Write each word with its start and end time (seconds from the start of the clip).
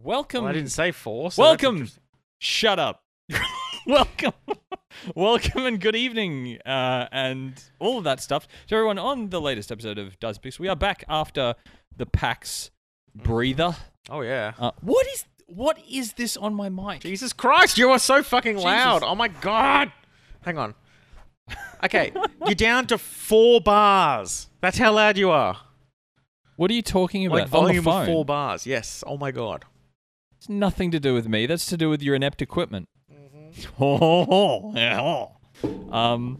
Welcome. 0.00 0.42
Well, 0.44 0.50
I 0.50 0.54
didn't 0.54 0.70
say 0.70 0.92
four. 0.92 1.30
So 1.30 1.42
Welcome. 1.42 1.88
Shut 2.38 2.78
up. 2.78 3.02
Welcome. 3.86 4.32
Welcome 5.14 5.66
and 5.66 5.80
good 5.80 5.96
evening 5.96 6.58
uh, 6.64 7.08
and 7.10 7.62
all 7.78 7.98
of 7.98 8.04
that 8.04 8.20
stuff 8.20 8.46
to 8.68 8.74
everyone 8.74 8.98
on 8.98 9.30
the 9.30 9.40
latest 9.40 9.72
episode 9.72 9.98
of 9.98 10.18
Does 10.20 10.38
Pix. 10.38 10.58
We 10.58 10.68
are 10.68 10.76
back 10.76 11.04
after 11.08 11.54
the 11.96 12.06
PAX 12.06 12.70
breather. 13.14 13.76
Oh 14.10 14.20
yeah. 14.20 14.52
Uh, 14.58 14.70
what 14.80 15.06
is 15.08 15.24
what 15.46 15.78
is 15.90 16.14
this 16.14 16.36
on 16.36 16.54
my 16.54 16.68
mic? 16.68 17.00
Jesus 17.00 17.32
Christ, 17.32 17.76
you 17.78 17.90
are 17.90 17.98
so 17.98 18.22
fucking 18.22 18.54
Jesus. 18.54 18.64
loud. 18.64 19.02
Oh 19.02 19.14
my 19.14 19.28
god. 19.28 19.92
Hang 20.42 20.58
on. 20.58 20.74
Okay, 21.82 22.12
you're 22.46 22.54
down 22.54 22.86
to 22.86 22.98
four 22.98 23.60
bars. 23.60 24.48
That's 24.60 24.78
how 24.78 24.92
loud 24.92 25.18
you 25.18 25.30
are. 25.30 25.58
What 26.56 26.70
are 26.70 26.74
you 26.74 26.82
talking 26.82 27.26
about? 27.26 27.40
Like 27.40 27.48
volume 27.48 27.86
of 27.86 28.06
four 28.06 28.24
bars. 28.24 28.66
Yes. 28.66 29.02
Oh 29.06 29.18
my 29.18 29.30
god. 29.30 29.64
It's 30.44 30.50
nothing 30.50 30.90
to 30.90 31.00
do 31.00 31.14
with 31.14 31.26
me. 31.26 31.46
That's 31.46 31.64
to 31.64 31.76
do 31.78 31.88
with 31.88 32.02
your 32.02 32.14
inept 32.14 32.42
equipment. 32.42 32.90
Oh, 33.80 34.74
yeah. 34.74 35.28
Um, 35.90 36.38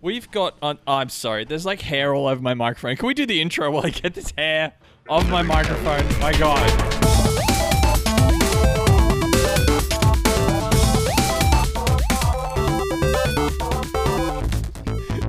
we've 0.00 0.30
got. 0.30 0.56
Uh, 0.62 0.76
I'm 0.86 1.10
sorry. 1.10 1.44
There's 1.44 1.66
like 1.66 1.82
hair 1.82 2.14
all 2.14 2.28
over 2.28 2.40
my 2.40 2.54
microphone. 2.54 2.96
Can 2.96 3.06
we 3.08 3.12
do 3.12 3.26
the 3.26 3.42
intro 3.42 3.70
while 3.70 3.84
I 3.84 3.90
get 3.90 4.14
this 4.14 4.32
hair 4.38 4.72
off 5.06 5.28
my 5.28 5.42
microphone? 5.42 6.06
My 6.20 6.32
God. 6.32 6.70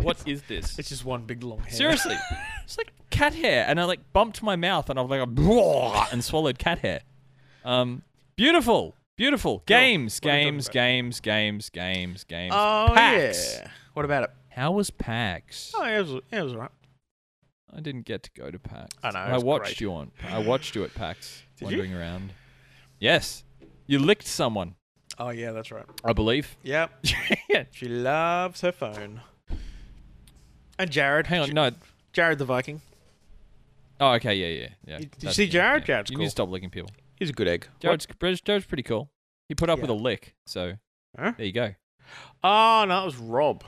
What 0.02 0.24
is 0.26 0.44
this? 0.44 0.80
It's 0.80 0.88
just 0.88 1.04
one 1.04 1.24
big 1.26 1.44
long 1.44 1.60
hair. 1.60 1.72
Seriously, 1.72 2.16
it's 2.64 2.78
like 2.78 2.94
cat 3.10 3.34
hair, 3.34 3.66
and 3.68 3.82
I 3.82 3.84
like 3.84 4.14
bumped 4.14 4.42
my 4.42 4.56
mouth, 4.56 4.90
and 4.90 4.98
I 4.98 5.02
was 5.02 5.10
like, 5.12 6.14
and 6.14 6.24
swallowed 6.24 6.58
cat 6.58 6.80
hair. 6.80 7.02
Um, 7.66 8.04
beautiful, 8.36 8.96
beautiful 9.18 9.64
games, 9.66 10.20
what 10.24 10.34
are 10.34 10.38
you 10.38 10.44
talking 10.44 10.54
games, 10.58 10.70
games, 10.70 11.20
games, 11.20 11.70
games, 11.70 12.24
games. 12.24 12.54
Oh 12.56 12.92
PAX. 12.94 13.60
yeah. 13.62 13.68
What 13.94 14.06
about 14.06 14.24
it? 14.24 14.30
How 14.50 14.72
was 14.72 14.90
PAX? 14.90 15.72
Oh 15.76 15.84
it 15.86 16.00
was, 16.02 16.22
it 16.32 16.42
was 16.42 16.54
alright. 16.54 16.72
I 17.76 17.80
didn't 17.80 18.06
get 18.06 18.24
to 18.24 18.32
go 18.36 18.52
to 18.52 18.60
PAX. 18.60 18.96
I 19.04 19.12
know, 19.12 19.20
I 19.20 19.38
watched 19.40 19.64
great. 19.66 19.82
you 19.82 19.94
on. 19.94 20.12
I 20.30 20.40
watched 20.40 20.76
you 20.76 20.84
at 20.84 20.94
PAX, 20.94 21.42
Did 21.58 21.72
you? 21.72 21.78
wandering 21.78 21.94
around. 21.96 22.34
Yes, 23.00 23.44
you 23.88 24.00
licked 24.00 24.28
someone, 24.28 24.76
Oh 25.20 25.30
yeah, 25.30 25.52
that's 25.52 25.72
right. 25.72 25.86
I 26.04 26.14
believe. 26.14 26.56
Yep. 26.64 27.06
yeah. 27.50 27.64
She 27.72 27.88
loves 27.88 28.62
her 28.62 28.72
phone. 28.72 29.22
And 30.80 30.90
Jared. 30.90 31.28
Hang 31.28 31.42
on, 31.42 31.48
J- 31.48 31.54
no. 31.54 31.72
Jared 32.14 32.40
the 32.40 32.46
Viking. 32.46 32.82
Oh, 34.00 34.14
okay, 34.14 34.34
yeah, 34.34 34.48
yeah, 34.64 34.68
yeah. 34.88 34.98
You- 35.00 35.06
did 35.06 35.24
you 35.24 35.32
see 35.32 35.48
Jared? 35.48 35.84
yeah. 35.84 35.88
Jared's 35.88 36.10
You 36.10 36.16
cool. 36.18 36.22
need 36.22 36.28
to 36.28 36.32
stop 36.32 36.50
licking 36.50 36.72
people. 36.72 36.90
He's 37.18 37.30
a 37.30 37.34
good 37.34 37.48
egg. 37.48 37.68
Jared's, 37.80 38.08
Jared's, 38.20 38.42
Jared's 38.42 38.66
pretty 38.66 38.84
cool. 38.84 39.12
He 39.50 39.56
put 39.56 39.70
up 39.70 39.80
with 39.80 39.90
a 39.90 39.94
lick, 39.94 40.36
so 40.46 40.74
Huh? 41.18 41.34
there 41.38 41.46
you 41.46 41.52
go. 41.54 41.76
Oh 42.44 42.86
no, 42.88 43.04
it 43.04 43.06
was 43.06 43.18
Rob. 43.18 43.64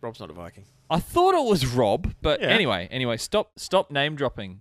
Rob's 0.00 0.20
not 0.20 0.30
a 0.30 0.32
Viking. 0.32 0.64
I 0.90 1.00
thought 1.00 1.34
it 1.34 1.44
was 1.48 1.66
Rob, 1.66 2.14
but 2.22 2.40
Yeah. 2.40 2.46
anyway, 2.48 2.88
anyway, 2.90 3.16
stop, 3.16 3.52
stop 3.58 3.90
name 3.90 4.16
dropping. 4.16 4.60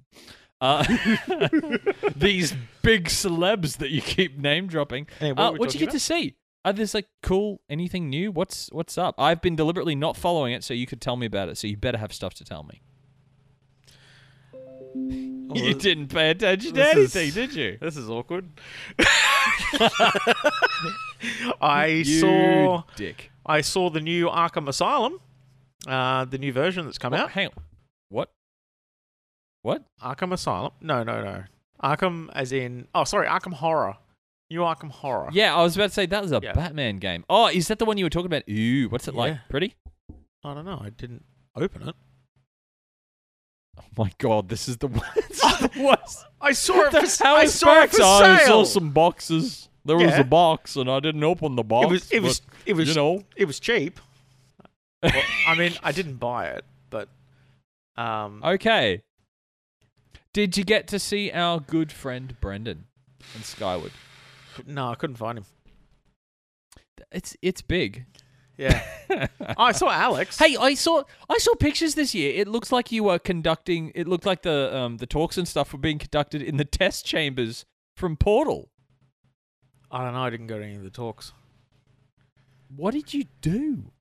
Uh, 0.59 0.83
these 2.15 2.53
big 2.81 3.05
celebs 3.05 3.77
that 3.77 3.91
you 3.91 4.01
keep 4.01 4.37
name 4.37 4.67
dropping. 4.67 5.07
Hey, 5.19 5.31
what 5.31 5.39
Uh, 5.39 5.51
what'd 5.51 5.73
you 5.75 5.79
talking 5.79 5.85
get 5.87 5.91
to 5.91 5.99
see? 5.99 6.35
Are 6.65 6.73
there's 6.73 6.93
like 6.95 7.07
cool 7.21 7.61
anything 7.69 8.09
new? 8.09 8.31
What's 8.31 8.67
what's 8.73 8.97
up? 8.97 9.15
I've 9.19 9.41
been 9.41 9.55
deliberately 9.55 9.95
not 9.95 10.17
following 10.17 10.51
it, 10.53 10.63
so 10.63 10.73
you 10.73 10.85
could 10.87 10.99
tell 10.99 11.15
me 11.15 11.25
about 11.27 11.47
it. 11.47 11.57
So 11.57 11.67
you 11.67 11.77
better 11.77 11.97
have 11.99 12.11
stuff 12.11 12.33
to 12.35 12.43
tell 12.43 12.63
me. 12.63 12.81
You 15.53 15.73
didn't 15.73 16.07
pay 16.07 16.31
attention 16.31 16.69
to 16.71 16.75
this 16.75 16.95
anything, 17.15 17.27
is- 17.29 17.33
did 17.33 17.55
you? 17.55 17.77
This 17.81 17.95
is 17.97 18.09
awkward. 18.09 18.49
I 21.61 21.85
You 22.05 22.19
saw 22.19 22.83
dick. 22.95 23.31
I 23.45 23.61
saw 23.61 23.89
the 23.89 24.01
new 24.01 24.27
Arkham 24.27 24.67
Asylum, 24.67 25.19
uh, 25.87 26.25
the 26.25 26.37
new 26.37 26.51
version 26.51 26.85
that's 26.85 26.97
come 26.97 27.11
What? 27.11 27.21
out. 27.21 27.31
Hang 27.31 27.47
on. 27.47 27.63
What? 28.09 28.31
What? 29.61 29.83
Arkham 30.01 30.33
Asylum. 30.33 30.71
No, 30.81 31.03
no, 31.03 31.23
no. 31.23 31.43
Arkham, 31.83 32.29
as 32.33 32.51
in 32.51 32.87
oh, 32.93 33.03
sorry, 33.03 33.27
Arkham 33.27 33.53
Horror. 33.53 33.97
New 34.49 34.61
Arkham 34.61 34.89
Horror. 34.91 35.29
Yeah, 35.33 35.55
I 35.55 35.61
was 35.63 35.75
about 35.75 35.87
to 35.89 35.93
say 35.93 36.05
that 36.05 36.21
was 36.21 36.31
a 36.31 36.39
Yeah. 36.41 36.53
Batman 36.53 36.97
game. 36.97 37.25
Oh, 37.29 37.47
is 37.47 37.67
that 37.67 37.79
the 37.79 37.85
one 37.85 37.97
you 37.97 38.05
were 38.05 38.09
talking 38.09 38.27
about? 38.27 38.43
Ooh, 38.49 38.87
what's 38.89 39.07
it 39.07 39.13
like? 39.15 39.33
Yeah. 39.33 39.39
Pretty? 39.49 39.75
I 40.43 40.53
don't 40.53 40.65
know. 40.65 40.79
I 40.81 40.89
didn't 40.89 41.23
open 41.55 41.87
it. 41.89 41.95
Oh 43.79 43.83
my 43.97 44.11
god, 44.17 44.49
this 44.49 44.67
is 44.67 44.77
the 44.77 44.87
worst. 45.79 46.25
I 46.41 46.51
saw 46.53 46.81
it. 46.85 46.91
That's 46.91 47.17
For, 47.17 47.27
I 47.27 47.45
saw 47.45 47.81
it 47.83 47.91
for 47.91 48.01
Oh, 48.01 48.23
I 48.23 48.45
saw 48.45 48.63
some 48.63 48.91
boxes. 48.91 49.69
There 49.85 49.95
was 49.97 50.11
Yeah. 50.11 50.19
a 50.21 50.23
box, 50.23 50.75
and 50.75 50.89
I 50.89 50.99
didn't 50.99 51.23
open 51.23 51.55
the 51.55 51.63
box. 51.63 51.85
It 51.85 51.89
was. 51.91 52.11
It 52.11 52.23
was. 52.23 52.39
but, 52.41 52.55
It 52.65 52.73
was. 52.73 52.89
you 52.89 52.95
know. 52.95 53.23
It 53.35 53.45
was 53.45 53.59
cheap. 53.59 53.99
Well, 55.01 55.13
I 55.47 55.55
mean, 55.55 55.73
I 55.83 55.91
didn't 55.91 56.15
buy 56.19 56.47
it, 56.47 56.65
but 56.89 57.07
um, 57.95 58.41
Okay. 58.43 59.01
Did 60.33 60.57
you 60.57 60.63
get 60.63 60.87
to 60.89 60.99
see 60.99 61.31
our 61.31 61.59
good 61.59 61.91
friend 61.91 62.35
Brendan 62.41 62.85
in 63.35 63.43
Skyward? 63.43 63.91
no, 64.65 64.89
I 64.89 64.95
couldn't 64.95 65.15
find 65.15 65.37
him. 65.37 65.45
It's 67.11 67.35
it's 67.41 67.61
big. 67.61 68.05
Yeah. 68.57 68.83
oh, 69.09 69.25
I 69.57 69.71
saw 69.71 69.89
Alex. 69.89 70.37
Hey, 70.37 70.57
I 70.59 70.73
saw 70.73 71.03
I 71.29 71.37
saw 71.37 71.53
pictures 71.55 71.95
this 71.95 72.15
year. 72.15 72.33
It 72.35 72.47
looks 72.47 72.71
like 72.71 72.91
you 72.91 73.03
were 73.03 73.19
conducting. 73.19 73.91
It 73.95 74.07
looked 74.07 74.25
like 74.25 74.41
the 74.41 74.75
um 74.75 74.97
the 74.97 75.05
talks 75.05 75.37
and 75.37 75.47
stuff 75.47 75.71
were 75.71 75.79
being 75.79 75.99
conducted 75.99 76.41
in 76.41 76.57
the 76.57 76.65
test 76.79 77.05
chambers 77.05 77.65
from 77.95 78.17
Portal. 78.17 78.69
I 79.91 80.03
don't 80.03 80.13
know. 80.13 80.21
I 80.21 80.29
didn't 80.29 80.47
go 80.47 80.57
to 80.57 80.65
any 80.65 80.75
of 80.75 80.83
the 80.83 80.89
talks. 80.89 81.31
What 82.75 82.93
did 82.93 83.13
you 83.13 83.25
do? 83.41 83.91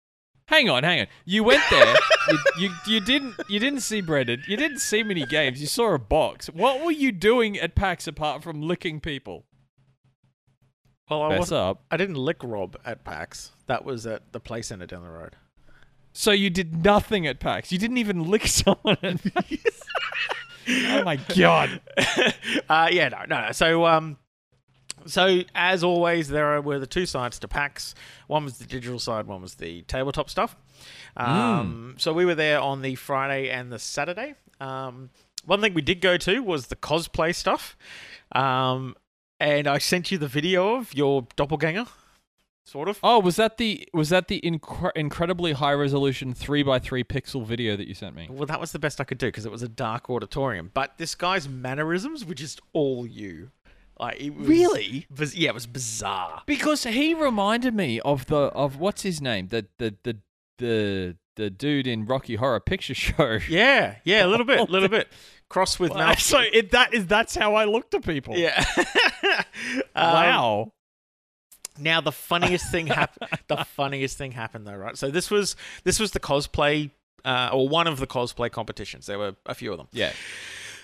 Hang 0.49 0.69
on, 0.71 0.85
hang 0.85 1.01
on. 1.01 1.07
You 1.25 1.43
went 1.43 1.63
there. 1.71 1.97
you, 2.29 2.39
you 2.59 2.71
you 2.87 3.01
didn't 3.01 3.35
you 3.49 3.59
didn't 3.59 3.81
see 3.81 4.01
Brendan. 4.01 4.43
You 4.47 4.57
didn't 4.57 4.79
see 4.79 5.03
many 5.03 5.27
games. 5.27 5.61
You 5.61 5.67
saw 5.67 5.95
a 5.95 5.99
box. 5.99 6.47
What 6.47 6.85
were 6.85 6.93
you 6.93 7.13
doing 7.13 7.59
at 7.59 7.75
PAX 7.75 8.07
apart 8.07 8.43
from 8.43 8.63
licking 8.63 9.01
people? 9.01 9.45
Well, 11.09 11.23
I 11.23 11.31
Fess 11.31 11.39
wasn't. 11.39 11.61
up. 11.61 11.85
I 11.91 11.97
didn't 11.97 12.17
lick 12.17 12.39
Rob 12.43 12.77
at 12.85 13.05
PAX. 13.05 13.53
That 13.67 13.85
was 13.85 14.07
at 14.07 14.33
the 14.33 14.41
play 14.41 14.63
center 14.63 14.87
down 14.87 15.03
the 15.03 15.11
road. 15.11 15.37
So 16.13 16.31
you 16.33 16.51
did 16.51 16.85
nothing 16.85 17.27
at 17.27 17.41
PAX. 17.41 17.71
You 17.71 17.79
didn't 17.79 17.99
even 17.99 18.25
lick 18.29 18.47
someone 18.47 18.97
at 19.03 19.23
PAX. 19.23 19.83
oh 20.69 21.05
my 21.05 21.17
god. 21.37 21.81
uh, 22.69 22.89
yeah, 22.91 23.09
no, 23.11 23.19
no, 23.29 23.47
no. 23.47 23.53
So, 23.53 23.87
um, 23.87 24.17
so 25.07 25.43
as 25.55 25.85
always, 25.85 26.29
there 26.29 26.61
were 26.61 26.79
the 26.81 26.87
two 26.87 27.07
sides 27.07 27.39
to 27.41 27.49
PAX. 27.49 27.95
One 28.27 28.45
was 28.45 28.59
the 28.59 28.67
digital 28.67 28.99
side, 28.99 29.27
one 29.27 29.43
was 29.43 29.55
the 29.55 29.83
tabletop 29.83 30.29
stuff. 30.29 30.57
Um, 31.17 31.95
So 31.99 32.13
we 32.13 32.25
were 32.25 32.35
there 32.35 32.61
on 32.61 32.83
the 32.83 32.97
Friday 32.97 33.49
and 33.51 33.71
the 33.71 33.79
Saturday. 33.79 34.35
Um, 34.61 35.11
one 35.45 35.61
thing 35.61 35.75
we 35.75 35.83
did 35.83 36.01
go 36.01 36.17
to 36.17 36.41
was 36.43 36.67
the 36.67 36.77
cosplay 36.77 37.35
stuff. 37.35 37.77
Um, 38.33 38.97
and 39.41 39.67
I 39.67 39.79
sent 39.79 40.11
you 40.11 40.19
the 40.19 40.29
video 40.29 40.77
of 40.77 40.95
your 40.95 41.27
doppelganger, 41.37 41.87
sort 42.65 42.89
of. 42.89 42.99
Oh, 43.03 43.19
was 43.21 43.37
that 43.37 43.57
the 43.59 43.89
was 43.93 44.09
that 44.11 44.29
the 44.29 44.41
incre- 44.43 44.93
incredibly 44.97 45.53
high 45.53 45.73
resolution 45.75 46.35
three 46.35 46.63
by 46.63 46.79
three 46.79 47.05
pixel 47.05 47.45
video 47.45 47.77
that 47.77 47.87
you 47.87 47.95
sent 47.95 48.15
me? 48.17 48.29
Well, 48.31 48.47
that 48.47 48.61
was 48.61 48.73
the 48.73 48.79
best 48.79 49.01
I 49.01 49.05
could 49.05 49.19
do 49.19 49.29
because 49.29 49.47
it 49.47 49.53
was 49.53 49.63
a 49.63 49.69
dark 49.69 50.09
auditorium. 50.11 50.71
But 50.75 50.99
this 50.99 51.15
guy's 51.15 51.49
mannerisms 51.49 52.25
were 52.25 52.35
just 52.35 52.61
all 52.73 53.07
you. 53.07 53.51
Like 53.99 54.21
it 54.21 54.37
was 54.37 54.47
Really? 54.47 55.07
biz- 55.15 55.35
yeah, 55.37 55.49
it 55.51 55.55
was 55.55 55.67
bizarre. 55.67 56.43
Because 56.45 56.85
he 56.85 57.15
reminded 57.15 57.75
me 57.75 57.99
of 58.01 58.27
the 58.27 58.37
of 58.37 58.79
what's 58.79 59.03
his 59.03 59.21
name 59.23 59.49
the 59.49 59.67
the 59.79 59.95
the 60.03 60.17
the 60.59 61.17
the 61.37 61.51
dude 61.51 61.87
in 61.87 62.05
Rocky 62.07 62.37
Horror 62.37 62.61
Picture 62.61 62.95
Show. 62.95 63.39
Yeah, 63.49 63.97
yeah, 64.05 64.25
a 64.25 64.29
little 64.29 64.45
bit, 64.47 64.59
a 64.59 64.65
little 64.65 64.89
bit. 64.99 65.09
Cross 65.49 65.79
with 65.79 65.95
Mal. 65.95 66.17
so 66.17 66.41
it, 66.41 66.73
that 66.73 66.93
is 66.93 67.07
that's 67.07 67.35
how 67.37 67.55
I 67.55 67.65
look 67.65 67.91
to 67.91 68.01
people. 68.01 68.37
Yeah. 68.37 68.65
Um, 69.95 70.13
Wow. 70.13 70.73
Now 71.79 72.01
the 72.01 72.13
funniest 72.13 72.71
thing 72.71 72.87
happened. 72.87 73.31
the 73.49 73.65
funniest 73.65 74.17
thing 74.19 74.33
happened 74.33 74.67
though, 74.67 74.75
right? 74.77 74.97
So 74.97 75.11
this 75.11 75.31
was 75.31 75.57
this 75.85 75.99
was 75.99 76.13
the 76.13 76.21
cosplay, 76.21 76.91
uh, 77.25 77.51
or 77.53 77.69
one 77.69 77.87
of 77.87 77.99
the 77.99 78.07
cosplay 78.07 78.51
competitions. 78.51 79.07
There 79.07 79.19
were 79.19 79.35
a 79.47 79.55
few 79.55 79.73
of 79.73 79.79
them. 79.79 79.89
yeah. 79.93 80.13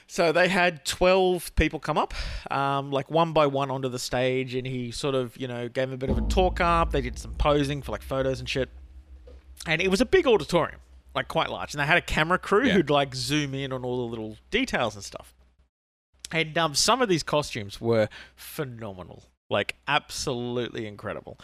So 0.09 0.31
they 0.32 0.49
had 0.49 0.85
12 0.85 1.55
people 1.55 1.79
come 1.81 1.97
up, 1.97 2.12
um, 2.50 2.91
like 2.91 3.11
one 3.11 3.32
by 3.32 3.47
one 3.47 3.70
onto 3.70 3.88
the 3.88 3.99
stage, 3.99 4.55
and 4.55 4.67
he 4.67 4.91
sort 4.91 5.15
of, 5.15 5.35
you 5.38 5.49
know, 5.49 5.69
gave 5.70 5.91
a 5.91 5.97
bit 5.97 6.11
of 6.11 6.19
a 6.19 6.23
talk 6.23 6.61
up. 6.61 6.91
They 6.93 7.00
did 7.00 7.19
some 7.19 7.32
posing 7.35 7.81
for 7.81 7.93
like 7.93 8.03
photos 8.03 8.38
and 8.38 8.47
shit. 8.47 8.69
And 9.67 9.81
it 9.81 9.88
was 9.91 10.03
a 10.03 10.05
big 10.05 10.26
auditorium, 10.26 10.81
like 11.14 11.29
quite 11.29 11.50
large. 11.50 11.75
And 11.75 11.81
they 11.81 11.87
had 11.87 11.99
a 11.99 12.03
camera 12.03 12.38
crew 12.38 12.64
Yeah. 12.67 12.73
who'd 12.75 12.91
like 12.91 13.14
zoom 13.14 13.55
in 13.55 13.73
on 13.73 13.85
all 13.85 13.99
the 13.99 14.11
little 14.11 14.37
details 14.50 14.94
and 14.94 15.05
stuff. 15.05 15.35
And 16.31 16.56
um, 16.56 16.75
some 16.75 17.03
of 17.03 17.09
these 17.09 17.23
costumes 17.23 17.81
were 17.81 18.09
phenomenal, 18.37 19.25
like 19.50 19.76
absolutely 19.87 20.87
incredible. 20.87 21.38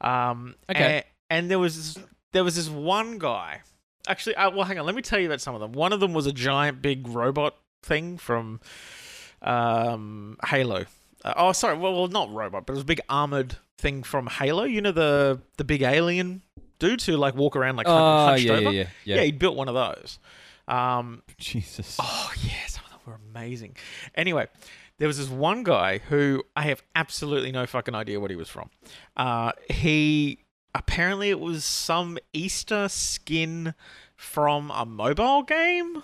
Um, 0.00 0.54
Okay. 0.70 0.96
And, 0.96 1.04
and 1.30 1.50
there 1.50 1.58
was 1.58 1.94
this, 1.94 2.04
there 2.32 2.44
was 2.44 2.56
this 2.56 2.68
one 2.68 3.18
guy. 3.18 3.62
Actually, 4.08 4.36
uh, 4.36 4.50
well, 4.50 4.64
hang 4.64 4.78
on. 4.78 4.86
Let 4.86 4.94
me 4.94 5.02
tell 5.02 5.18
you 5.18 5.26
about 5.26 5.40
some 5.40 5.54
of 5.54 5.60
them. 5.60 5.72
One 5.72 5.92
of 5.92 6.00
them 6.00 6.12
was 6.12 6.26
a 6.26 6.32
giant, 6.32 6.80
big 6.82 7.08
robot 7.08 7.56
thing 7.82 8.18
from 8.18 8.60
um, 9.42 10.36
Halo. 10.46 10.84
Uh, 11.24 11.34
oh, 11.36 11.52
sorry. 11.52 11.76
Well, 11.76 11.94
well, 11.94 12.08
not 12.08 12.32
robot, 12.32 12.66
but 12.66 12.72
it 12.72 12.76
was 12.76 12.82
a 12.82 12.86
big 12.86 13.00
armored 13.08 13.56
thing 13.78 14.02
from 14.02 14.26
Halo. 14.26 14.64
You 14.64 14.80
know 14.80 14.92
the 14.92 15.40
the 15.56 15.64
big 15.64 15.82
alien 15.82 16.42
dudes 16.78 17.06
who 17.06 17.16
like 17.16 17.34
walk 17.34 17.56
around 17.56 17.76
like 17.76 17.86
Oh, 17.88 18.26
hunched 18.26 18.44
yeah, 18.44 18.52
over. 18.52 18.62
yeah, 18.62 18.70
yeah, 18.70 18.86
yeah. 19.04 19.16
yeah. 19.16 19.22
he 19.22 19.32
built 19.32 19.56
one 19.56 19.68
of 19.68 19.74
those. 19.74 20.18
Um, 20.68 21.22
Jesus. 21.38 21.96
Oh 22.00 22.32
yeah, 22.42 22.66
some 22.68 22.84
of 22.86 22.90
them 22.90 23.00
were 23.06 23.18
amazing. 23.30 23.76
Anyway, 24.14 24.46
there 24.98 25.06
was 25.08 25.18
this 25.18 25.28
one 25.28 25.62
guy 25.62 25.98
who 25.98 26.42
I 26.56 26.62
have 26.62 26.82
absolutely 26.94 27.52
no 27.52 27.66
fucking 27.66 27.94
idea 27.94 28.18
what 28.20 28.30
he 28.30 28.36
was 28.36 28.48
from. 28.48 28.70
Uh, 29.16 29.52
he 29.70 30.40
apparently 30.74 31.30
it 31.30 31.40
was 31.40 31.64
some 31.64 32.18
Easter 32.32 32.88
skin 32.88 33.74
from 34.16 34.70
a 34.70 34.84
mobile 34.84 35.42
game 35.42 36.02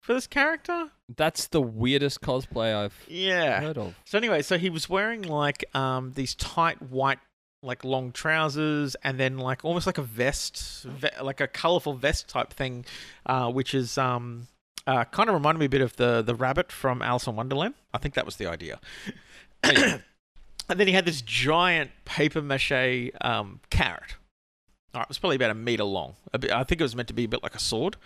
for 0.00 0.14
this 0.14 0.26
character. 0.26 0.90
That's 1.14 1.46
the 1.48 1.60
weirdest 1.60 2.20
cosplay 2.20 2.74
I've 2.74 3.04
Yeah. 3.08 3.60
heard 3.60 3.78
of. 3.78 3.94
So 4.04 4.18
anyway, 4.18 4.42
so 4.42 4.58
he 4.58 4.70
was 4.70 4.88
wearing 4.88 5.22
like 5.22 5.64
um 5.74 6.12
these 6.14 6.34
tight 6.34 6.80
white 6.82 7.18
like 7.62 7.84
long 7.84 8.12
trousers 8.12 8.96
and 9.02 9.18
then 9.18 9.38
like 9.38 9.64
almost 9.64 9.86
like 9.86 9.98
a 9.98 10.02
vest, 10.02 10.84
ve- 10.84 11.22
like 11.22 11.40
a 11.40 11.46
colorful 11.46 11.94
vest 11.94 12.28
type 12.28 12.52
thing, 12.52 12.84
uh, 13.26 13.50
which 13.50 13.74
is 13.74 13.98
um 13.98 14.48
uh, 14.86 15.04
kind 15.04 15.28
of 15.28 15.34
reminded 15.34 15.58
me 15.58 15.66
a 15.66 15.68
bit 15.68 15.80
of 15.80 15.96
the 15.96 16.22
the 16.22 16.34
rabbit 16.34 16.72
from 16.72 17.02
Alice 17.02 17.26
in 17.26 17.36
Wonderland. 17.36 17.74
I 17.92 17.98
think 17.98 18.14
that 18.14 18.24
was 18.24 18.36
the 18.36 18.46
idea. 18.46 18.80
and 19.62 20.02
then 20.68 20.86
he 20.86 20.92
had 20.92 21.04
this 21.04 21.20
giant 21.20 21.90
paper 22.04 22.40
mache 22.40 23.10
um, 23.20 23.60
carrot. 23.70 24.16
All 24.94 25.00
right, 25.00 25.04
it 25.04 25.08
was 25.08 25.18
probably 25.18 25.36
about 25.36 25.50
a 25.50 25.54
meter 25.54 25.84
long. 25.84 26.16
A 26.32 26.38
bit, 26.38 26.50
I 26.50 26.64
think 26.64 26.80
it 26.80 26.84
was 26.84 26.96
meant 26.96 27.08
to 27.08 27.14
be 27.14 27.24
a 27.24 27.28
bit 27.28 27.42
like 27.42 27.54
a 27.54 27.60
sword. 27.60 27.96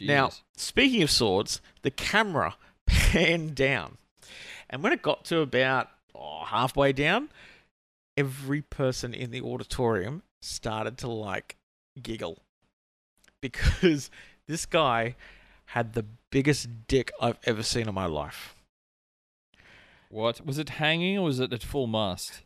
Now, 0.00 0.30
speaking 0.56 1.02
of 1.02 1.10
swords, 1.10 1.60
the 1.82 1.90
camera 1.90 2.56
panned 2.86 3.54
down. 3.54 3.98
And 4.70 4.82
when 4.82 4.92
it 4.92 5.02
got 5.02 5.24
to 5.26 5.40
about 5.40 5.90
oh, 6.14 6.44
halfway 6.46 6.92
down, 6.92 7.28
every 8.16 8.62
person 8.62 9.14
in 9.14 9.30
the 9.30 9.40
auditorium 9.40 10.22
started 10.40 10.98
to 10.98 11.08
like 11.08 11.56
giggle 12.02 12.38
because 13.40 14.10
this 14.48 14.66
guy 14.66 15.16
had 15.66 15.92
the 15.94 16.04
biggest 16.30 16.68
dick 16.88 17.10
I've 17.20 17.38
ever 17.44 17.62
seen 17.62 17.88
in 17.88 17.94
my 17.94 18.06
life. 18.06 18.54
what 20.10 20.44
was 20.44 20.58
it 20.58 20.70
hanging 20.70 21.18
or 21.18 21.24
was 21.24 21.40
it 21.40 21.52
at 21.52 21.62
full 21.62 21.86
mast? 21.86 22.42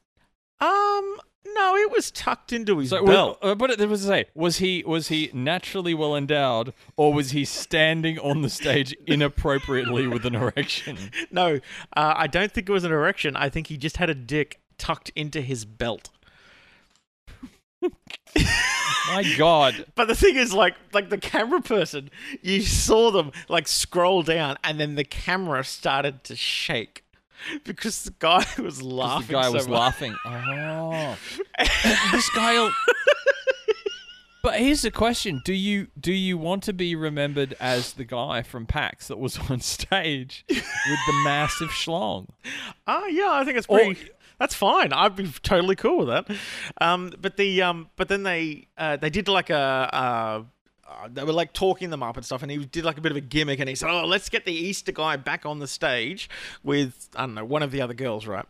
Um, 0.60 1.16
no, 1.54 1.74
it 1.76 1.90
was 1.90 2.10
tucked 2.10 2.52
into 2.52 2.78
his 2.78 2.90
So, 2.90 3.04
belt. 3.04 3.38
uh, 3.42 3.54
but 3.54 3.70
it 3.70 3.88
was 3.88 4.02
to 4.02 4.06
say, 4.06 4.24
was 4.34 4.58
he 4.58 4.82
was 4.86 5.08
he 5.08 5.30
naturally 5.34 5.92
well 5.94 6.16
endowed, 6.16 6.72
or 6.96 7.12
was 7.12 7.32
he 7.32 7.44
standing 7.44 8.18
on 8.18 8.42
the 8.42 8.48
stage 8.48 8.94
inappropriately 9.06 10.06
with 10.06 10.24
an 10.24 10.34
erection? 10.34 10.96
no, 11.30 11.56
uh, 11.96 12.14
I 12.16 12.26
don't 12.26 12.52
think 12.52 12.68
it 12.68 12.72
was 12.72 12.84
an 12.84 12.92
erection. 12.92 13.36
I 13.36 13.48
think 13.48 13.66
he 13.66 13.76
just 13.76 13.96
had 13.98 14.08
a 14.08 14.14
dick 14.14 14.60
tucked 14.78 15.10
into 15.16 15.40
his 15.40 15.64
belt. 15.64 16.10
My 17.82 19.34
God, 19.38 19.86
But 19.94 20.08
the 20.08 20.14
thing 20.16 20.36
is, 20.36 20.52
like, 20.52 20.74
like 20.92 21.10
the 21.10 21.18
camera 21.18 21.60
person, 21.60 22.10
you 22.42 22.62
saw 22.62 23.10
them 23.10 23.30
like 23.48 23.68
scroll 23.68 24.22
down, 24.22 24.56
and 24.64 24.80
then 24.80 24.96
the 24.96 25.04
camera 25.04 25.62
started 25.64 26.24
to 26.24 26.34
shake 26.36 27.04
because 27.64 28.02
the 28.04 28.14
guy 28.18 28.44
was 28.58 28.82
laughing. 28.82 29.26
the 29.28 29.32
guy 29.34 29.42
so 29.44 29.52
was 29.52 29.68
much. 29.68 29.78
laughing. 29.78 30.16
Oh, 30.26 31.16
this 32.12 32.28
guy. 32.30 32.70
But 34.42 34.60
here's 34.60 34.82
the 34.82 34.90
question: 34.90 35.40
Do 35.44 35.52
you 35.52 35.88
do 35.98 36.12
you 36.12 36.38
want 36.38 36.62
to 36.64 36.72
be 36.72 36.94
remembered 36.96 37.54
as 37.60 37.92
the 37.94 38.04
guy 38.04 38.42
from 38.42 38.64
PAX 38.66 39.08
that 39.08 39.18
was 39.18 39.38
on 39.50 39.60
stage 39.60 40.44
with 40.48 40.58
the 41.06 41.22
massive 41.24 41.68
schlong? 41.70 42.28
Oh 42.86 43.06
yeah, 43.06 43.30
I 43.32 43.44
think 43.44 43.58
it's 43.58 43.66
Or- 43.68 43.78
pretty. 43.78 44.08
That's 44.38 44.54
fine. 44.54 44.92
I'd 44.92 45.16
be 45.16 45.28
totally 45.42 45.76
cool 45.76 45.98
with 45.98 46.08
that. 46.08 46.36
Um, 46.80 47.12
but 47.20 47.36
the 47.36 47.62
um, 47.62 47.90
but 47.96 48.08
then 48.08 48.22
they 48.22 48.68
uh, 48.76 48.96
they 48.96 49.10
did 49.10 49.28
like 49.28 49.50
a. 49.50 49.56
Uh, 49.92 50.42
uh, 50.88 51.08
they 51.12 51.24
were 51.24 51.32
like 51.32 51.52
talking 51.52 51.90
them 51.90 52.00
up 52.00 52.16
and 52.16 52.24
stuff, 52.24 52.42
and 52.42 52.50
he 52.50 52.58
did 52.58 52.84
like 52.84 52.96
a 52.96 53.00
bit 53.00 53.10
of 53.10 53.16
a 53.16 53.20
gimmick, 53.20 53.58
and 53.58 53.68
he 53.68 53.74
said, 53.74 53.90
"Oh, 53.90 54.06
let's 54.06 54.28
get 54.28 54.44
the 54.44 54.52
Easter 54.52 54.92
guy 54.92 55.16
back 55.16 55.44
on 55.44 55.58
the 55.58 55.66
stage 55.66 56.30
with 56.62 57.08
I 57.16 57.22
don't 57.22 57.34
know 57.34 57.44
one 57.44 57.64
of 57.64 57.72
the 57.72 57.80
other 57.80 57.94
girls, 57.94 58.26
right?" 58.26 58.44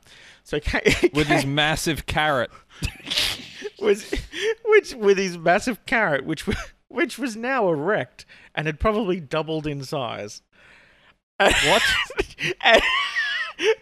So 0.44 0.58
With 1.14 1.28
his 1.28 1.46
massive 1.46 2.06
carrot. 2.06 2.50
was 3.80 4.12
which 4.64 4.94
with 4.94 5.18
his 5.18 5.38
massive 5.38 5.84
carrot, 5.86 6.24
which 6.24 6.46
which 6.88 7.18
was 7.18 7.36
now 7.36 7.68
erect 7.68 8.26
and 8.54 8.66
had 8.66 8.80
probably 8.80 9.20
doubled 9.20 9.66
in 9.66 9.82
size. 9.84 10.42
What? 11.38 11.82
And 12.62 12.80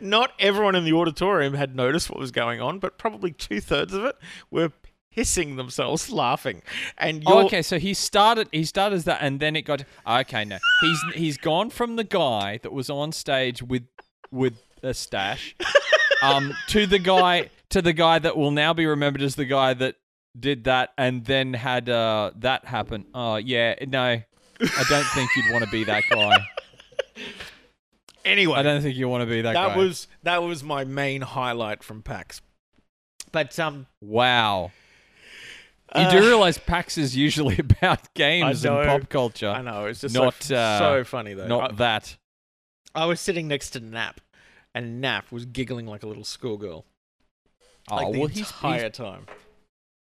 not 0.01 0.33
everyone 0.39 0.75
in 0.75 0.85
the 0.85 0.93
auditorium 0.93 1.55
had 1.55 1.75
noticed 1.75 2.11
what 2.11 2.19
was 2.19 2.31
going 2.31 2.61
on, 2.61 2.79
but 2.79 2.99
probably 2.99 3.33
two 3.33 3.61
thirds 3.61 3.93
of 3.95 4.05
it 4.05 4.17
were 4.51 4.73
hissing 5.11 5.57
themselves 5.57 6.11
laughing. 6.11 6.63
And 6.99 7.23
you're, 7.23 7.33
Oh, 7.35 7.47
okay, 7.47 7.63
so 7.63 7.79
he 7.79 7.95
started. 7.95 8.49
He 8.53 8.65
started 8.65 8.97
as 8.97 9.05
that, 9.05 9.19
and 9.21 9.41
then 9.41 9.57
it 9.57 9.63
got. 9.63 9.85
Okay, 10.07 10.45
no, 10.45 10.59
he's 10.81 11.03
he's 11.15 11.37
gone 11.39 11.71
from 11.71 11.97
the 11.97 12.05
guy 12.05 12.59
that 12.63 12.73
was 12.73 12.91
on 12.91 13.13
stage 13.13 13.63
with 13.63 13.85
with 14.31 14.55
a 14.83 14.93
stash, 14.95 15.55
um, 16.23 16.55
to 16.69 16.87
the 16.87 16.99
guy 16.99 17.51
to 17.71 17.81
the 17.81 17.93
guy 17.93 18.19
that 18.19 18.37
will 18.37 18.51
now 18.51 18.73
be 18.75 18.87
remembered 18.87 19.23
as 19.23 19.37
the 19.37 19.45
guy 19.45 19.75
that 19.75 19.97
did 20.39 20.65
that 20.65 20.91
and 20.99 21.25
then 21.27 21.55
had 21.55 21.89
uh 21.89 22.33
that 22.37 22.65
happen. 22.65 23.07
Oh 23.15 23.37
yeah, 23.37 23.77
no, 23.87 24.01
I 24.03 24.85
don't 24.89 25.07
think 25.15 25.31
you'd 25.37 25.53
want 25.53 25.65
to 25.65 25.71
be 25.71 25.85
that 25.85 26.03
guy. 26.11 26.37
anyway, 28.25 28.59
I 28.59 28.63
don't 28.63 28.83
think 28.83 28.97
you 28.97 29.09
want 29.09 29.23
to 29.23 29.27
be 29.27 29.43
that, 29.43 29.55
that 29.55 29.69
guy. 29.69 29.77
was 29.77 30.09
that 30.23 30.43
was 30.43 30.63
my 30.63 30.85
main 30.85 31.23
highlight 31.23 31.83
from 31.83 32.03
PAX. 32.03 32.41
But 33.33 33.59
um, 33.59 33.87
wow. 34.01 34.71
You 35.95 36.03
uh, 36.03 36.11
do 36.11 36.21
realize 36.21 36.59
PAX 36.59 36.99
is 36.99 37.17
usually 37.17 37.59
about 37.59 38.13
games 38.15 38.65
and 38.65 38.87
pop 38.87 39.09
culture, 39.09 39.49
I 39.49 39.63
know 39.63 39.87
it's 39.87 40.01
just 40.01 40.15
not, 40.15 40.35
so, 40.43 40.57
uh, 40.57 40.79
so 40.79 41.05
funny 41.05 41.35
though. 41.35 41.47
not 41.47 41.73
I- 41.73 41.75
that. 41.77 42.17
I 42.97 43.07
was 43.07 43.21
sitting 43.21 43.49
next 43.49 43.71
to 43.71 43.81
Nap, 43.81 44.21
and 44.73 45.01
Nap 45.01 45.33
was 45.33 45.47
giggling 45.47 45.87
like 45.87 46.03
a 46.05 46.07
little 46.07 46.23
schoolgirl. 46.25 46.85
Oh 47.91 47.97
Like 47.97 48.13
the 48.13 48.19
well, 48.21 48.29
he's, 48.29 48.39
entire 48.51 48.85
he's 48.85 48.93
time. 48.93 49.27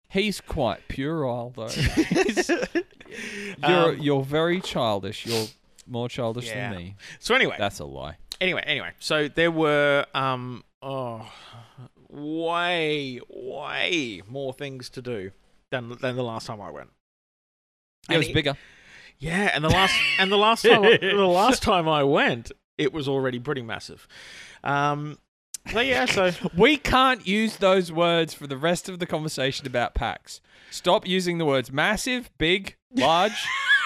he's 0.09 0.41
quite 0.41 0.87
puerile 0.87 1.53
though. 1.55 1.69
You're 3.67 3.89
Um, 3.91 3.97
you're 3.99 4.23
very 4.23 4.61
childish. 4.61 5.25
You're 5.25 5.47
more 5.89 6.07
childish 6.09 6.47
Yeah. 6.47 6.69
than 6.71 6.77
me. 6.77 6.95
so 7.19 7.35
anyway, 7.35 7.55
That's 7.57 7.79
a 7.79 7.85
lie. 7.85 8.17
anyway, 8.39 8.63
anyway. 8.65 8.91
So 8.99 9.27
there 9.27 9.51
were 9.51 10.05
um 10.13 10.63
oh 10.81 11.29
way 12.09 13.19
way 13.29 14.21
more 14.27 14.53
things 14.53 14.89
to 14.91 15.01
do 15.01 15.31
than 15.71 15.89
than 16.01 16.15
the 16.15 16.23
last 16.23 16.47
time 16.47 16.61
I 16.61 16.71
went. 16.71 16.89
It 18.09 18.17
was 18.17 18.27
And 18.27 18.33
bigger. 18.33 18.55
Yeah, 19.19 19.51
and 19.53 19.63
the 19.63 19.69
last 19.69 19.93
and 20.19 20.31
the 20.31 20.37
last 20.37 20.63
time 20.63 20.81
the 20.81 21.27
last 21.27 21.61
time 21.61 21.87
I 21.87 22.03
went, 22.03 22.51
it 22.77 22.93
was 22.93 23.07
already 23.07 23.39
pretty 23.39 23.61
massive. 23.61 24.07
Um, 24.63 25.17
so 25.71 25.81
yeah, 25.81 26.05
so 26.05 26.31
We 26.57 26.77
can't 26.77 27.27
use 27.27 27.57
those 27.57 27.91
words 27.91 28.33
for 28.33 28.47
the 28.47 28.57
rest 28.57 28.89
of 28.89 28.99
the 28.99 29.05
conversation 29.05 29.67
about 29.67 29.93
packs. 29.93 30.41
Stop 30.71 31.07
using 31.07 31.37
the 31.37 31.45
words 31.45 31.71
massive, 31.71 32.29
big, 32.37 32.75
large, 32.95 33.33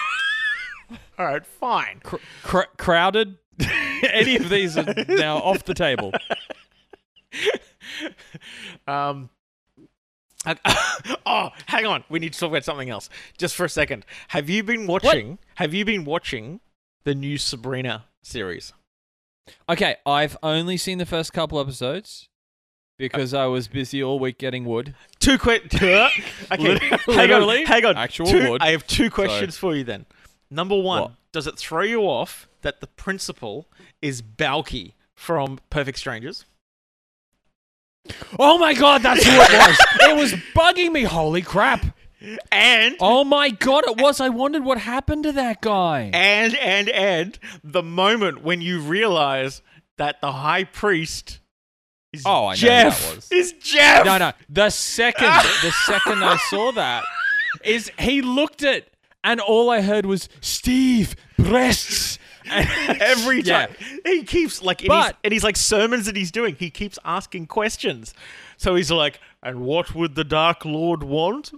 all 1.18 1.26
right, 1.26 1.46
fine. 1.46 2.00
cr- 2.02 2.16
cr- 2.42 2.62
crowded. 2.76 3.38
Any 4.02 4.36
of 4.36 4.48
these 4.48 4.76
are 4.76 4.84
now 5.08 5.36
off 5.38 5.64
the 5.64 5.74
table. 5.74 6.12
um. 8.86 9.30
Oh, 11.24 11.50
hang 11.66 11.86
on. 11.86 12.04
We 12.10 12.18
need 12.18 12.34
to 12.34 12.38
talk 12.38 12.50
about 12.50 12.64
something 12.64 12.90
else. 12.90 13.08
Just 13.38 13.54
for 13.54 13.64
a 13.64 13.68
second. 13.68 14.04
Have 14.28 14.50
you 14.50 14.62
been 14.62 14.86
watching? 14.86 15.38
Have 15.54 15.72
you 15.72 15.84
been 15.86 16.04
watching 16.04 16.60
the 17.04 17.14
new 17.14 17.38
Sabrina 17.38 18.04
series? 18.22 18.74
Okay, 19.68 19.96
I've 20.04 20.36
only 20.42 20.76
seen 20.76 20.98
the 20.98 21.06
first 21.06 21.32
couple 21.32 21.58
episodes 21.60 22.28
because 22.98 23.32
I 23.32 23.46
was 23.46 23.68
busy 23.68 24.02
all 24.02 24.18
week 24.18 24.36
getting 24.38 24.66
wood. 24.66 24.94
Two 25.18 25.38
quick. 25.38 25.64
okay, 25.74 26.10
hang 26.50 27.32
on. 27.32 27.64
Hang 27.66 27.84
on. 27.86 27.96
actual 27.96 28.26
Two- 28.26 28.50
wood. 28.50 28.62
I 28.62 28.72
have 28.72 28.86
two 28.86 29.10
questions 29.10 29.56
for 29.56 29.74
you 29.74 29.84
then. 29.84 30.04
Number 30.50 30.78
one, 30.78 31.02
What? 31.02 31.12
does 31.32 31.46
it 31.46 31.58
throw 31.58 31.82
you 31.82 32.02
off 32.02 32.48
that 32.62 32.80
the 32.80 32.86
principal 32.86 33.66
is 34.00 34.22
Balky 34.22 34.94
from 35.14 35.58
Perfect 35.70 35.98
Strangers? 35.98 36.44
Oh 38.38 38.58
my 38.58 38.74
god, 38.74 39.02
that's 39.02 39.24
who 39.24 39.32
it 39.32 39.38
was. 39.52 39.78
it 40.10 40.16
was 40.16 40.32
bugging 40.54 40.92
me. 40.92 41.04
Holy 41.04 41.40
crap. 41.42 41.86
And 42.52 42.96
Oh 43.00 43.24
my 43.24 43.50
god, 43.50 43.84
it 43.86 44.00
was. 44.00 44.20
I 44.20 44.28
wondered 44.28 44.64
what 44.64 44.78
happened 44.78 45.24
to 45.24 45.32
that 45.32 45.60
guy. 45.62 46.10
and 46.12 46.54
and 46.56 46.88
and 46.90 47.38
the 47.62 47.82
moment 47.82 48.42
when 48.42 48.60
you 48.60 48.80
realize 48.80 49.62
that 49.96 50.20
the 50.20 50.32
high 50.32 50.64
priest 50.64 51.40
is 52.12 52.22
Oh, 52.26 52.46
I 52.46 52.50
know 52.50 52.50
who 52.50 52.56
Jeff 52.56 53.06
that 53.08 53.16
was. 53.16 53.32
is 53.32 53.52
Jeff. 53.54 54.04
No, 54.06 54.18
no. 54.18 54.32
The 54.48 54.70
second, 54.70 55.26
the 55.62 55.72
second 55.86 56.22
I 56.24 56.36
saw 56.50 56.72
that, 56.72 57.04
is 57.64 57.90
he 57.98 58.20
looked 58.22 58.62
at, 58.62 58.86
and 59.24 59.40
all 59.40 59.70
I 59.70 59.80
heard 59.80 60.06
was 60.06 60.28
Steve 60.40 61.16
breasts, 61.36 62.18
Every 62.46 63.40
Yeah. 63.40 63.66
time 63.66 63.76
he 64.04 64.22
keeps 64.22 64.62
like, 64.62 64.82
in 64.84 64.90
his, 64.92 65.04
But- 65.06 65.16
and 65.24 65.32
he's 65.32 65.42
like 65.42 65.56
sermons 65.56 66.04
that 66.06 66.14
he's 66.14 66.30
doing. 66.30 66.54
He 66.56 66.68
keeps 66.70 66.98
asking 67.04 67.46
questions. 67.46 68.12
So 68.58 68.74
he's 68.74 68.90
like, 68.90 69.18
"And 69.42 69.60
what 69.60 69.94
would 69.94 70.14
the 70.14 70.24
Dark 70.24 70.64
Lord 70.66 71.02
want?" 71.02 71.52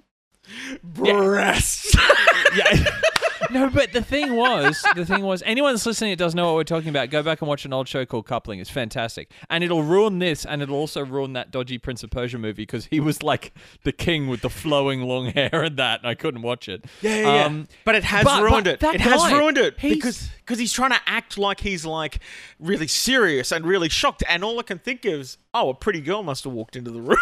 Breasts. 0.82 1.94
yeah. 2.56 2.84
no, 3.52 3.70
but 3.70 3.92
the 3.92 4.02
thing 4.02 4.34
was, 4.36 4.84
the 4.94 5.04
thing 5.04 5.22
was, 5.22 5.42
anyone 5.46 5.72
that's 5.72 5.86
listening 5.86 6.10
that 6.10 6.18
doesn't 6.18 6.36
know 6.36 6.46
what 6.46 6.54
we're 6.54 6.64
talking 6.64 6.88
about, 6.88 7.10
go 7.10 7.22
back 7.22 7.40
and 7.40 7.48
watch 7.48 7.64
an 7.64 7.72
old 7.72 7.88
show 7.88 8.04
called 8.06 8.26
Coupling. 8.26 8.58
It's 8.60 8.70
fantastic, 8.70 9.30
and 9.50 9.62
it'll 9.64 9.82
ruin 9.82 10.18
this, 10.18 10.44
and 10.44 10.62
it'll 10.62 10.76
also 10.76 11.04
ruin 11.04 11.32
that 11.34 11.50
dodgy 11.50 11.78
Prince 11.78 12.02
of 12.02 12.10
Persia 12.10 12.38
movie 12.38 12.62
because 12.62 12.86
he 12.86 13.00
was 13.00 13.22
like 13.22 13.52
the 13.84 13.92
king 13.92 14.28
with 14.28 14.40
the 14.42 14.50
flowing 14.50 15.02
long 15.02 15.26
hair 15.32 15.62
and 15.62 15.76
that, 15.76 16.00
and 16.00 16.08
I 16.08 16.14
couldn't 16.14 16.42
watch 16.42 16.68
it. 16.68 16.84
Yeah, 17.02 17.16
yeah, 17.16 17.34
yeah. 17.34 17.44
Um, 17.44 17.68
but 17.84 17.94
it 17.94 18.04
has 18.04 18.24
but- 18.24 18.42
ruined 18.42 18.64
but 18.64 18.82
it. 18.82 18.94
It 18.96 19.00
has 19.00 19.32
ruined 19.32 19.58
it 19.58 19.76
because 19.80 20.30
because 20.38 20.58
he's 20.58 20.72
trying 20.72 20.90
to 20.90 21.00
act 21.06 21.36
like 21.38 21.60
he's 21.60 21.84
like 21.84 22.20
really 22.60 22.86
serious 22.86 23.52
and 23.52 23.66
really 23.66 23.88
shocked, 23.88 24.22
and 24.28 24.44
all 24.44 24.58
I 24.58 24.62
can 24.62 24.78
think 24.78 25.04
of 25.04 25.14
is, 25.20 25.38
oh, 25.54 25.70
a 25.70 25.74
pretty 25.74 26.00
girl 26.00 26.22
must 26.22 26.44
have 26.44 26.52
walked 26.52 26.76
into 26.76 26.90
the 26.90 27.00
room. 27.00 27.18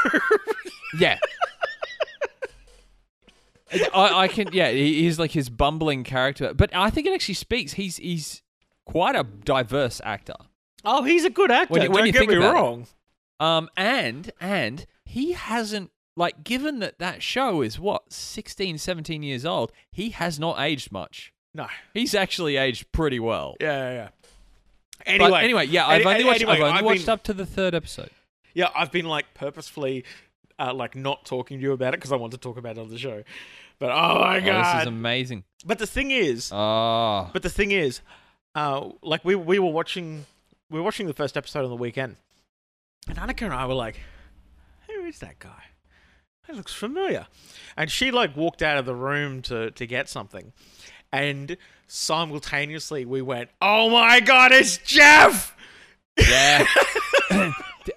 Yeah. 0.99 1.19
I, 3.73 4.23
I 4.25 4.29
can, 4.29 4.49
yeah. 4.53 4.71
He's 4.71 5.19
like 5.19 5.31
his 5.33 5.49
bumbling 5.49 6.05
character, 6.05 6.53
but 6.55 6.75
I 6.75 6.91
think 6.91 7.07
it 7.07 7.15
actually 7.15 7.35
speaks. 7.35 7.73
He's 7.75 7.97
he's 7.97 8.43
quite 8.85 9.17
a 9.17 9.25
diverse 9.25 10.01
actor. 10.05 10.35
oh, 10.85 11.03
he's 11.03 11.25
a 11.25 11.31
good 11.31 11.51
actor. 11.51 11.73
When 11.73 11.83
you- 11.83 11.91
when 11.91 11.99
Don't 12.01 12.07
you 12.07 12.13
get 12.13 12.19
think 12.21 12.31
me 12.31 12.37
about 12.37 12.51
it. 12.51 12.59
wrong. 12.59 12.87
Um, 13.41 13.69
and 13.77 14.31
and 14.41 14.87
he 15.05 15.33
hasn't 15.33 15.91
like 16.17 16.45
given 16.45 16.79
that 16.81 16.99
that 16.99 17.23
show 17.23 17.63
is 17.63 17.79
what 17.81 18.13
16, 18.13 18.79
17 18.79 19.23
years 19.23 19.45
old. 19.45 19.73
He 19.91 20.11
has 20.11 20.39
not 20.39 20.61
aged 20.61 20.93
much. 20.93 21.33
No. 21.55 21.67
He's 21.95 22.15
actually 22.15 22.57
aged 22.57 22.91
pretty 22.93 23.19
well. 23.19 23.57
Yeah, 23.61 23.91
yeah. 23.91 23.95
yeah. 23.95 24.09
But 24.99 25.09
Anyway, 25.09 25.41
anyway, 25.43 25.67
yeah. 25.67 25.87
I've 25.87 26.07
only 26.07 26.25
watched. 26.25 26.43
anyway, 26.43 26.55
I've 26.57 26.61
only 26.63 26.79
I've 26.79 26.85
watched 26.85 27.07
been- 27.07 27.13
up 27.13 27.23
to 27.25 27.33
the 27.33 27.47
third 27.47 27.75
episode. 27.75 28.11
Yeah, 28.55 28.69
I've 28.77 28.93
been 28.93 29.07
like 29.07 29.35
purposefully, 29.35 30.05
uh, 30.59 30.73
like 30.75 30.95
not 30.97 31.25
talking 31.25 31.59
to 31.59 31.63
you 31.63 31.73
about 31.73 31.95
it 31.95 31.99
because 31.99 32.13
I 32.13 32.17
want 32.17 32.33
to 32.33 32.39
talk 32.39 32.57
about 32.57 32.77
it 32.77 32.81
on 32.81 32.89
the 32.89 32.99
show. 32.99 33.23
But 33.79 33.91
oh 33.91 34.19
my 34.21 34.37
Oh, 34.39 34.41
this 34.75 34.83
is 34.83 34.87
amazing. 34.89 35.45
but 35.67 35.79
the 35.79 35.87
thing 35.87 36.11
is, 36.11 36.51
Oh, 36.53 37.29
but 37.33 37.43
the 37.43 37.51
thing 37.51 37.71
is, 37.73 38.01
uh, 38.55 38.91
like 39.03 39.25
we 39.25 39.35
we 39.35 39.59
were 39.59 39.71
watching, 39.73 40.27
we 40.71 40.79
were 40.79 40.85
watching 40.85 41.07
the 41.07 41.15
first 41.15 41.37
episode 41.37 41.65
on 41.65 41.71
the 41.71 41.77
weekend, 41.77 42.17
and 43.09 43.19
Annika 43.19 43.43
and 43.43 43.53
I 43.55 43.67
were 43.67 43.75
like, 43.75 43.99
"Who 44.89 45.05
is 45.05 45.19
that 45.19 45.39
guy? 45.41 45.65
That 46.47 46.57
looks 46.57 46.73
familiar." 46.73 47.27
And 47.77 47.91
she 47.91 48.11
like 48.13 48.37
walked 48.37 48.63
out 48.63 48.79
of 48.79 48.87
the 48.87 48.95
room 48.95 49.43
to 49.43 49.73
to 49.73 49.87
get 49.87 50.09
something, 50.09 50.53
and 51.13 51.57
simultaneously 51.89 53.05
we 53.05 53.23
went, 53.23 53.51
"Oh 53.61 53.91
my 53.91 54.21
god, 54.21 54.53
it's 54.53 54.77
Jeff!" 54.79 55.54
Yeah. 56.19 56.67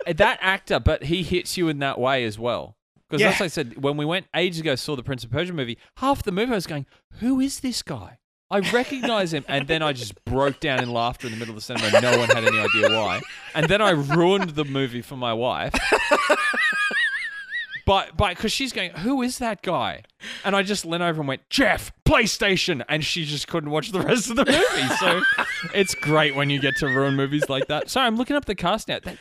that 0.08 0.40
actor, 0.42 0.80
but 0.80 1.04
he 1.04 1.24
hits 1.24 1.58
you 1.58 1.70
in 1.70 1.80
that 1.80 2.00
way 2.00 2.24
as 2.24 2.38
well. 2.40 2.76
Because 3.10 3.22
Yeah. 3.22 3.30
as 3.30 3.42
I 3.42 3.48
said, 3.48 3.82
when 3.82 3.96
we 3.98 4.06
went 4.06 4.26
ages 4.36 4.60
ago, 4.60 4.76
saw 4.76 4.96
the 4.96 5.04
Prince 5.04 5.24
of 5.24 5.32
Persia 5.32 5.54
movie, 5.54 5.78
half 5.98 6.24
the 6.24 6.32
movie 6.32 6.52
I 6.52 6.56
was 6.56 6.68
going, 6.68 6.86
"Who 7.20 7.40
is 7.40 7.60
this 7.62 7.82
guy?" 7.82 8.18
I 8.50 8.60
recognize 8.60 9.34
him, 9.34 9.44
and 9.50 9.68
then 9.68 9.82
I 9.82 9.92
just 9.94 10.24
broke 10.26 10.60
down 10.62 10.82
in 10.82 10.90
laughter 10.92 11.28
in 11.28 11.34
the 11.34 11.40
middle 11.40 11.52
of 11.54 11.56
the 11.58 11.62
cinema. 11.62 12.00
No 12.02 12.18
one 12.18 12.30
had 12.30 12.46
any 12.46 12.58
idea 12.60 12.90
why, 12.98 13.22
and 13.54 13.68
then 13.68 13.82
I 13.82 13.90
ruined 13.92 14.52
the 14.52 14.64
movie 14.66 15.02
for 15.02 15.18
my 15.18 15.34
wife. 15.34 15.74
But, 17.88 18.16
but, 18.18 18.36
because 18.36 18.52
she's 18.52 18.72
going, 18.74 18.92
who 18.92 19.22
is 19.24 19.38
that 19.40 19.64
guy? 19.64 20.04
And 20.44 20.56
I 20.56 20.62
just 20.62 20.86
leaned 20.86 21.02
over 21.02 21.22
and 21.22 21.28
went, 21.28 21.50
Jeff, 21.50 21.92
PlayStation, 22.06 22.84
and 22.90 23.04
she 23.04 23.24
just 23.26 23.48
couldn't 23.48 23.70
watch 23.72 23.92
the 23.94 24.02
rest 24.02 24.30
of 24.30 24.36
the 24.36 24.46
movie. 24.46 24.96
So, 25.00 25.22
it's 25.74 25.96
great 25.96 26.36
when 26.36 26.50
you 26.50 26.60
get 26.60 26.76
to 26.78 26.88
ruin 26.88 27.16
movies 27.16 27.48
like 27.50 27.68
that. 27.68 27.90
Sorry, 27.90 28.06
I'm 28.06 28.18
looking 28.18 28.36
up 28.36 28.44
the 28.46 28.56
cast 28.56 28.90
now. 28.90 29.00
That- 29.04 29.18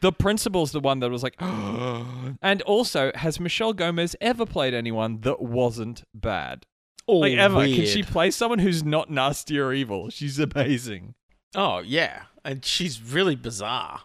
the 0.00 0.10
principal's 0.10 0.72
the 0.72 0.80
one 0.80 0.98
that 0.98 1.10
was 1.10 1.22
like, 1.22 1.36
and 1.40 2.62
also, 2.62 3.12
has 3.14 3.38
Michelle 3.38 3.72
Gomez 3.72 4.16
ever 4.20 4.44
played 4.46 4.74
anyone 4.74 5.20
that 5.20 5.40
wasn't 5.40 6.02
bad? 6.12 6.66
Oh, 7.06 7.18
Like 7.18 7.36
ever? 7.38 7.60
Can 7.66 7.86
she 7.86 8.02
play 8.02 8.30
someone 8.32 8.58
who's 8.58 8.82
not 8.82 9.10
nasty 9.10 9.58
or 9.60 9.72
evil? 9.72 10.08
She's 10.10 10.38
amazing. 10.40 11.14
Oh 11.54 11.80
yeah, 11.80 12.22
and 12.44 12.64
she's 12.64 13.02
really 13.02 13.36
bizarre. 13.36 14.00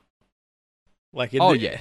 Like 1.13 1.33
in 1.33 1.41
Oh, 1.41 1.53
the, 1.53 1.59
yeah. 1.59 1.79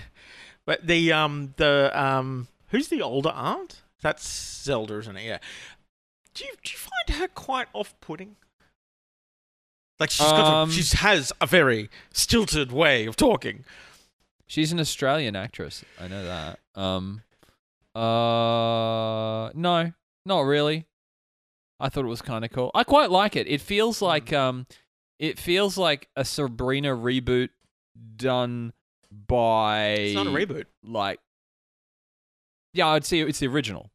But 0.67 0.87
the 0.87 1.13
um 1.13 1.55
the 1.57 1.91
um 1.95 2.49
who's 2.69 2.89
the 2.89 3.01
older 3.01 3.31
aunt? 3.31 3.83
That's 4.03 4.27
Zelda, 4.63 4.99
isn't 4.99 5.17
it? 5.17 5.25
Yeah. 5.25 5.39
Do 6.35 6.45
you 6.45 6.53
do 6.63 6.73
you 6.73 6.79
find 6.79 7.19
her 7.21 7.29
quite 7.29 7.69
off-putting? 7.73 8.37
Like 9.99 10.11
she's 10.11 10.27
got 10.27 10.47
Um, 10.47 10.69
a, 10.69 10.73
she 10.73 10.97
has 10.99 11.33
a 11.41 11.47
very 11.47 11.89
stilted 12.13 12.71
way 12.71 13.07
of 13.07 13.17
talking. 13.17 13.65
She's 14.47 14.71
an 14.71 14.79
Australian 14.79 15.35
actress. 15.35 15.83
I 15.99 16.07
know 16.09 16.25
that. 16.25 16.61
Um, 16.81 17.23
uh, 17.95 19.51
no, 19.55 19.93
not 20.27 20.41
really. 20.41 20.87
I 21.81 21.89
thought 21.89 22.05
it 22.05 22.09
was 22.09 22.23
kind 22.23 22.45
of 22.45 22.51
cool. 22.53 22.71
I 22.75 22.85
quite 22.85 23.11
like 23.11 23.37
it. 23.37 23.47
It 23.49 23.61
feels 23.61 24.01
like 24.01 24.33
um, 24.33 24.67
it 25.19 25.39
feels 25.39 25.77
like 25.79 26.09
a 26.15 26.25
Sabrina 26.25 26.91
reboot 26.95 27.49
done 28.17 28.73
by. 29.27 29.87
It's 29.89 30.15
not 30.15 30.27
a 30.27 30.31
reboot. 30.31 30.65
Like, 30.85 31.19
yeah, 32.73 32.89
I'd 32.89 33.05
say 33.05 33.21
it's 33.21 33.39
the 33.39 33.47
original. 33.49 33.91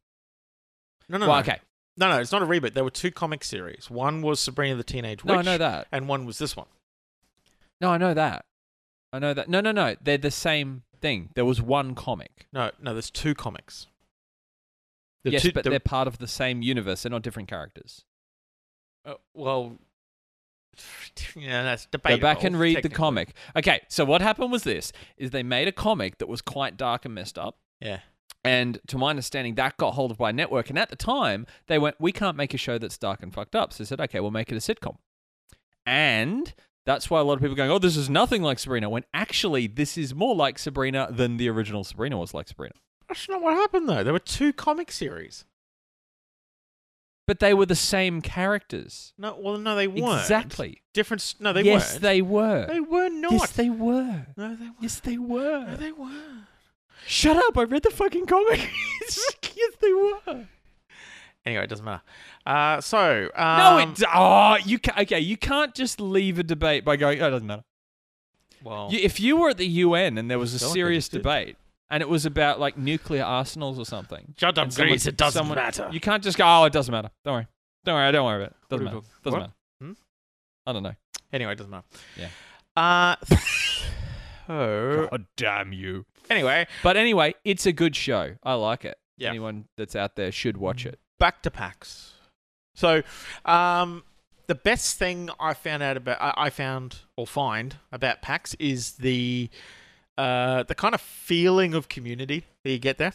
No, 1.08 1.18
no, 1.18 1.26
well, 1.26 1.36
no. 1.36 1.40
okay. 1.40 1.58
No, 1.96 2.08
no, 2.08 2.20
it's 2.20 2.32
not 2.32 2.42
a 2.42 2.46
reboot. 2.46 2.74
There 2.74 2.84
were 2.84 2.90
two 2.90 3.10
comic 3.10 3.44
series. 3.44 3.90
One 3.90 4.22
was 4.22 4.40
Sabrina 4.40 4.76
the 4.76 4.84
Teenage 4.84 5.22
Witch. 5.24 5.32
No, 5.32 5.38
I 5.38 5.42
know 5.42 5.58
that. 5.58 5.88
And 5.92 6.08
one 6.08 6.24
was 6.24 6.38
this 6.38 6.56
one. 6.56 6.66
No, 7.80 7.90
I 7.90 7.98
know 7.98 8.14
that. 8.14 8.44
I 9.12 9.18
know 9.18 9.34
that. 9.34 9.48
No, 9.48 9.60
no, 9.60 9.72
no. 9.72 9.96
They're 10.02 10.16
the 10.16 10.30
same 10.30 10.84
thing. 11.00 11.30
There 11.34 11.44
was 11.44 11.60
one 11.60 11.94
comic. 11.94 12.46
No, 12.52 12.70
no, 12.80 12.94
there's 12.94 13.10
two 13.10 13.34
comics. 13.34 13.88
The 15.24 15.32
yes, 15.32 15.42
two- 15.42 15.52
but 15.52 15.64
the- 15.64 15.70
they're 15.70 15.80
part 15.80 16.08
of 16.08 16.18
the 16.18 16.26
same 16.28 16.62
universe. 16.62 17.02
They're 17.02 17.10
not 17.10 17.22
different 17.22 17.48
characters. 17.48 18.04
uh, 19.04 19.14
well, 19.34 19.78
yeah, 21.36 21.62
that's 21.62 21.86
Go 21.86 22.16
back 22.18 22.44
and 22.44 22.58
read 22.58 22.82
the 22.82 22.88
comic. 22.88 23.34
Okay, 23.56 23.80
so 23.88 24.04
what 24.04 24.20
happened 24.22 24.52
was 24.52 24.62
this: 24.64 24.92
is 25.16 25.30
they 25.30 25.42
made 25.42 25.68
a 25.68 25.72
comic 25.72 26.18
that 26.18 26.28
was 26.28 26.42
quite 26.42 26.76
dark 26.76 27.04
and 27.04 27.14
messed 27.14 27.38
up, 27.38 27.58
Yeah. 27.80 28.00
and 28.44 28.78
to 28.88 28.98
my 28.98 29.10
understanding, 29.10 29.54
that 29.56 29.76
got 29.76 29.92
hold 29.94 30.10
of 30.10 30.18
by 30.18 30.30
a 30.30 30.32
network. 30.32 30.70
And 30.70 30.78
at 30.78 30.88
the 30.90 30.96
time, 30.96 31.46
they 31.66 31.78
went, 31.78 31.96
"We 31.98 32.12
can't 32.12 32.36
make 32.36 32.54
a 32.54 32.58
show 32.58 32.78
that's 32.78 32.98
dark 32.98 33.22
and 33.22 33.32
fucked 33.32 33.54
up." 33.56 33.72
So 33.72 33.82
they 33.82 33.86
said, 33.88 34.00
"Okay, 34.00 34.20
we'll 34.20 34.30
make 34.30 34.50
it 34.50 34.56
a 34.56 34.58
sitcom." 34.74 34.96
And 35.86 36.52
that's 36.86 37.10
why 37.10 37.20
a 37.20 37.22
lot 37.24 37.34
of 37.34 37.40
people 37.40 37.54
are 37.54 37.56
going, 37.56 37.70
"Oh, 37.70 37.78
this 37.78 37.96
is 37.96 38.08
nothing 38.10 38.42
like 38.42 38.58
Sabrina." 38.58 38.88
When 38.88 39.04
actually, 39.12 39.66
this 39.66 39.98
is 39.98 40.14
more 40.14 40.34
like 40.34 40.58
Sabrina 40.58 41.08
than 41.10 41.36
the 41.36 41.48
original 41.48 41.84
Sabrina 41.84 42.16
was 42.18 42.34
like 42.34 42.48
Sabrina. 42.48 42.74
That's 43.08 43.28
not 43.28 43.42
what 43.42 43.54
happened 43.54 43.88
though. 43.88 44.02
There 44.02 44.12
were 44.12 44.18
two 44.18 44.52
comic 44.52 44.90
series. 44.92 45.44
But 47.26 47.38
they 47.38 47.54
were 47.54 47.66
the 47.66 47.76
same 47.76 48.20
characters. 48.20 49.12
No, 49.16 49.38
well, 49.38 49.56
no, 49.56 49.76
they 49.76 49.86
weren't. 49.86 50.20
Exactly. 50.20 50.82
Different. 50.92 51.34
No, 51.38 51.52
they 51.52 51.62
yes, 51.62 51.92
weren't. 51.92 51.92
Yes, 51.92 51.98
they 52.02 52.22
were. 52.22 52.66
They 52.66 52.80
were 52.80 53.08
not. 53.08 53.32
Yes, 53.32 53.50
they 53.52 53.70
were. 53.70 54.26
no, 54.36 54.56
they 54.56 54.64
weren't. 54.64 54.76
Yes, 54.80 55.00
they 55.00 55.18
were. 55.18 55.66
No, 55.66 55.76
they 55.76 55.92
weren't. 55.92 56.46
Shut 57.06 57.36
up! 57.36 57.58
I 57.58 57.62
read 57.62 57.82
the 57.82 57.90
fucking 57.90 58.26
comic. 58.26 58.68
yes, 59.00 59.76
they 59.80 59.92
were. 59.92 60.46
Anyway, 61.44 61.64
it 61.64 61.68
doesn't 61.68 61.84
matter. 61.84 62.02
Uh, 62.46 62.80
so 62.80 63.28
um, 63.34 63.58
no, 63.58 63.78
it. 63.78 64.02
Oh, 64.14 64.56
you 64.64 64.78
can 64.78 64.94
Okay, 65.02 65.20
you 65.20 65.36
can't 65.36 65.74
just 65.74 66.00
leave 66.00 66.38
a 66.38 66.42
debate 66.42 66.84
by 66.84 66.96
going. 66.96 67.20
Oh, 67.20 67.28
it 67.28 67.30
doesn't 67.30 67.46
matter. 67.46 67.64
Well, 68.62 68.88
You, 68.92 69.00
if 69.02 69.18
you 69.18 69.36
were 69.36 69.50
at 69.50 69.58
the 69.58 69.66
UN 69.66 70.18
and 70.18 70.30
there 70.30 70.38
was 70.38 70.54
a 70.54 70.58
feel 70.58 70.68
like 70.68 70.74
serious 70.74 71.08
debate 71.08 71.56
and 71.92 72.00
it 72.02 72.08
was 72.08 72.26
about 72.26 72.58
like 72.58 72.76
nuclear 72.76 73.22
arsenals 73.22 73.78
or 73.78 73.84
something, 73.84 74.34
shut 74.36 74.58
up, 74.58 74.72
someone- 74.72 74.88
Greece. 74.90 75.06
It 75.06 75.16
doesn't 75.16 75.38
someone- 75.38 75.56
matter. 75.56 75.88
you 75.92 76.00
can't 76.00 76.24
just 76.24 76.36
go. 76.36 76.44
Oh, 76.44 76.64
it 76.64 76.72
doesn't 76.72 76.90
matter. 76.90 77.10
Don't 77.24 77.34
worry. 77.34 77.46
Don't 77.84 77.94
worry. 77.94 78.06
I 78.08 78.10
don't 78.10 78.24
worry 78.26 78.42
about 78.42 78.50
it. 78.52 78.68
Doesn't 78.70 78.84
matter. 78.84 78.96
Doesn't 79.22 79.22
talking- 79.24 79.38
matter. 79.40 79.52
Hmm? 79.80 79.92
I 80.66 80.72
don't 80.72 80.82
know. 80.82 80.94
Anyway, 81.32 81.52
it 81.52 81.56
doesn't 81.56 81.70
matter. 81.70 81.86
Yeah. 82.16 82.28
Uh. 82.76 83.16
so 84.46 85.08
God 85.10 85.26
damn 85.36 85.72
you. 85.72 86.04
anyway, 86.30 86.66
But 86.82 86.96
anyway, 86.96 87.34
it's 87.44 87.66
a 87.66 87.72
good 87.72 87.94
show. 87.94 88.34
I 88.42 88.54
like 88.54 88.84
it. 88.84 88.98
Yeah. 89.18 89.28
Anyone 89.30 89.66
that's 89.76 89.94
out 89.94 90.16
there 90.16 90.32
should 90.32 90.56
watch 90.56 90.86
it. 90.86 90.98
back 91.18 91.42
to 91.42 91.50
PAX. 91.50 92.14
So, 92.74 93.02
um, 93.44 94.02
the 94.46 94.54
best 94.54 94.98
thing 94.98 95.30
I 95.38 95.54
found 95.54 95.82
out 95.82 95.96
about 95.96 96.20
I, 96.20 96.34
I 96.46 96.50
found 96.50 97.00
or 97.16 97.26
find 97.26 97.76
about 97.92 98.22
PAX 98.22 98.54
is 98.54 98.94
the 98.94 99.48
uh, 100.18 100.62
the 100.64 100.74
kind 100.74 100.94
of 100.94 101.00
feeling 101.00 101.74
of 101.74 101.88
community 101.88 102.44
that 102.64 102.70
you 102.70 102.78
get 102.78 102.98
there. 102.98 103.12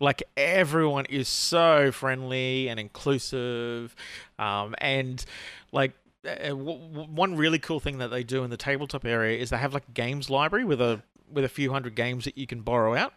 Like 0.00 0.22
everyone 0.36 1.06
is 1.06 1.28
so 1.28 1.92
friendly 1.92 2.68
and 2.68 2.80
inclusive, 2.80 3.94
um, 4.38 4.74
and 4.78 5.24
like 5.72 5.92
uh, 6.26 6.48
w- 6.48 6.78
w- 6.88 7.08
one 7.10 7.36
really 7.36 7.58
cool 7.60 7.78
thing 7.80 7.98
that 7.98 8.08
they 8.08 8.24
do 8.24 8.42
in 8.44 8.50
the 8.50 8.56
tabletop 8.56 9.04
area 9.04 9.38
is 9.38 9.50
they 9.50 9.56
have 9.56 9.72
like 9.72 9.86
a 9.88 9.92
games 9.92 10.28
library 10.28 10.64
with 10.64 10.80
a 10.80 11.02
with 11.32 11.44
a 11.44 11.48
few 11.48 11.72
hundred 11.72 11.94
games 11.94 12.24
that 12.24 12.36
you 12.36 12.46
can 12.46 12.62
borrow 12.62 12.94
out, 12.96 13.12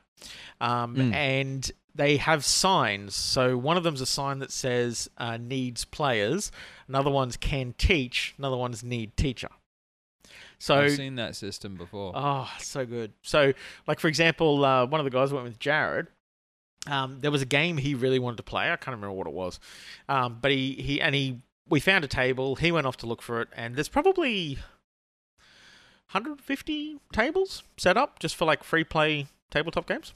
um, 0.61 0.95
Mm. 0.95 1.13
and 1.13 1.71
they 1.95 2.17
have 2.17 2.45
signs. 2.45 3.15
So 3.15 3.57
one 3.57 3.75
of 3.75 3.83
them's 3.83 4.01
a 4.01 4.05
sign 4.05 4.37
that 4.39 4.51
says 4.51 5.09
uh, 5.17 5.37
needs 5.37 5.83
players. 5.83 6.51
Another 6.87 7.09
one's 7.09 7.37
can 7.37 7.73
teach. 7.77 8.35
Another 8.37 8.55
one's 8.57 8.83
need 8.83 9.17
teacher. 9.17 9.49
So 10.59 10.75
I've 10.75 10.91
seen 10.93 11.15
that 11.15 11.35
system 11.35 11.75
before. 11.75 12.13
Oh, 12.15 12.49
so 12.59 12.85
good. 12.85 13.13
So, 13.21 13.53
like 13.87 13.99
for 13.99 14.07
example, 14.07 14.63
uh, 14.65 14.85
one 14.85 14.99
of 14.99 15.05
the 15.05 15.11
guys 15.11 15.31
went 15.31 15.45
with 15.45 15.59
Jared. 15.59 16.07
Um, 16.87 17.19
there 17.19 17.31
was 17.31 17.41
a 17.41 17.45
game 17.45 17.77
he 17.77 17.95
really 17.95 18.19
wanted 18.19 18.37
to 18.37 18.43
play. 18.43 18.71
I 18.71 18.75
can't 18.77 18.95
remember 18.95 19.11
what 19.11 19.27
it 19.27 19.33
was, 19.33 19.59
um, 20.07 20.37
but 20.41 20.51
he 20.51 20.73
he 20.73 21.01
and 21.01 21.13
he 21.13 21.41
we 21.69 21.79
found 21.79 22.03
a 22.03 22.07
table. 22.07 22.55
He 22.55 22.71
went 22.71 22.87
off 22.87 22.97
to 22.97 23.05
look 23.07 23.21
for 23.21 23.41
it, 23.41 23.49
and 23.55 23.75
there's 23.75 23.89
probably 23.89 24.57
150 26.11 26.99
tables 27.11 27.63
set 27.75 27.97
up 27.97 28.19
just 28.19 28.35
for 28.35 28.45
like 28.45 28.63
free 28.63 28.85
play 28.85 29.27
tabletop 29.51 29.87
games. 29.87 30.13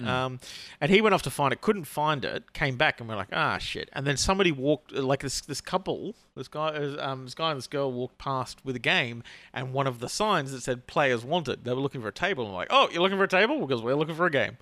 Mm. 0.00 0.06
Um, 0.06 0.40
and 0.80 0.90
he 0.90 1.02
went 1.02 1.14
off 1.14 1.22
to 1.22 1.30
find 1.30 1.52
it, 1.52 1.60
couldn't 1.60 1.84
find 1.84 2.24
it, 2.24 2.52
came 2.54 2.76
back, 2.76 2.98
and 2.98 3.08
we're 3.08 3.16
like, 3.16 3.28
ah, 3.32 3.58
shit. 3.58 3.90
And 3.92 4.06
then 4.06 4.16
somebody 4.16 4.50
walked, 4.50 4.92
like 4.92 5.20
this 5.20 5.42
this 5.42 5.60
couple, 5.60 6.14
this 6.34 6.48
guy, 6.48 6.74
um, 6.98 7.24
this 7.24 7.34
guy 7.34 7.50
and 7.50 7.58
this 7.58 7.66
girl 7.66 7.92
walked 7.92 8.18
past 8.18 8.64
with 8.64 8.74
a 8.74 8.80
game, 8.80 9.22
and 9.52 9.72
one 9.72 9.86
of 9.86 9.98
the 9.98 10.08
signs 10.08 10.52
that 10.52 10.62
said 10.62 10.86
"players 10.86 11.24
wanted." 11.24 11.64
They 11.64 11.72
were 11.72 11.80
looking 11.80 12.00
for 12.00 12.08
a 12.08 12.12
table, 12.12 12.44
and 12.44 12.52
we're 12.52 12.60
like, 12.60 12.68
oh, 12.70 12.88
you're 12.90 13.02
looking 13.02 13.18
for 13.18 13.24
a 13.24 13.28
table 13.28 13.60
because 13.60 13.82
we're 13.82 13.94
looking 13.94 14.14
for 14.14 14.26
a 14.26 14.30
game. 14.30 14.56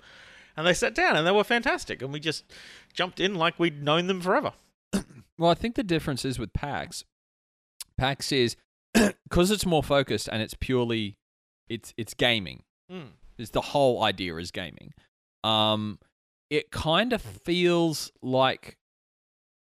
And 0.57 0.67
they 0.67 0.73
sat 0.73 0.93
down, 0.93 1.15
and 1.15 1.25
they 1.25 1.31
were 1.31 1.45
fantastic, 1.45 2.01
and 2.01 2.11
we 2.11 2.19
just 2.19 2.43
jumped 2.93 3.21
in 3.21 3.35
like 3.35 3.57
we'd 3.57 3.81
known 3.81 4.07
them 4.07 4.21
forever. 4.21 4.53
Well, 5.37 5.49
I 5.49 5.55
think 5.55 5.73
the 5.73 5.81
difference 5.81 6.23
is 6.23 6.37
with 6.37 6.53
PAX. 6.53 7.03
PAX 7.97 8.31
is 8.31 8.57
because 8.93 9.49
it's 9.49 9.65
more 9.65 9.81
focused 9.81 10.29
and 10.31 10.39
it's 10.39 10.53
purely 10.53 11.15
it's 11.67 11.95
it's 11.97 12.13
gaming. 12.13 12.61
Mm. 12.91 13.13
Is 13.39 13.49
the 13.49 13.61
whole 13.61 14.03
idea 14.03 14.35
is 14.35 14.51
gaming. 14.51 14.93
Um, 15.43 15.99
it 16.49 16.71
kind 16.71 17.13
of 17.13 17.21
feels 17.21 18.11
like 18.21 18.77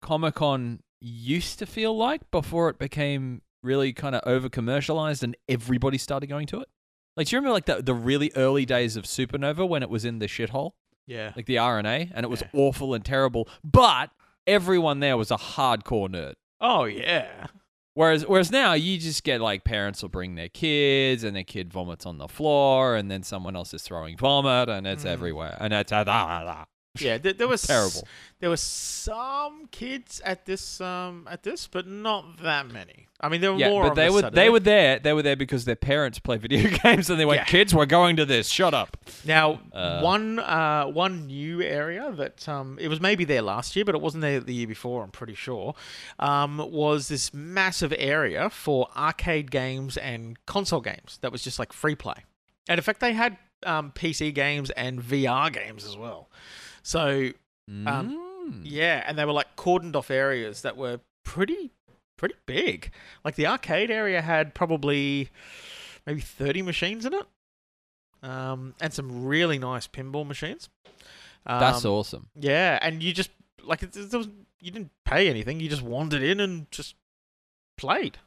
Comic 0.01 0.35
Con 0.35 0.81
used 1.01 1.59
to 1.59 1.65
feel 1.65 1.95
like 1.95 2.29
before 2.31 2.69
it 2.69 2.79
became 2.79 3.41
really 3.63 3.91
kind 3.93 4.15
of 4.15 4.21
over 4.25 4.47
commercialized 4.49 5.23
and 5.23 5.35
everybody 5.49 5.97
started 5.97 6.27
going 6.27 6.47
to 6.47 6.61
it. 6.61 6.69
Like, 7.17 7.27
do 7.27 7.35
you 7.35 7.39
remember 7.39 7.53
like 7.53 7.65
the 7.65 7.81
the 7.81 7.93
really 7.93 8.31
early 8.35 8.65
days 8.65 8.95
of 8.95 9.05
Supanova 9.05 9.67
when 9.67 9.81
it 9.83 9.89
was 9.89 10.05
in 10.05 10.19
the 10.19 10.27
shithole, 10.27 10.71
Yeah. 11.07 11.31
like 11.35 11.45
the 11.45 11.55
RNA, 11.55 12.11
and 12.13 12.23
it 12.23 12.29
was 12.29 12.41
Yeah. 12.41 12.49
awful 12.53 12.93
and 12.93 13.03
terrible, 13.03 13.47
but 13.63 14.11
everyone 14.45 14.99
there 14.99 15.17
was 15.17 15.31
a 15.31 15.37
hardcore 15.37 16.09
nerd. 16.09 16.33
Oh 16.61 16.83
yeah. 16.85 17.47
Whereas, 17.95 18.27
whereas 18.27 18.51
now 18.51 18.73
you 18.73 18.97
just 18.97 19.23
get 19.23 19.39
like 19.41 19.63
parents 19.63 20.01
will 20.01 20.09
bring 20.09 20.35
their 20.35 20.49
kids 20.49 21.23
and 21.23 21.33
their 21.35 21.45
kid 21.45 21.71
vomits 21.71 22.05
on 22.05 22.17
the 22.17 22.27
floor, 22.27 22.95
and 22.95 23.09
then 23.09 23.23
someone 23.23 23.55
else 23.55 23.73
is 23.73 23.81
throwing 23.83 24.17
vomit, 24.17 24.67
and 24.69 24.85
it's 24.85 25.05
Mm. 25.05 25.09
everywhere, 25.09 25.57
and 25.61 25.73
it's 25.73 25.91
ah, 25.93 26.03
ah, 26.05 26.43
ah. 26.45 26.65
Yeah. 27.01 27.17
There, 27.17 27.33
there 27.33 27.47
was 27.47 27.61
terrible. 27.61 28.07
There 28.39 28.49
were 28.49 28.57
some 28.57 29.67
kids 29.71 30.21
at 30.25 30.45
this 30.45 30.81
um 30.81 31.27
at 31.29 31.43
this, 31.43 31.67
but 31.67 31.87
not 31.87 32.37
that 32.43 32.67
many. 32.71 33.07
I 33.21 33.29
mean, 33.29 33.39
there 33.39 33.53
were 33.53 33.59
Yeah, 33.59 33.69
more. 33.69 33.83
but 33.87 33.95
they 33.95 34.09
were 34.09 34.19
Saturday. 34.21 34.35
they 34.35 34.49
were 34.49 34.59
there. 34.59 34.99
They 34.99 35.13
were 35.13 35.21
there 35.21 35.37
because 35.37 35.63
their 35.63 35.77
parents 35.77 36.19
play 36.19 36.37
video 36.37 36.69
games, 36.83 37.09
and 37.09 37.17
they 37.17 37.25
went, 37.25 37.39
Yeah. 37.41 37.45
"Kids, 37.45 37.73
we're 37.73 37.85
going 37.85 38.17
to 38.17 38.25
this. 38.25 38.49
Shut 38.49 38.73
up." 38.73 38.97
Now, 39.23 39.61
Uh, 39.71 40.01
one 40.01 40.39
uh, 40.39 40.85
one 40.87 41.27
new 41.27 41.61
area 41.61 42.11
that 42.17 42.47
um, 42.49 42.77
it 42.79 42.89
was 42.89 42.99
maybe 42.99 43.23
there 43.23 43.41
last 43.41 43.75
year, 43.75 43.85
but 43.85 43.95
it 43.95 44.01
wasn't 44.01 44.21
there 44.21 44.39
the 44.41 44.53
year 44.53 44.67
before. 44.67 45.01
I'm 45.03 45.11
pretty 45.11 45.35
sure. 45.35 45.73
Um, 46.19 46.57
was 46.57 47.07
this 47.07 47.33
massive 47.33 47.93
area 47.97 48.49
for 48.49 48.89
arcade 48.97 49.49
games 49.49 49.95
and 49.97 50.37
console 50.45 50.81
games 50.81 51.17
that 51.21 51.31
was 51.31 51.41
just 51.41 51.57
like 51.57 51.71
free 51.71 51.95
play, 51.95 52.25
and 52.67 52.77
in 52.77 52.83
fact, 52.83 52.99
they 52.99 53.13
had 53.13 53.37
um, 53.65 53.91
PC 53.95 54.33
games 54.33 54.69
and 54.71 55.01
VR 55.01 55.51
games 55.51 55.85
as 55.85 55.95
well. 55.97 56.29
So 56.85 57.31
Mm. 57.69 58.61
yeah, 58.63 59.03
and 59.07 59.17
they 59.17 59.25
were 59.25 59.31
like 59.31 59.55
cordoned 59.55 59.95
off 59.95 60.11
areas 60.11 60.61
that 60.61 60.77
were 60.77 60.99
pretty 61.23 61.71
pretty 62.15 62.35
big. 62.45 62.91
Like 63.23 63.33
the 63.35 63.47
arcade 63.47 63.89
area 63.89 64.21
had 64.21 64.53
probably 64.53 65.29
maybe 66.05 66.21
30 66.21 66.61
machines 66.61 67.03
in 67.05 67.13
it. 67.15 67.25
Um, 68.21 68.75
and 68.79 68.93
some 68.93 69.25
really 69.25 69.57
nice 69.57 69.87
pinball 69.87 70.25
machines. 70.27 70.69
Um, 71.47 71.59
That's 71.59 71.85
awesome. 71.85 72.29
Yeah, 72.39 72.77
and 72.81 73.01
you 73.01 73.13
just 73.13 73.31
like 73.63 73.81
it, 73.81 73.95
it 73.97 74.13
was, 74.13 74.29
you 74.59 74.69
didn't 74.71 74.91
pay 75.05 75.27
anything. 75.27 75.59
You 75.59 75.67
just 75.69 75.81
wandered 75.81 76.21
in 76.21 76.39
and 76.39 76.69
just 76.71 76.93
played. 77.79 78.19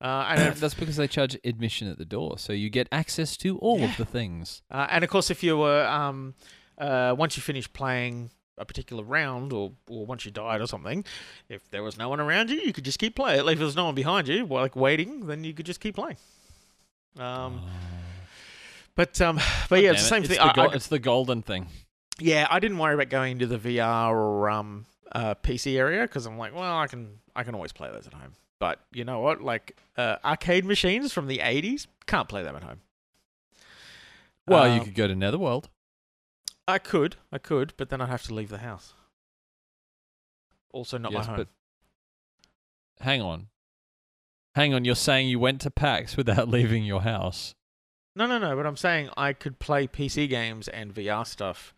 Uh, 0.00 0.26
and 0.28 0.40
if- 0.48 0.60
That's 0.60 0.74
because 0.74 0.94
they 0.96 1.08
charge 1.08 1.36
admission 1.44 1.88
at 1.88 1.98
the 1.98 2.04
door, 2.04 2.38
so 2.38 2.52
you 2.52 2.70
get 2.70 2.88
access 2.92 3.36
to 3.38 3.58
all 3.58 3.80
Yeah. 3.80 3.90
of 3.90 3.96
the 3.96 4.04
things. 4.04 4.62
Uh, 4.70 4.86
and 4.90 5.02
of 5.02 5.10
course, 5.10 5.28
if 5.30 5.42
you 5.42 5.56
were 5.56 5.84
um, 5.86 6.34
uh, 6.78 7.14
once 7.18 7.36
you 7.36 7.42
finished 7.42 7.72
playing 7.72 8.30
a 8.58 8.64
particular 8.64 9.02
round, 9.02 9.52
or 9.52 9.72
or 9.88 10.06
once 10.06 10.24
you 10.24 10.30
died 10.30 10.60
or 10.60 10.66
something, 10.66 11.04
if 11.48 11.68
there 11.70 11.82
was 11.82 11.96
no 11.98 12.08
one 12.08 12.20
around 12.20 12.50
you, 12.50 12.56
you 12.60 12.72
could 12.72 12.84
just 12.84 12.98
keep 12.98 13.16
playing. 13.16 13.40
If 13.48 13.58
there 13.58 13.66
was 13.66 13.76
no 13.76 13.86
one 13.86 13.94
behind 13.94 14.28
you, 14.28 14.46
like 14.46 14.76
waiting, 14.76 15.26
then 15.26 15.44
you 15.44 15.52
could 15.54 15.66
just 15.66 15.80
keep 15.80 15.94
playing. 15.96 16.16
Um, 17.18 17.60
but 18.94 19.20
um, 19.20 19.40
but 19.68 19.82
yeah, 19.82 19.90
it's 19.92 20.02
the 20.02 20.08
same 20.08 20.22
thing. 20.22 20.32
It's 20.36 20.44
the, 20.44 20.52
go- 20.52 20.68
I- 20.70 20.74
it's 20.74 20.86
the 20.88 20.98
golden 20.98 21.42
thing. 21.42 21.66
yeah, 22.20 22.46
I 22.50 22.60
didn't 22.60 22.78
worry 22.78 22.94
about 22.94 23.08
going 23.08 23.32
into 23.32 23.46
the 23.46 23.58
VR 23.58 24.12
or 24.12 24.50
um, 24.50 24.86
uh, 25.12 25.34
PC 25.42 25.76
area 25.76 26.02
because 26.02 26.26
I'm 26.26 26.38
like, 26.38 26.54
well, 26.54 26.78
I 26.78 26.86
can 26.86 27.18
I 27.34 27.42
can 27.44 27.54
always 27.54 27.72
play 27.72 27.90
those 27.90 28.06
at 28.06 28.14
home. 28.14 28.34
But 28.60 28.78
you 28.92 29.04
know 29.04 29.18
what? 29.20 29.42
Like 29.42 29.76
uh, 29.96 30.16
arcade 30.24 30.64
machines 30.64 31.12
from 31.12 31.26
the 31.26 31.38
'80s, 31.38 31.86
can't 32.06 32.28
play 32.28 32.42
them 32.44 32.54
at 32.56 32.62
home. 32.62 32.80
Well, 34.46 34.66
you 34.68 34.78
Um, 34.80 34.84
could 34.84 34.94
go 34.94 35.06
to 35.08 35.14
Netherworld. 35.14 35.68
I 36.66 36.78
could, 36.78 37.16
I 37.32 37.38
could, 37.38 37.74
but 37.76 37.90
then 37.90 38.00
I'd 38.00 38.08
have 38.08 38.22
to 38.24 38.34
leave 38.34 38.48
the 38.48 38.58
house. 38.58 38.94
Also, 40.72 40.98
not 40.98 41.12
Yes, 41.12 41.26
my 41.26 41.34
home. 41.34 41.36
but 42.98 43.04
hang 43.04 43.20
on, 43.22 43.46
hang 44.54 44.74
on. 44.74 44.84
You're 44.84 44.94
saying 44.94 45.28
you 45.28 45.38
went 45.38 45.60
to 45.62 45.70
PAX 45.70 46.16
without 46.16 46.48
leaving 46.48 46.84
your 46.84 47.02
house? 47.02 47.54
No, 48.16 48.26
no, 48.26 48.38
no. 48.38 48.56
But 48.56 48.66
I'm 48.66 48.76
saying 48.76 49.10
I 49.16 49.32
could 49.32 49.58
play 49.58 49.86
PC 49.86 50.28
games 50.28 50.68
and 50.68 50.94
VR 50.94 51.26
stuff 51.26 51.74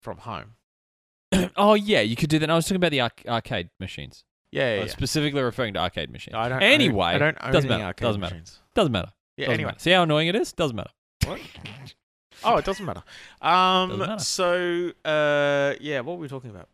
from 0.00 0.18
home. 0.18 0.52
oh 1.56 1.74
yeah, 1.74 2.00
you 2.00 2.16
could 2.16 2.30
do 2.30 2.38
that. 2.38 2.50
I 2.50 2.54
was 2.54 2.64
talking 2.66 2.76
about 2.76 2.90
the 2.92 3.00
arc- 3.00 3.24
arcade 3.28 3.70
machines. 3.78 4.24
Yeah, 4.52 4.76
yeah. 4.76 4.80
yeah. 4.82 4.86
specifically 4.90 5.42
referring 5.42 5.74
to 5.74 5.80
arcade 5.80 6.10
machines. 6.10 6.32
No, 6.32 6.40
I 6.40 6.48
don't. 6.48 6.62
anyway, 6.62 7.06
I 7.06 7.18
don't, 7.18 7.36
I 7.40 7.44
don't 7.44 7.46
own 7.48 7.52
doesn't 7.52 7.70
any 7.70 7.78
matter. 7.78 7.86
arcade 7.88 8.06
Doesn't 8.06 8.20
matter. 8.20 8.34
machines. 8.34 8.58
Doesn't 8.74 8.92
matter. 8.92 9.12
Yeah. 9.36 9.46
Doesn't 9.46 9.54
anyway. 9.54 9.68
matter. 9.68 9.78
See 9.80 9.90
how 9.90 10.02
annoying 10.02 10.28
it 10.28 10.36
is? 10.36 10.52
Doesn't 10.52 10.76
matter. 10.76 10.90
What? 11.26 11.40
oh, 12.44 12.56
it 12.56 12.64
doesn't 12.64 12.84
matter. 12.84 13.02
Um. 13.40 13.90
Doesn't 13.90 13.98
matter. 13.98 14.22
So, 14.22 14.92
uh, 15.04 15.74
yeah. 15.80 16.00
What 16.00 16.16
were 16.16 16.22
we 16.22 16.28
talking 16.28 16.50
about? 16.50 16.68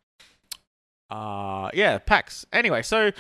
Uh, 1.09 1.71
yeah, 1.73 1.99
PAX. 1.99 2.47
Anyway, 2.53 2.83
so 2.83 3.13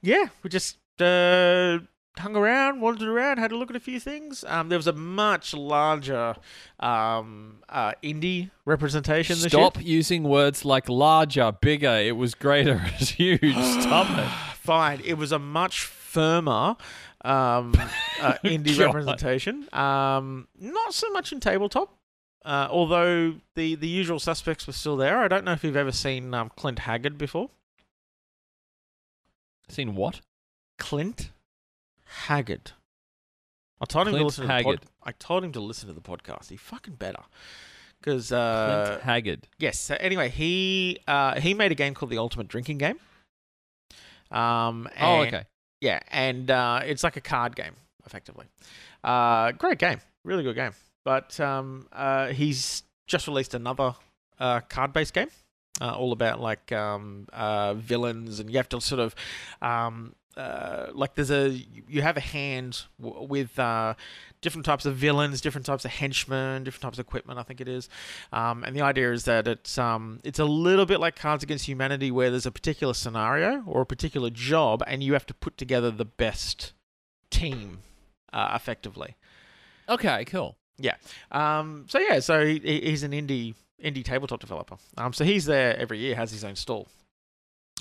yeah, 0.00 0.26
we 0.42 0.50
just 0.50 0.78
uh 1.00 1.78
hung 2.18 2.36
around, 2.36 2.80
wandered 2.80 3.08
around, 3.08 3.38
had 3.38 3.50
a 3.52 3.56
look 3.56 3.70
at 3.70 3.74
a 3.74 3.80
few 3.80 3.98
things. 3.98 4.44
Um, 4.46 4.68
there 4.68 4.78
was 4.78 4.86
a 4.86 4.92
much 4.92 5.54
larger 5.54 6.36
um 6.78 7.62
uh 7.68 7.92
indie 8.02 8.50
representation 8.64 9.34
this 9.34 9.44
year. 9.44 9.50
Stop 9.50 9.82
using 9.82 10.22
words 10.22 10.64
like 10.64 10.88
larger, 10.88 11.50
bigger. 11.50 11.96
It 11.96 12.16
was 12.16 12.34
greater. 12.34 12.80
It's 12.98 13.10
huge. 13.10 13.56
Stop 13.56 14.16
it. 14.18 14.28
Fine. 14.56 15.00
It 15.04 15.14
was 15.14 15.32
a 15.32 15.38
much 15.40 15.82
firmer 15.84 16.76
um, 17.24 17.74
uh, 18.20 18.34
indie 18.44 18.78
representation. 18.78 19.68
Um, 19.72 20.48
not 20.58 20.94
so 20.94 21.10
much 21.10 21.32
in 21.32 21.40
tabletop, 21.40 21.96
uh, 22.44 22.68
although 22.70 23.34
the, 23.54 23.74
the 23.74 23.88
usual 23.88 24.18
suspects 24.18 24.66
were 24.66 24.72
still 24.72 24.96
there. 24.96 25.18
I 25.18 25.28
don't 25.28 25.44
know 25.44 25.52
if 25.52 25.62
you've 25.64 25.76
ever 25.76 25.92
seen 25.92 26.34
um, 26.34 26.50
Clint 26.56 26.80
Haggard 26.80 27.18
before. 27.18 27.50
Seen 29.68 29.94
what? 29.94 30.20
Clint 30.78 31.30
Haggard. 32.26 32.72
I 33.80 33.84
told 33.86 34.08
him 34.08 34.14
to 34.14 34.24
listen 34.24 34.46
to 34.46 34.54
the 34.56 34.62
pod- 34.62 34.86
I 35.02 35.12
told 35.12 35.44
him 35.44 35.52
to 35.52 35.60
listen 35.60 35.88
to 35.88 35.94
the 35.94 36.00
podcast. 36.00 36.50
He 36.50 36.56
fucking 36.56 36.94
better. 36.94 37.22
Because 38.00 38.32
uh, 38.32 38.84
Clint 38.86 39.02
Haggard. 39.02 39.48
Yes. 39.58 39.78
So 39.78 39.96
anyway, 39.98 40.28
he 40.28 40.98
uh, 41.08 41.40
he 41.40 41.54
made 41.54 41.72
a 41.72 41.74
game 41.74 41.94
called 41.94 42.10
the 42.10 42.18
Ultimate 42.18 42.48
Drinking 42.48 42.78
Game. 42.78 42.98
Um, 44.30 44.88
Oh, 45.00 45.20
okay. 45.22 45.44
Yeah, 45.82 45.98
and 46.12 46.48
uh, 46.48 46.80
it's 46.84 47.02
like 47.02 47.16
a 47.16 47.20
card 47.20 47.56
game, 47.56 47.72
effectively. 48.06 48.46
Uh, 49.02 49.50
great 49.50 49.78
game, 49.80 49.98
really 50.22 50.44
good 50.44 50.54
game. 50.54 50.70
But 51.04 51.40
um, 51.40 51.88
uh, 51.92 52.28
he's 52.28 52.84
just 53.08 53.26
released 53.26 53.52
another 53.52 53.96
uh, 54.38 54.60
card-based 54.60 55.12
game, 55.12 55.26
uh, 55.80 55.90
all 55.96 56.12
about 56.12 56.40
like 56.40 56.70
um, 56.70 57.26
uh, 57.32 57.74
villains, 57.74 58.38
and 58.38 58.48
you 58.48 58.58
have 58.58 58.68
to 58.68 58.80
sort 58.80 59.00
of 59.00 59.16
um, 59.60 60.14
like 60.94 61.16
there's 61.16 61.32
a 61.32 61.48
you 61.88 62.00
have 62.00 62.16
a 62.16 62.20
hand 62.20 62.84
w- 63.02 63.26
with 63.26 63.58
different 64.42 64.66
types 64.66 64.84
of 64.84 64.94
villains, 64.96 65.40
different 65.40 65.64
types 65.64 65.84
of 65.86 65.92
henchmen, 65.92 66.64
different 66.64 66.82
types 66.82 66.98
of 66.98 67.06
equipment. 67.06 67.38
I 67.38 67.42
think 67.42 67.60
it 67.62 67.68
is, 67.68 67.88
um, 68.32 68.62
and 68.64 68.76
the 68.76 68.82
idea 68.82 69.12
is 69.12 69.24
that 69.24 69.48
it's 69.48 69.78
um, 69.78 70.20
it's 70.24 70.38
a 70.38 70.44
little 70.44 70.84
bit 70.84 71.00
like 71.00 71.16
Cards 71.16 71.42
Against 71.42 71.66
Humanity, 71.66 72.10
where 72.10 72.30
there's 72.30 72.44
a 72.46 72.50
particular 72.52 72.92
scenario 72.92 73.62
or 73.66 73.80
a 73.82 73.86
particular 73.86 74.28
job, 74.28 74.82
and 74.86 75.02
you 75.02 75.14
have 75.14 75.24
to 75.26 75.34
put 75.34 75.56
together 75.56 75.90
the 75.90 76.04
best 76.04 76.72
team 77.30 77.78
uh, 78.32 78.52
effectively. 78.54 79.16
Okay, 79.88 80.24
cool. 80.26 80.56
Yeah. 80.78 80.96
Um, 81.30 81.86
so 81.88 81.98
yeah, 81.98 82.20
so 82.20 82.44
he, 82.44 82.58
he- 82.58 82.80
he's 82.90 83.02
an 83.02 83.12
indie 83.12 83.54
indie 83.82 84.04
tabletop 84.04 84.40
developer. 84.40 84.76
Um, 84.96 85.12
so 85.12 85.24
he's 85.24 85.44
there 85.44 85.76
every 85.76 85.98
year, 85.98 86.14
has 86.14 86.30
his 86.30 86.44
own 86.44 86.54
stall. 86.56 86.88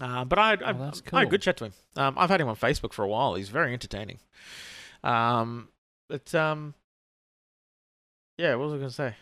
Uh, 0.01 0.25
but 0.25 0.39
I, 0.39 0.53
I, 0.53 0.71
Oh, 0.71 0.73
that's 0.73 1.01
I 1.13 1.19
had 1.19 1.27
a 1.27 1.29
good 1.29 1.41
chat 1.43 1.57
to 1.57 1.65
him. 1.65 1.73
Um, 1.95 2.15
I've 2.17 2.29
had 2.29 2.41
him 2.41 2.47
on 2.47 2.55
Facebook 2.55 2.91
for 2.91 3.03
a 3.03 3.07
while. 3.07 3.35
He's 3.35 3.49
very 3.49 3.71
entertaining. 3.73 4.17
Um, 5.03 5.67
but 6.11 6.35
um, 6.35 6.73
yeah, 8.37 8.55
what 8.55 8.65
was 8.65 8.73
I 8.73 8.77
going 8.77 8.89
to 8.89 8.93
say? 8.95 9.15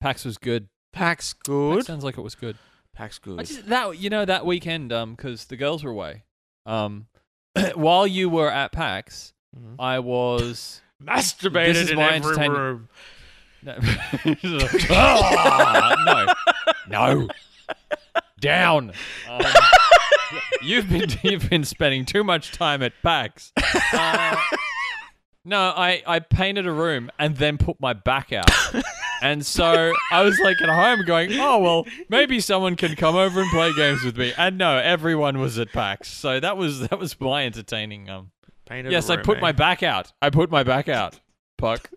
PAX 0.00 0.24
was 0.24 0.38
good. 0.38 0.68
PAX 0.92 1.32
That 1.34 1.44
good. 1.44 1.84
sounds 1.86 2.02
like 2.04 2.18
it 2.18 2.22
was 2.22 2.34
good. 2.34 2.56
PAX 2.94 3.20
I 3.22 3.26
good. 3.26 3.38
just, 3.46 3.66
that 3.68 3.98
you 3.98 4.10
know 4.10 4.24
that 4.24 4.44
weekend, 4.44 4.92
um, 4.92 5.14
because 5.14 5.44
the 5.46 5.56
girls 5.56 5.84
were 5.84 5.90
away. 5.90 6.24
Um, 6.66 7.06
while 7.74 8.06
you 8.06 8.28
were 8.28 8.50
at 8.50 8.72
PAX, 8.72 9.32
Mhm. 9.56 9.76
I 9.78 9.98
was. 9.98 10.80
Masturbated 11.02 11.66
This 11.74 11.78
is 11.78 11.90
in 11.90 11.96
my 11.96 12.14
every 12.14 12.16
entertainment- 12.30 12.58
room. 12.58 12.88
No. 13.64 13.76
Ah, 14.90 15.94
no, 16.88 16.88
no, 16.88 17.28
down. 18.40 18.92
Um, 19.28 19.42
you've 20.62 20.88
been 20.88 21.08
you've 21.22 21.48
been 21.48 21.62
spending 21.64 22.04
too 22.04 22.24
much 22.24 22.50
time 22.52 22.82
at 22.82 22.92
PAX. 23.02 23.52
Uh, 23.92 24.36
no, 25.44 25.58
I 25.58 26.02
I 26.06 26.18
painted 26.20 26.66
a 26.66 26.72
room 26.72 27.10
and 27.18 27.36
then 27.36 27.58
put 27.58 27.80
my 27.80 27.92
back 27.92 28.32
out. 28.32 28.50
And 29.22 29.46
so 29.46 29.92
I 30.10 30.22
was 30.22 30.36
like 30.40 30.60
at 30.60 30.68
home 30.68 31.04
going, 31.04 31.38
oh, 31.38 31.60
well, 31.60 31.86
maybe 32.08 32.40
someone 32.40 32.74
can 32.74 32.96
come 32.96 33.14
over 33.14 33.40
and 33.40 33.48
play 33.52 33.72
games 33.72 34.02
with 34.02 34.18
me. 34.18 34.32
And 34.36 34.58
no, 34.58 34.78
everyone 34.78 35.38
was 35.38 35.60
at 35.60 35.72
PAX. 35.72 36.08
So 36.08 36.40
that 36.40 36.56
was 36.56 36.80
that 36.88 36.98
was 36.98 37.18
my 37.20 37.46
entertaining. 37.46 38.10
Um, 38.10 38.32
Painted 38.66 38.90
yes, 38.90 39.08
a 39.08 39.12
I 39.12 39.16
room, 39.16 39.24
put 39.24 39.38
eh? 39.38 39.40
my 39.40 39.52
back 39.52 39.84
out. 39.84 40.12
I 40.20 40.30
put 40.30 40.50
my 40.50 40.64
back 40.64 40.88
out. 40.88 41.20
Puck. 41.56 41.88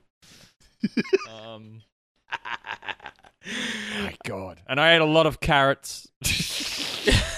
um, 1.33 1.81
my 4.01 4.15
God. 4.23 4.61
And 4.67 4.79
I 4.79 4.93
ate 4.93 5.01
a 5.01 5.05
lot 5.05 5.25
of 5.25 5.39
carrots. 5.39 6.07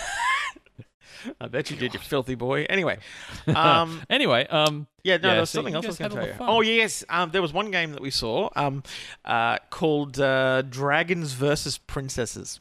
I 1.41 1.47
bet 1.47 1.69
you 1.71 1.77
did, 1.77 1.93
you 1.93 1.99
filthy 1.99 2.35
boy. 2.35 2.65
Anyway, 2.69 2.97
um, 3.55 4.01
anyway, 4.09 4.45
um, 4.47 4.87
yeah, 5.03 5.17
no, 5.17 5.27
Yeah, 5.27 5.33
there 5.33 5.39
was 5.41 5.49
so 5.49 5.57
something 5.59 5.75
else 5.75 5.85
I 5.85 5.89
was 5.89 5.97
going 5.97 6.11
to 6.11 6.17
tell 6.17 6.25
you. 6.27 6.33
of 6.33 6.41
Oh 6.41 6.61
yes, 6.61 7.03
um, 7.09 7.31
there 7.31 7.41
was 7.41 7.53
one 7.53 7.71
game 7.71 7.91
that 7.93 8.01
we 8.01 8.09
saw, 8.11 8.49
um, 8.55 8.83
uh, 9.25 9.57
called 9.69 10.19
uh, 10.19 10.61
Dragons 10.63 11.33
versus 11.33 11.77
Princesses. 11.77 12.59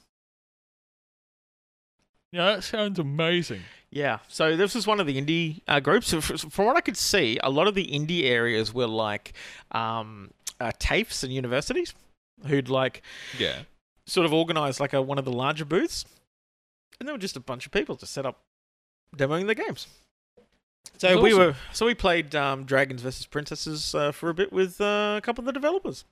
yeah, 2.32 2.54
that 2.56 2.64
sounds 2.64 2.98
amazing. 2.98 3.62
Yeah, 3.90 4.18
so 4.28 4.56
this 4.56 4.74
was 4.74 4.86
one 4.86 5.00
of 5.00 5.06
the 5.06 5.20
indie 5.20 5.62
uh, 5.68 5.80
groups. 5.80 6.12
From 6.12 6.66
what 6.66 6.76
I 6.76 6.80
could 6.80 6.96
see, 6.96 7.38
a 7.42 7.48
lot 7.50 7.66
of 7.68 7.74
the 7.74 7.86
indie 7.86 8.24
areas 8.24 8.74
were 8.74 8.88
like 8.88 9.32
um, 9.70 10.32
uh, 10.60 10.72
TAFEs 10.78 11.22
and 11.24 11.32
universities 11.32 11.94
who'd 12.46 12.68
like 12.68 13.02
Yeah. 13.38 13.60
sort 14.06 14.26
of 14.26 14.32
organise 14.34 14.80
like 14.80 14.92
a, 14.92 15.00
one 15.00 15.18
of 15.18 15.24
the 15.24 15.32
larger 15.32 15.64
booths, 15.64 16.04
and 16.98 17.08
there 17.08 17.14
were 17.14 17.18
just 17.20 17.36
a 17.36 17.40
bunch 17.40 17.64
of 17.64 17.72
people 17.72 17.96
to 17.96 18.06
set 18.06 18.26
up 18.26 18.42
demoing 19.14 19.46
their 19.46 19.54
games. 19.54 19.86
So 20.98 21.08
That's 21.08 21.20
we 21.20 21.32
awesome. 21.32 21.38
were 21.38 21.56
so 21.72 21.86
we 21.86 21.94
played 21.94 22.34
um, 22.34 22.64
Dragons 22.64 23.02
versus 23.02 23.26
Princesses 23.26 23.94
uh, 23.94 24.12
for 24.12 24.30
a 24.30 24.34
bit 24.34 24.52
with 24.52 24.80
uh, 24.80 25.16
a 25.18 25.20
couple 25.22 25.42
of 25.42 25.46
the 25.46 25.52
developers, 25.52 26.04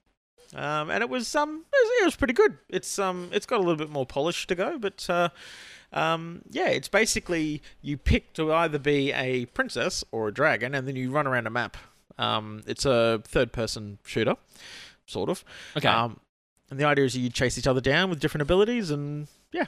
um, 0.54 0.90
and 0.90 1.02
it 1.02 1.08
was 1.08 1.34
um 1.34 1.64
it 1.72 1.76
was, 1.76 2.02
it 2.02 2.04
was 2.04 2.16
pretty 2.16 2.34
good. 2.34 2.58
It's 2.68 2.98
um 2.98 3.30
it's 3.32 3.46
got 3.46 3.56
a 3.56 3.62
little 3.62 3.76
bit 3.76 3.88
more 3.88 4.04
polish 4.04 4.46
to 4.48 4.54
go, 4.54 4.78
but 4.78 5.08
uh, 5.08 5.30
um 5.92 6.42
yeah, 6.50 6.68
it's 6.68 6.88
basically 6.88 7.62
you 7.80 7.96
pick 7.96 8.34
to 8.34 8.52
either 8.52 8.78
be 8.78 9.10
a 9.12 9.46
princess 9.46 10.04
or 10.12 10.28
a 10.28 10.34
dragon, 10.34 10.74
and 10.74 10.86
then 10.86 10.96
you 10.96 11.10
run 11.10 11.26
around 11.26 11.46
a 11.46 11.50
map. 11.50 11.78
Um, 12.18 12.62
it's 12.66 12.84
a 12.84 13.22
third 13.24 13.52
person 13.52 13.98
shooter, 14.04 14.36
sort 15.06 15.30
of. 15.30 15.44
Okay. 15.76 15.88
Um, 15.88 16.20
and 16.70 16.78
the 16.78 16.84
idea 16.84 17.04
is 17.04 17.16
you 17.16 17.30
chase 17.30 17.58
each 17.58 17.66
other 17.66 17.80
down 17.80 18.10
with 18.10 18.20
different 18.20 18.42
abilities, 18.42 18.90
and 18.90 19.28
yeah, 19.50 19.66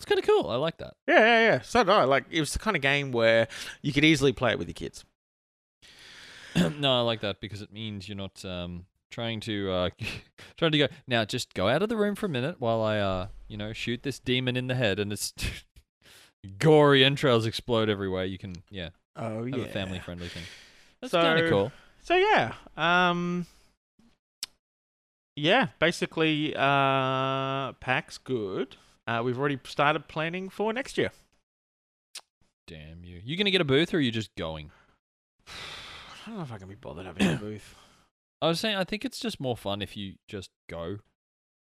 it's 0.00 0.06
kind 0.06 0.18
of 0.18 0.24
cool. 0.26 0.48
I 0.48 0.56
like 0.56 0.78
that. 0.78 0.94
yeah, 1.06 1.18
yeah, 1.18 1.40
yeah. 1.42 1.60
So 1.60 1.82
no, 1.82 2.06
like 2.06 2.24
it 2.30 2.40
was 2.40 2.54
the 2.54 2.58
kind 2.58 2.74
of 2.74 2.80
game 2.80 3.12
where 3.12 3.48
you 3.82 3.92
could 3.92 4.02
easily 4.02 4.32
play 4.32 4.50
it 4.52 4.58
with 4.58 4.66
your 4.66 4.72
kids. 4.72 5.04
no, 6.78 6.98
I 6.98 7.00
like 7.02 7.20
that 7.20 7.38
because 7.38 7.60
it 7.60 7.70
means 7.70 8.08
you're 8.08 8.16
not 8.16 8.42
um, 8.46 8.86
trying 9.10 9.40
to 9.40 9.70
uh, 9.70 9.90
trying 10.56 10.72
to 10.72 10.78
go 10.78 10.88
now. 11.06 11.26
Just 11.26 11.52
go 11.52 11.68
out 11.68 11.82
of 11.82 11.90
the 11.90 11.98
room 11.98 12.14
for 12.14 12.24
a 12.24 12.30
minute 12.30 12.56
while 12.60 12.80
I 12.80 12.96
uh, 12.98 13.26
you 13.46 13.58
know 13.58 13.74
shoot 13.74 14.02
this 14.04 14.18
demon 14.18 14.56
in 14.56 14.68
the 14.68 14.74
head, 14.74 14.98
and 14.98 15.12
it's 15.12 15.34
gory 16.58 17.04
entrails 17.04 17.44
explode 17.44 17.90
everywhere. 17.90 18.24
You 18.24 18.38
can 18.38 18.54
yeah 18.70 18.88
Oh 19.16 19.44
have 19.44 19.54
a 19.60 19.66
family 19.66 19.98
friendly 19.98 20.28
thing. 20.28 20.44
That's 21.02 21.10
So- 21.10 21.20
kind 21.20 21.44
of 21.44 21.50
cool. 21.50 21.72
So 22.02 22.16
yeah, 22.16 22.54
um, 22.78 23.44
yeah, 25.36 25.66
basically, 25.78 26.54
uh, 26.56 27.72
PAX 27.74 28.16
good. 28.16 28.76
Uh, 29.10 29.22
we've 29.24 29.38
already 29.38 29.58
started 29.64 30.06
planning 30.06 30.48
for 30.48 30.72
next 30.72 30.96
year. 30.96 31.10
Damn 32.68 33.02
you! 33.04 33.20
You 33.24 33.36
gonna 33.36 33.50
get 33.50 33.60
a 33.60 33.64
booth 33.64 33.92
or 33.92 33.96
are 33.96 34.00
you 34.00 34.12
just 34.12 34.32
going? 34.36 34.70
I 35.48 35.50
don't 36.28 36.36
know 36.36 36.42
if 36.42 36.52
I 36.52 36.58
can 36.58 36.68
be 36.68 36.76
bothered 36.76 37.06
having 37.06 37.26
a 37.26 37.36
booth. 37.40 37.74
I 38.40 38.46
was 38.46 38.60
saying 38.60 38.76
I 38.76 38.84
think 38.84 39.04
it's 39.04 39.18
just 39.18 39.40
more 39.40 39.56
fun 39.56 39.82
if 39.82 39.96
you 39.96 40.14
just 40.28 40.50
go. 40.68 40.98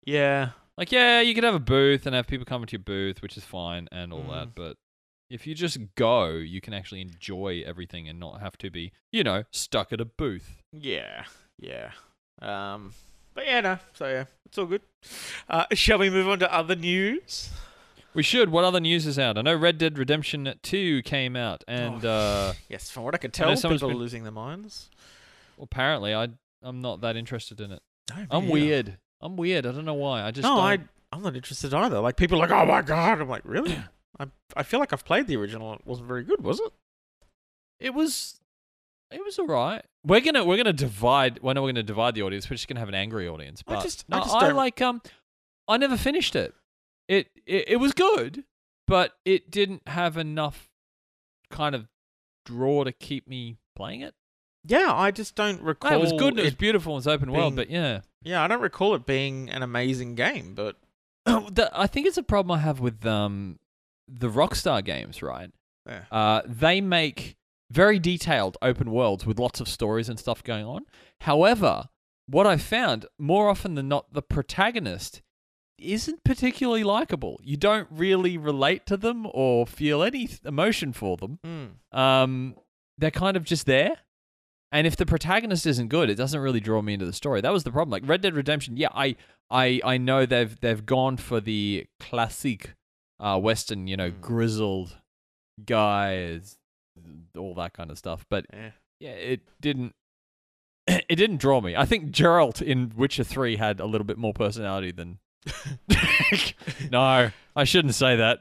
Yeah, 0.05 0.49
Like 0.77 0.91
yeah, 0.91 1.19
you 1.21 1.33
could 1.35 1.43
have 1.43 1.55
a 1.55 1.59
booth 1.59 2.05
and 2.05 2.15
have 2.15 2.27
people 2.27 2.45
come 2.45 2.65
to 2.65 2.71
your 2.71 2.79
booth, 2.83 3.21
which 3.21 3.35
is 3.37 3.43
fine 3.43 3.87
and 3.91 4.11
all 4.13 4.23
Mm. 4.23 4.29
that, 4.31 4.55
but 4.55 4.77
if 5.29 5.45
you 5.47 5.55
just 5.55 5.77
go, 5.95 6.27
you 6.29 6.61
can 6.61 6.73
actually 6.73 7.01
enjoy 7.01 7.63
everything 7.65 8.07
and 8.07 8.19
not 8.19 8.39
have 8.41 8.57
to 8.59 8.69
be, 8.69 8.91
you 9.11 9.23
know, 9.23 9.43
stuck 9.51 9.91
at 9.91 9.99
a 10.01 10.05
booth. 10.05 10.61
yeah, 10.71 11.25
yeah. 11.59 11.91
Um, 12.41 12.93
but 13.33 13.45
yeah, 13.45 13.61
no. 13.61 13.79
So 13.93 14.07
yeah, 14.07 14.25
it's 14.45 14.57
all 14.57 14.65
good. 14.65 14.81
Uh, 15.49 15.65
shall 15.73 15.97
we 15.97 16.09
move 16.09 16.27
on 16.27 16.39
to 16.39 16.53
other 16.53 16.75
news? 16.75 17.49
We 18.13 18.23
should. 18.23 18.49
What 18.49 18.63
other 18.63 18.79
news 18.79 19.07
is 19.07 19.17
out? 19.17 19.37
I 19.37 19.41
know 19.41 19.55
Red 19.55 19.77
Dead 19.79 19.97
Redemption 19.97 20.53
2 20.61 21.01
came 21.01 21.35
out, 21.35 21.63
and 21.67 22.05
uh, 22.05 22.53
Yes, 22.69 22.91
from 22.91 23.03
what 23.03 23.15
I 23.15 23.17
could 23.17 23.33
tell, 23.33 23.55
someone's 23.55 23.81
people 23.81 23.91
are 23.91 23.95
losing 23.99 24.23
their 24.23 24.31
minds. 24.31 24.89
apparently 25.59 26.13
I 26.13 26.29
I'm 26.61 26.79
not 26.81 27.01
that 27.01 27.15
interested 27.15 27.59
in 27.59 27.71
it. 27.71 27.81
No, 28.09 28.25
I'm 28.31 28.49
weird. 28.49 28.97
I'm 29.21 29.35
weird. 29.35 29.65
I 29.65 29.71
don't 29.71 29.85
know 29.85 29.93
why. 29.93 30.23
I 30.23 30.31
just 30.31 30.43
no, 30.43 30.55
don't- 30.55 30.65
I 30.65 30.79
I'm 31.11 31.21
not 31.23 31.35
interested 31.35 31.73
either. 31.73 31.99
Like 31.99 32.17
people 32.17 32.37
are 32.37 32.47
like, 32.47 32.51
oh 32.51 32.65
my 32.65 32.81
god. 32.81 33.21
I'm 33.21 33.29
like, 33.29 33.43
really? 33.45 33.77
I 34.19 34.27
I 34.55 34.63
feel 34.63 34.79
like 34.79 34.93
I've 34.93 35.05
played 35.05 35.27
the 35.27 35.35
original. 35.37 35.73
It 35.73 35.81
wasn't 35.85 36.07
very 36.07 36.23
good, 36.23 36.43
was 36.43 36.59
it? 36.59 36.71
It 37.79 37.93
was 37.93 38.39
it 39.13 39.23
was 39.23 39.37
alright. 39.39 39.83
We're 40.05 40.21
gonna 40.21 40.43
we're 40.43 40.57
gonna 40.57 40.73
divide. 40.73 41.39
Well, 41.41 41.53
no, 41.55 41.61
we're 41.63 41.69
gonna 41.69 41.83
divide 41.83 42.15
the 42.15 42.23
audience. 42.23 42.49
We're 42.49 42.55
just 42.55 42.67
gonna 42.67 42.79
have 42.79 42.89
an 42.89 42.95
angry 42.95 43.27
audience. 43.27 43.63
I 43.67 43.75
But 43.75 43.83
just- 43.83 44.05
I 44.11 44.19
just 44.19 44.35
I 44.35 44.51
like 44.51 44.81
um. 44.81 45.01
I 45.67 45.77
never 45.77 45.95
finished 45.97 46.35
it. 46.35 46.53
It, 47.07 47.27
it 47.45 47.65
it 47.69 47.75
was 47.77 47.93
good, 47.93 48.43
but 48.87 49.13
it 49.25 49.49
didn't 49.51 49.87
have 49.87 50.17
enough 50.17 50.69
kind 51.49 51.73
of 51.75 51.87
draw 52.45 52.83
to 52.83 52.91
keep 52.91 53.27
me 53.27 53.57
playing 53.75 54.01
it. 54.01 54.13
Yeah, 54.65 54.93
I 54.93 55.11
just 55.11 55.35
don't 55.35 55.61
recall. 55.61 55.91
No, 55.91 55.97
it 55.97 56.01
was 56.01 56.11
good. 56.13 56.29
and 56.33 56.39
It 56.39 56.43
was 56.45 56.55
beautiful. 56.55 56.93
It 56.93 56.97
was 56.97 57.07
open 57.07 57.31
world, 57.31 57.55
but 57.55 57.69
yeah. 57.69 58.01
yeah, 58.23 58.41
I 58.43 58.47
don't 58.47 58.61
recall 58.61 58.95
it 58.95 59.05
being 59.05 59.49
an 59.49 59.61
amazing 59.61 60.15
game, 60.15 60.53
but 60.55 60.77
the, 61.25 61.69
I 61.73 61.87
think 61.87 62.07
it's 62.07 62.17
a 62.17 62.23
problem 62.23 62.57
I 62.57 62.61
have 62.61 62.79
with 62.79 63.05
um 63.05 63.59
the 64.07 64.29
Rockstar 64.29 64.83
games, 64.83 65.21
right? 65.21 65.49
Yeah. 65.87 66.03
Uh, 66.11 66.41
they 66.45 66.79
make 66.81 67.35
very 67.71 67.99
detailed 67.99 68.57
open 68.61 68.91
worlds 68.91 69.25
with 69.25 69.39
lots 69.39 69.59
of 69.59 69.67
stories 69.67 70.09
and 70.09 70.19
stuff 70.19 70.43
going 70.43 70.65
on. 70.65 70.85
However, 71.21 71.89
what 72.27 72.45
I 72.47 72.57
found 72.57 73.05
more 73.17 73.49
often 73.49 73.75
than 73.75 73.87
not, 73.87 74.13
the 74.13 74.21
protagonist 74.21 75.21
isn't 75.79 76.23
particularly 76.23 76.83
likable. 76.83 77.39
You 77.43 77.57
don't 77.57 77.87
really 77.91 78.37
relate 78.37 78.85
to 78.85 78.95
them 78.97 79.27
or 79.33 79.65
feel 79.65 80.03
any 80.03 80.29
emotion 80.45 80.93
for 80.93 81.17
them. 81.17 81.39
Hmm. 81.43 81.97
Um, 81.97 82.55
they're 82.97 83.11
kind 83.11 83.35
of 83.35 83.43
just 83.43 83.65
there. 83.65 83.97
And 84.71 84.87
if 84.87 84.95
the 84.95 85.05
protagonist 85.05 85.65
isn't 85.67 85.89
good, 85.89 86.09
it 86.09 86.15
doesn't 86.15 86.39
really 86.39 86.59
draw 86.59 86.81
me 86.81 86.93
into 86.93 87.05
the 87.05 87.13
story. 87.13 87.41
That 87.41 87.53
was 87.53 87.63
the 87.63 87.71
problem. 87.71 87.91
Like 87.91 88.07
Red 88.09 88.21
Dead 88.21 88.33
Redemption, 88.33 88.77
yeah, 88.77 88.87
I 88.93 89.15
I 89.51 89.79
I 89.83 89.97
know 89.97 90.25
they've 90.25 90.59
they've 90.61 90.83
gone 90.85 91.17
for 91.17 91.39
the 91.39 91.85
classic 91.99 92.73
uh 93.19 93.39
western, 93.39 93.85
you 93.87 93.97
know, 93.97 94.09
Mm. 94.09 94.21
grizzled 94.21 94.97
guys, 95.63 96.57
all 97.37 97.53
that 97.55 97.73
kind 97.73 97.91
of 97.91 97.97
stuff. 97.97 98.25
But 98.29 98.45
yeah. 98.53 98.71
yeah, 98.99 99.09
it 99.11 99.41
didn't 99.61 99.93
it 100.87 101.15
didn't 101.15 101.37
draw 101.37 101.61
me. 101.61 101.75
I 101.75 101.85
think 101.85 102.11
Geralt 102.11 102.61
in 102.61 102.91
Witcher 102.95 103.23
3 103.23 103.55
had 103.57 103.79
a 103.79 103.85
little 103.85 104.05
bit 104.05 104.17
more 104.17 104.33
personality 104.33 104.91
than 104.91 105.19
No, 106.91 107.31
I 107.55 107.63
shouldn't 107.63 107.95
say 107.95 108.15
that. 108.15 108.39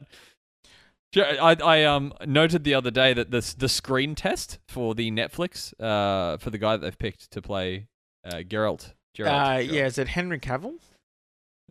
I, 1.15 1.57
I 1.63 1.85
um 1.85 2.15
noted 2.27 2.65
the 2.65 2.75
other 2.75 2.91
day 2.91 3.13
that 3.13 3.31
the 3.31 3.55
the 3.59 3.69
screen 3.69 4.15
test 4.15 4.59
for 4.69 4.95
the 4.95 5.11
Netflix 5.11 5.75
uh 5.79 6.39
for 6.39 6.49
the 6.51 6.57
guy 6.59 6.77
that 6.77 6.81
they've 6.83 6.99
picked 6.99 7.31
to 7.33 7.43
play 7.43 7.89
uh 8.25 8.37
Geralt. 8.39 8.93
Geralt, 9.17 9.27
Uh, 9.29 9.57
Geralt. 9.59 9.73
yeah, 9.73 9.87
is 9.87 9.99
it 9.99 10.09
Henry 10.09 10.39
Cavill? 10.41 10.79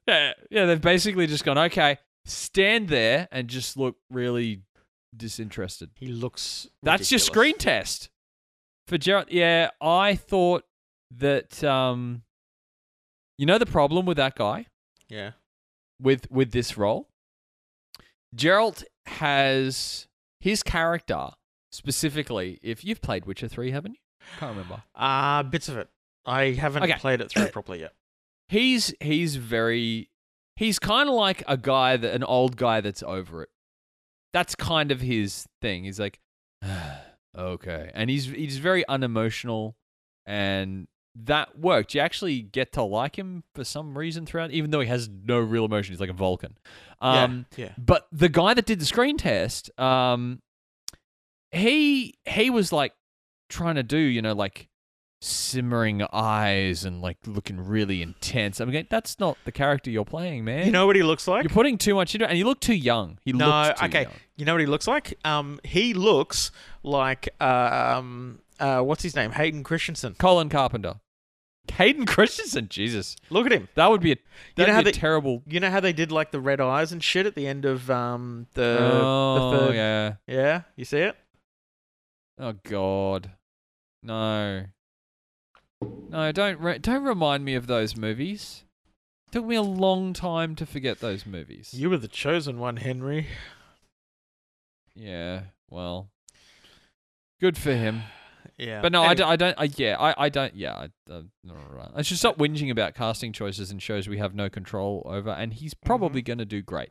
yeah, 0.07 0.33
yeah. 0.51 0.65
They've 0.65 0.79
basically 0.81 1.25
just 1.25 1.43
gone 1.43 1.57
okay, 1.57 1.97
stand 2.25 2.89
there 2.89 3.27
and 3.31 3.47
just 3.47 3.77
look 3.77 3.95
really 4.11 4.61
disinterested. 5.15 5.91
He 5.95 6.07
looks. 6.07 6.67
That's 6.83 7.11
your 7.11 7.19
screen 7.19 7.57
test 7.57 8.09
for 8.87 8.97
Geralt. 8.97 9.27
Yeah, 9.29 9.69
I 9.81 10.15
thought 10.15 10.63
that 11.17 11.63
um, 11.63 12.23
You 13.37 13.45
know 13.45 13.57
the 13.57 13.65
problem 13.65 14.05
with 14.05 14.17
that 14.17 14.35
guy 14.35 14.67
Yeah. 15.09 15.31
with 15.99 16.29
with 16.31 16.51
this 16.51 16.77
role. 16.77 17.09
Geralt 18.35 18.83
has 19.05 20.07
his 20.39 20.63
character 20.63 21.29
specifically. 21.71 22.59
If 22.61 22.83
you've 22.85 23.01
played 23.01 23.25
Witcher 23.25 23.47
three, 23.47 23.71
haven't 23.71 23.93
you? 23.93 23.97
Can't 24.39 24.51
remember. 24.55 24.83
Uh 24.95 25.43
bits 25.43 25.67
of 25.69 25.77
it. 25.77 25.89
I 26.25 26.51
haven't 26.51 26.83
Okay. 26.83 26.93
played 26.93 27.21
it 27.21 27.29
through 27.31 27.47
properly 27.51 27.79
yet. 27.81 27.93
He's 28.47 28.93
he's 29.01 29.35
very 29.37 30.09
he's 30.55 30.79
kind 30.79 31.09
of 31.09 31.15
like 31.15 31.43
a 31.47 31.57
guy 31.57 31.97
that 31.97 32.13
an 32.13 32.23
old 32.23 32.55
guy 32.57 32.79
that's 32.81 33.03
over 33.03 33.43
it. 33.43 33.49
That's 34.33 34.55
kind 34.55 34.91
of 34.91 35.01
his 35.01 35.45
thing. 35.61 35.83
He's 35.83 35.99
like, 35.99 36.19
okay, 37.37 37.91
and 37.93 38.09
he's 38.09 38.25
he's 38.25 38.57
very 38.57 38.87
unemotional, 38.87 39.75
and 40.25 40.87
that 41.15 41.59
worked. 41.59 41.93
You 41.93 42.01
actually 42.01 42.41
get 42.41 42.71
to 42.73 42.83
like 42.83 43.17
him 43.17 43.43
for 43.53 43.63
some 43.63 43.97
reason 43.97 44.25
throughout, 44.25 44.51
even 44.51 44.71
though 44.71 44.79
he 44.79 44.87
has 44.87 45.09
no 45.09 45.39
real 45.39 45.65
emotion. 45.65 45.93
He's 45.93 45.99
like 45.99 46.09
a 46.09 46.13
Vulcan. 46.13 46.57
Um, 47.01 47.45
yeah. 47.57 47.65
Yeah. 47.65 47.71
but 47.77 48.07
the 48.11 48.29
guy 48.29 48.53
that 48.53 48.65
did 48.65 48.79
the 48.79 48.85
screen 48.85 49.17
test, 49.17 49.77
um, 49.79 50.41
he 51.51 52.15
he 52.25 52.49
was 52.49 52.71
like 52.71 52.93
trying 53.49 53.75
to 53.75 53.83
do, 53.83 53.97
you 53.97 54.21
know, 54.21 54.33
like 54.33 54.69
simmering 55.23 56.01
eyes 56.11 56.83
and 56.83 57.01
like 57.01 57.17
looking 57.25 57.59
really 57.65 58.01
intense. 58.01 58.59
I'm 58.59 58.71
like, 58.71 58.89
that's 58.89 59.19
not 59.19 59.37
the 59.45 59.51
character 59.51 59.89
you're 59.91 60.03
playing, 60.05 60.43
man. 60.43 60.65
You 60.65 60.71
know 60.71 60.87
what 60.87 60.95
he 60.95 61.03
looks 61.03 61.27
like? 61.27 61.43
you're 61.43 61.49
putting 61.53 61.77
too 61.77 61.93
much 61.95 62.15
into 62.15 62.25
it, 62.25 62.29
and 62.29 62.37
you 62.37 62.45
look 62.45 62.59
too 62.59 62.73
young. 62.75 63.19
He 63.23 63.31
No, 63.33 63.45
looks 63.47 63.79
too 63.79 63.85
okay. 63.85 64.01
young. 64.03 64.11
You 64.37 64.45
know 64.45 64.53
what 64.53 64.61
he 64.61 64.67
looks 64.67 64.87
like? 64.87 65.17
Um, 65.23 65.59
he 65.63 65.93
looks 65.93 66.51
like 66.83 67.29
um, 67.41 68.39
uh, 68.59 68.81
what's 68.81 69.03
his 69.03 69.15
name? 69.15 69.31
Hayden 69.31 69.63
Christensen. 69.63 70.15
Colin 70.17 70.49
Carpenter, 70.49 70.95
Hayden 71.73 72.07
Christensen. 72.07 72.67
Jesus, 72.69 73.15
Look 73.29 73.45
at 73.45 73.51
him. 73.51 73.67
that 73.75 73.91
would 73.91 74.01
be 74.01 74.13
a 74.13 74.17
that'd 74.55 74.71
know 74.71 74.75
how 74.75 74.81
they- 74.81 74.91
terrible. 74.91 75.43
You 75.45 75.59
know 75.59 75.69
how 75.69 75.79
they 75.79 75.93
did 75.93 76.11
like 76.11 76.31
the 76.31 76.39
red 76.39 76.59
eyes 76.59 76.91
and 76.91 77.03
shit 77.03 77.27
at 77.27 77.35
the 77.35 77.45
end 77.45 77.65
of 77.65 77.91
um 77.91 78.47
the 78.55 78.77
oh 78.81 79.51
the 79.51 79.57
third. 79.67 79.75
yeah. 79.75 80.13
Yeah, 80.27 80.61
you 80.75 80.85
see 80.85 80.99
it? 80.99 81.15
Oh 82.39 82.53
God, 82.63 83.29
no, 84.01 84.63
no! 85.81 86.31
Don't 86.31 86.59
re- 86.59 86.79
don't 86.79 87.03
remind 87.03 87.43
me 87.45 87.55
of 87.55 87.67
those 87.67 87.95
movies. 87.95 88.63
Took 89.31 89.45
me 89.45 89.55
a 89.55 89.61
long 89.61 90.11
time 90.13 90.55
to 90.55 90.65
forget 90.65 90.99
those 90.99 91.25
movies. 91.25 91.73
You 91.73 91.89
were 91.89 91.97
the 91.97 92.07
chosen 92.09 92.59
one, 92.59 92.77
Henry. 92.77 93.27
yeah, 94.95 95.43
well, 95.69 96.09
good 97.39 97.57
for 97.57 97.73
him. 97.73 98.03
Yeah, 98.57 98.81
But 98.81 98.91
no, 98.91 99.01
I 99.01 99.11
Anyway, 99.11 99.15
don't. 99.15 99.29
I 99.29 99.35
don't 99.37 99.55
I, 99.59 99.69
yeah, 99.75 99.95
I, 99.99 100.25
I 100.25 100.29
don't. 100.29 100.55
Yeah, 100.55 100.73
I, 100.73 101.11
uh, 101.11 101.21
no. 101.43 101.55
I 101.95 102.01
should 102.03 102.17
stop 102.17 102.37
whinging 102.37 102.69
about 102.69 102.93
casting 102.93 103.33
choices 103.33 103.71
and 103.71 103.81
shows 103.81 104.07
we 104.07 104.17
have 104.19 104.35
no 104.35 104.49
control 104.49 105.01
over. 105.05 105.29
And 105.31 105.53
he's 105.53 105.73
probably 105.73 106.21
going 106.21 106.37
to 106.37 106.45
do 106.45 106.61
great. 106.61 106.89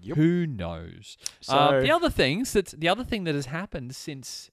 Yep. 0.00 0.16
Who 0.16 0.46
knows? 0.46 1.16
So 1.40 1.54
Uh, 1.54 1.80
the 1.80 1.90
other 1.92 2.10
things 2.10 2.52
that 2.54 2.66
the 2.78 2.88
other 2.88 3.04
thing 3.04 3.24
that 3.24 3.34
has 3.34 3.46
happened 3.46 3.94
since 3.94 4.50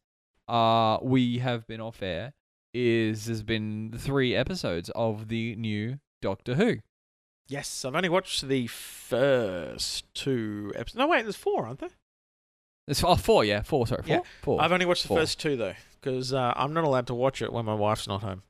uh, 0.48 0.98
we 1.02 1.40
have 1.40 1.66
been 1.68 1.82
off 1.82 2.04
air 2.04 2.34
is 2.74 3.26
there's 3.26 3.44
been 3.44 3.94
three 3.98 4.36
episodes 4.36 4.90
of 4.96 5.28
the 5.28 5.56
new 5.56 6.00
Doctor 6.22 6.56
Who. 6.56 6.78
yes, 7.48 7.84
I've 7.84 7.96
only 7.96 8.10
watched 8.10 8.48
the 8.48 8.68
first 8.68 10.06
two 10.14 10.72
episodes. 10.76 10.96
No, 10.96 11.08
wait, 11.08 11.24
there's 11.24 11.36
four, 11.36 11.66
aren't 11.66 11.80
there? 11.80 11.90
There's 12.88 13.04
oh, 13.04 13.16
four, 13.16 13.46
yeah, 13.46 13.62
four. 13.62 13.88
Sorry, 13.88 14.04
four. 14.04 14.16
Yeah, 14.16 14.22
four. 14.42 14.62
I've 14.62 14.72
only 14.72 14.86
watched 14.86 15.04
the 15.04 15.10
Four. 15.10 15.20
first 15.20 15.40
two 15.40 15.56
though, 15.56 15.74
because 16.00 16.34
uh, 16.34 16.54
I'm 16.56 16.74
not 16.74 16.84
allowed 16.84 17.08
to 17.08 17.14
watch 17.14 17.42
it 17.42 17.54
when 17.54 17.66
my 17.66 17.74
wife's 17.76 18.08
not 18.08 18.22
home. 18.22 18.44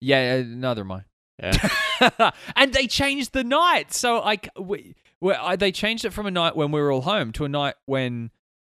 Yeah, 0.00 0.40
uh, 0.40 0.44
neither 0.46 0.82
am 0.82 0.92
I. 0.92 1.02
Yeah. 1.38 2.30
and 2.56 2.72
they 2.72 2.86
changed 2.86 3.32
the 3.32 3.44
night. 3.44 3.92
So 3.92 4.20
like, 4.20 4.48
we, 4.58 4.94
we, 5.20 5.34
I, 5.34 5.56
they 5.56 5.72
changed 5.72 6.04
it 6.04 6.12
from 6.12 6.26
a 6.26 6.30
night 6.30 6.56
when 6.56 6.70
we 6.70 6.80
were 6.80 6.92
all 6.92 7.02
home 7.02 7.32
to 7.32 7.44
a 7.44 7.48
night 7.48 7.74
when 7.86 8.30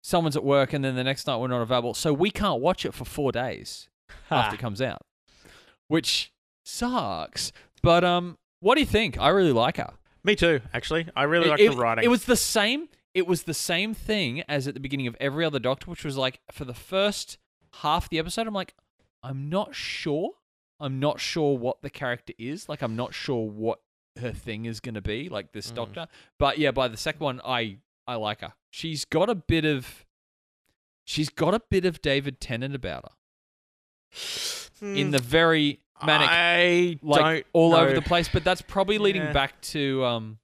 someone's 0.02 0.36
at 0.36 0.44
work, 0.44 0.74
and 0.74 0.84
then 0.84 0.96
the 0.96 1.04
next 1.04 1.28
night 1.28 1.38
we're 1.38 1.48
not 1.48 1.62
available. 1.62 1.94
So 1.94 2.14
we 2.14 2.32
can't 2.32 2.62
watch 2.62 2.86
it 2.86 2.94
for 2.94 3.06
four 3.06 3.32
days 3.32 3.90
after 4.30 4.56
it 4.56 4.60
comes 4.60 4.82
out, 4.82 5.02
which 5.88 6.32
sucks. 6.64 7.52
But 7.82 8.04
um, 8.04 8.38
what 8.60 8.76
do 8.76 8.82
you 8.82 8.88
think? 8.88 9.18
I 9.20 9.30
really 9.30 9.52
like 9.54 9.78
her. 9.78 9.94
Me 10.24 10.36
too, 10.36 10.62
actually. 10.74 11.08
I 11.16 11.24
really 11.24 11.50
like 11.50 11.60
the 11.60 11.70
writing. 11.70 12.04
It 12.04 12.10
was 12.10 12.26
the 12.26 12.36
same. 12.36 12.90
It 13.14 13.28
was 13.28 13.44
the 13.44 13.54
same 13.54 13.94
thing 13.94 14.42
as 14.48 14.68
at 14.68 14.74
the 14.74 14.80
beginning 14.80 15.08
of 15.08 15.18
every 15.20 15.44
other 15.44 15.60
Doctor, 15.60 15.90
which 15.90 16.06
was 16.06 16.16
like 16.16 16.40
for 16.52 16.64
the 16.64 16.74
first 16.74 17.38
half 17.76 18.10
the 18.10 18.20
episode, 18.20 18.48
I'm 18.48 18.54
like, 18.54 18.74
I'm 19.24 19.50
not 19.50 19.76
sure. 19.76 20.32
I'm 20.80 21.00
not 21.00 21.20
sure 21.20 21.58
what 21.58 21.82
the 21.82 21.90
character 21.90 22.34
is. 22.40 22.68
Like, 22.70 22.82
I'm 22.82 22.96
not 22.96 23.14
sure 23.14 23.48
what 23.48 23.80
her 24.20 24.32
thing 24.32 24.66
is 24.66 24.80
going 24.80 24.96
to 24.96 25.02
be. 25.02 25.30
Like 25.30 25.52
this 25.52 25.72
Mhm. 25.72 25.76
Doctor. 25.76 26.08
But 26.40 26.58
yeah, 26.58 26.72
by 26.72 26.88
the 26.88 26.98
second 26.98 27.22
one, 27.24 27.42
I 27.44 27.78
I 28.08 28.16
like 28.16 28.42
her. 28.42 28.54
She's 28.70 29.06
got 29.06 29.30
a 29.30 29.36
bit 29.36 29.66
of. 29.66 30.06
She's 31.04 31.30
got 31.30 31.54
a 31.54 31.60
bit 31.70 31.84
of 31.86 32.02
David 32.02 32.40
Tennant 32.40 32.76
about 32.76 33.04
her 33.06 33.12
in 34.82 35.08
Hmm, 35.08 35.12
the 35.12 35.20
very 35.20 35.80
manic 36.06 36.28
I 36.30 37.00
like 37.02 37.46
all 37.54 37.76
over 37.76 37.94
the 37.94 38.02
place. 38.02 38.30
But 38.32 38.44
that's 38.44 38.62
probably 38.62 38.98
leading 38.98 39.24
Yeah. 39.24 39.34
back 39.34 39.60
to 39.62 40.04
um, 40.06 40.40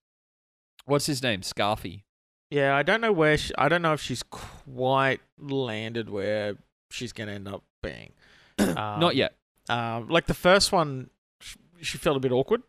what's 0.86 1.06
his 1.06 1.21
name, 1.23 1.41
Scarfy. 1.41 2.03
Yeah, 2.49 2.75
I 2.75 2.84
don't 2.84 3.01
know 3.01 3.12
where. 3.12 3.38
She, 3.38 3.53
I 3.58 3.67
don't 3.67 3.82
know 3.82 3.93
if 3.93 4.01
she's 4.01 4.23
quite 4.23 5.19
landed 5.38 6.10
where 6.10 6.56
she's 6.91 7.12
gonna 7.13 7.34
end 7.34 7.47
up 7.47 7.63
being. 7.82 8.12
Um, 8.60 8.99
Not 8.99 9.15
yet. 9.15 9.36
Um, 9.69 10.08
like 10.08 10.25
the 10.25 10.34
first 10.34 10.71
one, 10.71 11.10
sh- 11.41 11.58
she 11.82 11.97
felt 11.99 12.17
a 12.17 12.19
bit 12.19 12.32
awkward. 12.32 12.63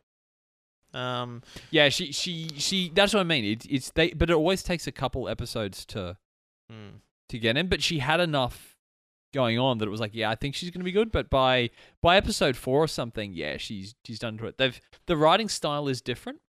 Um, 0.92 1.42
Yeah, 1.70 1.88
she 1.90 2.12
she 2.12 2.48
she. 2.56 2.90
That's 2.94 3.14
what 3.14 3.20
I 3.20 3.24
mean. 3.24 3.44
It, 3.44 3.66
it's 3.70 3.90
they, 3.90 4.11
but 4.11 4.28
it 4.30 4.34
always 4.34 4.62
takes 4.62 4.87
a 4.87 4.92
couple 4.92 5.28
episodes 5.28 5.84
to 5.87 6.16
hmm. 6.70 6.96
to 7.28 7.38
get 7.38 7.56
in. 7.56 7.68
But 7.68 7.82
she 7.82 8.00
had 8.00 8.20
enough 8.20 8.76
going 9.33 9.59
on 9.59 9.79
that 9.79 9.87
it 9.87 9.91
was 9.91 10.01
like, 10.01 10.14
yeah, 10.14 10.31
I 10.31 10.35
think 10.35 10.55
she's 10.55 10.71
gonna 10.71 10.85
be 10.85 10.93
good. 10.93 11.12
But 11.12 11.31
by 11.31 11.71
by 12.03 12.17
episode 12.17 12.57
four 12.57 12.83
or 12.83 12.88
something, 12.88 13.33
yeah, 13.33 13.57
she's 13.57 13.95
she's 14.05 14.19
done 14.19 14.38
to 14.38 14.47
it. 14.47 14.59
They've 14.59 14.81
the 15.07 15.17
writing 15.17 15.49
style 15.49 15.88
is 15.88 16.01
different. 16.01 16.41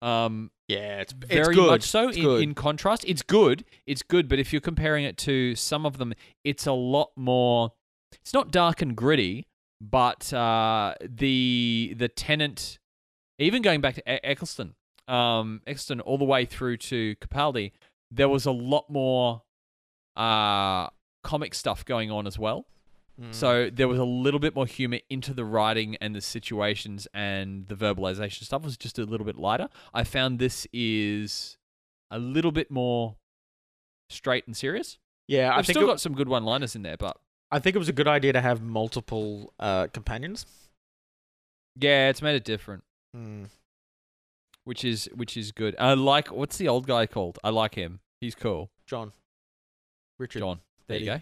Um, 0.00 0.50
yeah, 0.66 1.00
it's 1.00 1.12
very 1.12 1.54
it's 1.54 1.66
much 1.66 1.82
so. 1.82 2.08
In, 2.08 2.42
in 2.42 2.54
contrast, 2.54 3.04
it's 3.06 3.22
good. 3.22 3.64
It's 3.86 4.02
good, 4.02 4.28
but 4.28 4.38
if 4.38 4.52
you're 4.52 4.60
comparing 4.60 5.04
it 5.04 5.16
to 5.18 5.54
some 5.54 5.86
of 5.86 5.98
them, 5.98 6.12
it's 6.44 6.66
a 6.66 6.72
lot 6.72 7.10
more. 7.16 7.72
It's 8.20 8.34
not 8.34 8.50
dark 8.50 8.82
and 8.82 8.96
gritty, 8.96 9.46
but 9.80 10.32
uh, 10.32 10.94
the 11.00 11.94
the 11.96 12.08
Tennant, 12.08 12.78
even 13.38 13.62
going 13.62 13.80
back 13.80 13.94
to 13.94 14.00
E- 14.00 14.20
Eccleston, 14.24 14.74
um, 15.08 15.60
Eccleston 15.66 16.00
all 16.00 16.18
the 16.18 16.24
way 16.24 16.44
through 16.44 16.78
to 16.78 17.14
Capaldi, 17.16 17.72
there 18.10 18.28
was 18.28 18.44
a 18.44 18.52
lot 18.52 18.90
more 18.90 19.42
uh, 20.16 20.88
comic 21.22 21.54
stuff 21.54 21.84
going 21.84 22.10
on 22.10 22.26
as 22.26 22.38
well. 22.38 22.66
Mm. 23.20 23.34
So 23.34 23.70
there 23.70 23.88
was 23.88 23.98
a 23.98 24.04
little 24.04 24.40
bit 24.40 24.54
more 24.54 24.66
humor 24.66 24.98
into 25.10 25.34
the 25.34 25.44
writing 25.44 25.96
and 26.00 26.14
the 26.14 26.20
situations 26.20 27.06
and 27.12 27.68
the 27.68 27.74
verbalization 27.74 28.44
stuff 28.44 28.62
was 28.62 28.76
just 28.76 28.98
a 28.98 29.04
little 29.04 29.26
bit 29.26 29.36
lighter. 29.36 29.68
I 29.92 30.04
found 30.04 30.38
this 30.38 30.66
is 30.72 31.58
a 32.10 32.18
little 32.18 32.52
bit 32.52 32.70
more 32.70 33.16
straight 34.10 34.46
and 34.46 34.56
serious. 34.56 34.98
yeah, 35.28 35.50
I 35.54 35.58
I've 35.58 35.66
still 35.66 35.82
it, 35.84 35.86
got 35.86 36.00
some 36.00 36.14
good 36.14 36.28
one-liners 36.28 36.74
in 36.74 36.82
there, 36.82 36.96
but 36.96 37.16
I 37.50 37.58
think 37.58 37.76
it 37.76 37.78
was 37.78 37.88
a 37.88 37.92
good 37.92 38.08
idea 38.08 38.32
to 38.32 38.40
have 38.40 38.62
multiple 38.62 39.52
uh, 39.60 39.86
companions. 39.92 40.46
yeah, 41.78 42.08
it's 42.08 42.22
made 42.22 42.34
it 42.34 42.44
different, 42.44 42.82
Hmm. 43.14 43.44
which 44.64 44.84
is 44.84 45.08
which 45.14 45.36
is 45.36 45.52
good. 45.52 45.74
I 45.78 45.94
like 45.94 46.28
what's 46.32 46.56
the 46.56 46.68
old 46.68 46.86
guy 46.86 47.06
called? 47.06 47.38
I 47.44 47.50
like 47.50 47.74
him. 47.74 48.00
He's 48.20 48.34
cool. 48.34 48.70
John, 48.86 49.12
Richard, 50.18 50.40
John. 50.40 50.60
There 50.88 50.98
you 50.98 51.06
go. 51.06 51.20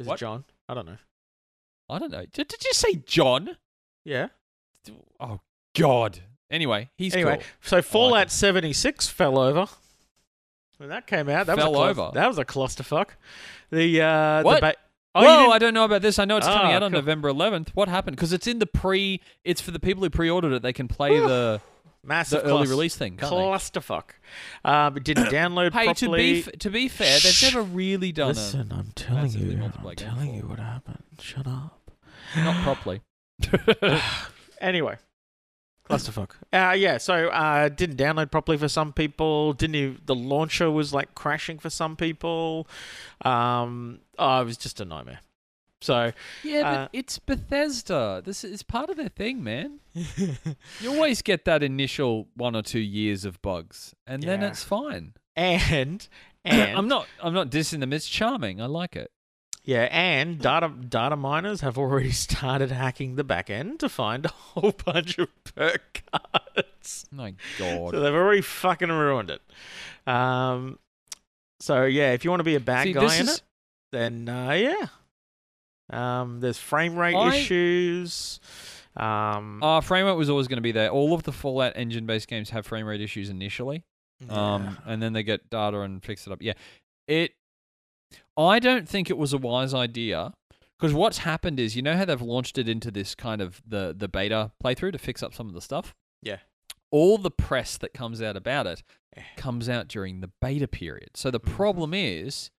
Is 0.00 0.06
What? 0.06 0.14
it 0.14 0.18
John? 0.20 0.44
I 0.68 0.74
don't 0.74 0.86
know. 0.86 0.98
I 1.88 1.98
don't 1.98 2.10
know. 2.10 2.24
Did, 2.32 2.48
did 2.48 2.64
you 2.64 2.72
say 2.72 2.96
John? 3.06 3.56
Yeah. 4.04 4.28
Oh 5.20 5.40
God. 5.76 6.20
Anyway, 6.50 6.90
he's 6.96 7.14
anyway, 7.14 7.36
cool. 7.36 7.44
so 7.60 7.82
Fallout 7.82 8.24
him. 8.24 8.28
76 8.30 9.08
fell 9.08 9.38
over. 9.38 9.66
When 10.78 10.90
that 10.90 11.06
came 11.06 11.28
out, 11.28 11.46
that 11.46 11.56
Fell 11.56 11.72
was 11.72 11.96
a 11.96 12.00
over? 12.02 12.10
That 12.14 12.28
was 12.28 12.38
a 12.38 12.44
clusterfuck. 12.44 13.08
The 13.70 14.02
uh, 14.02 14.42
What? 14.42 14.56
The 14.56 14.60
ba- 14.60 14.74
oh, 15.14 15.22
you 15.22 15.26
Whoa, 15.28 15.36
didn't- 15.40 15.52
I 15.54 15.58
don't 15.58 15.74
know 15.74 15.84
about 15.84 16.02
this. 16.02 16.18
I 16.18 16.24
know 16.24 16.36
it's 16.36 16.46
coming 16.46 16.72
Ah, 16.72 16.76
out 16.76 16.82
on 16.82 16.92
cool. 16.92 17.00
November 17.00 17.30
11th. 17.32 17.70
What 17.70 17.88
happened? 17.88 18.16
Because 18.16 18.32
it's 18.32 18.46
in 18.46 18.58
the 18.58 18.66
pre. 18.66 19.20
It's 19.44 19.60
for 19.60 19.70
the 19.70 19.80
people 19.80 20.02
who 20.04 20.10
pre-ordered 20.10 20.52
it. 20.52 20.62
They 20.62 20.72
can 20.74 20.86
play 20.86 21.18
the 21.18 21.60
massive 22.02 22.42
the 22.44 22.48
early 22.50 22.66
release 22.68 22.96
thing. 22.96 23.16
Can't 23.16 23.32
clusterfuck. 23.32 24.10
Um, 24.64 24.96
it 24.96 25.04
didn't 25.04 25.26
download 25.26 25.72
Hey, 25.72 25.92
to 25.92 26.06
properly. 26.06 26.32
be 26.34 26.38
f- 26.40 26.58
to 26.60 26.70
be 26.70 26.88
fair, 26.88 27.18
they've 27.20 27.42
never 27.42 27.62
really 27.62 28.12
done 28.12 28.28
Listen, 28.28 28.72
I'm 28.72 28.92
telling 28.94 29.22
massively 29.24 29.50
you. 29.54 29.56
multiplayer 29.58 29.84
I'm 29.90 29.94
game 29.94 30.08
telling 30.08 30.34
you 30.34 30.42
what 30.42 30.58
happened. 30.58 31.02
Shut 31.20 31.46
up. 31.46 31.90
not 32.36 32.62
properly. 32.62 33.00
Anyway, 34.60 34.96
clusterfuck. 35.88 36.30
Uh, 36.52 36.72
yeah, 36.72 36.96
so 36.96 37.28
uh, 37.28 37.68
didn't 37.68 37.96
download 37.98 38.30
properly 38.30 38.56
for 38.56 38.68
some 38.68 38.90
people. 38.92 39.52
Didn't 39.52 39.74
even, 39.76 39.98
the 40.06 40.14
launcher 40.14 40.70
was 40.70 40.94
like 40.94 41.14
crashing 41.14 41.58
for 41.58 41.68
some 41.68 41.94
people. 41.94 42.66
Um, 43.22 44.00
oh, 44.18 44.40
it 44.40 44.44
was 44.44 44.56
just 44.56 44.80
a 44.80 44.86
nightmare. 44.86 45.20
So 45.82 46.12
Yeah, 46.42 46.62
but 46.62 46.78
Uh, 46.78 46.88
it's 46.94 47.18
Bethesda. 47.18 48.22
This 48.24 48.44
is 48.44 48.62
part 48.62 48.88
of 48.88 48.96
their 48.96 49.10
thing, 49.10 49.44
man. 49.44 49.80
You 50.80 50.90
always 50.90 51.22
get 51.22 51.44
that 51.46 51.62
initial 51.62 52.28
one 52.34 52.54
or 52.54 52.62
two 52.62 52.80
years 52.80 53.24
of 53.24 53.40
bugs, 53.42 53.94
and 54.06 54.22
then 54.22 54.40
Yeah. 54.42 54.48
it's 54.48 54.62
fine. 54.64 55.14
and 55.34 56.06
and 56.44 56.76
I'm 56.78 56.88
not. 56.88 57.06
I'm 57.22 57.34
not 57.34 57.50
dissing 57.50 57.80
them. 57.80 57.92
It's 57.92 58.08
charming. 58.08 58.60
I 58.60 58.66
like 58.66 58.94
it. 58.96 59.10
yeah, 59.64 59.88
and 59.90 60.38
data 60.40 60.68
data 60.68 61.16
miners 61.16 61.60
have 61.62 61.76
already 61.78 62.10
started 62.26 62.70
hacking 62.70 63.16
the 63.16 63.24
back 63.24 63.50
end 63.50 63.80
to 63.80 63.88
find 63.88 64.26
a 64.26 64.28
whole 64.28 64.72
bunch 64.84 65.18
of 65.18 65.28
perk 65.44 66.02
cards. 66.12 67.06
My 67.10 67.34
God. 67.58 67.90
So 67.92 68.00
they've 68.00 68.14
already 68.14 68.42
fucking 68.42 68.90
ruined 68.90 69.30
it. 69.30 69.42
Um, 70.06 70.78
so 71.58 71.84
yeah, 71.84 72.12
if 72.12 72.24
you 72.24 72.30
want 72.30 72.40
to 72.40 72.44
be 72.44 72.54
a 72.54 72.60
bad 72.60 72.84
See, 72.84 72.92
guy 72.92 73.00
this 73.00 73.20
in 73.20 73.26
is- 73.28 73.36
it, 73.36 73.42
then 73.92 74.28
uh, 74.28 74.52
yeah. 74.52 74.86
Um, 75.90 76.40
there's 76.40 76.58
frame 76.58 76.96
rate 76.96 77.14
I- 77.14 77.34
issues. 77.36 78.40
Um, 78.96 79.62
Uh, 79.62 79.80
frame 79.80 80.06
rate 80.06 80.16
was 80.16 80.30
always 80.30 80.48
going 80.48 80.56
to 80.58 80.62
be 80.62 80.72
there. 80.72 80.88
All 80.90 81.12
of 81.14 81.24
the 81.24 81.32
Fallout 81.32 81.72
engine-based 81.76 82.28
games 82.28 82.50
have 82.50 82.66
frame 82.66 82.86
rate 82.86 83.00
issues 83.00 83.28
initially, 83.28 83.84
um, 84.30 84.78
and 84.86 85.02
then 85.02 85.12
they 85.12 85.22
get 85.22 85.50
data 85.50 85.80
and 85.80 86.02
fix 86.02 86.26
it 86.26 86.32
up. 86.32 86.40
Yeah, 86.40 86.54
it. 87.06 87.32
I 88.36 88.58
don't 88.58 88.88
think 88.88 89.10
it 89.10 89.18
was 89.18 89.32
a 89.32 89.38
wise 89.38 89.74
idea 89.74 90.32
because 90.78 90.94
what's 90.94 91.18
happened 91.18 91.58
is 91.60 91.74
you 91.76 91.82
know 91.82 91.96
how 91.96 92.04
they've 92.04 92.20
launched 92.22 92.56
it 92.58 92.68
into 92.68 92.90
this 92.90 93.14
kind 93.14 93.40
of 93.40 93.60
the 93.66 93.94
the 93.96 94.08
beta 94.08 94.52
playthrough 94.62 94.92
to 94.92 94.98
fix 94.98 95.22
up 95.22 95.34
some 95.34 95.48
of 95.48 95.54
the 95.54 95.60
stuff. 95.60 95.94
Yeah. 96.22 96.38
All 96.90 97.18
the 97.18 97.30
press 97.30 97.76
that 97.78 97.92
comes 97.92 98.22
out 98.22 98.36
about 98.36 98.66
it 98.66 98.82
Eh. 99.16 99.22
comes 99.36 99.68
out 99.68 99.88
during 99.88 100.20
the 100.20 100.30
beta 100.40 100.68
period. 100.68 101.10
So 101.14 101.30
the 101.30 101.40
Mhm. 101.40 101.52
problem 101.54 101.92
is 101.94 102.50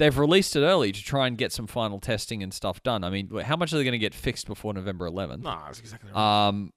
they've 0.00 0.18
released 0.18 0.56
it 0.56 0.62
early 0.62 0.90
to 0.90 1.04
try 1.04 1.28
and 1.28 1.38
get 1.38 1.52
some 1.52 1.68
final 1.68 2.00
testing 2.00 2.42
and 2.42 2.52
stuff 2.52 2.82
done. 2.82 3.04
I 3.04 3.10
mean, 3.10 3.30
how 3.44 3.54
much 3.56 3.72
are 3.72 3.76
they 3.76 3.84
going 3.84 3.92
to 3.92 3.98
get 3.98 4.14
fixed 4.14 4.46
before 4.48 4.74
November 4.74 5.08
11th? 5.08 5.42
no, 5.42 5.56
that's 5.66 5.78
exactly 5.78 6.10
right. 6.10 6.48
Um, 6.48 6.72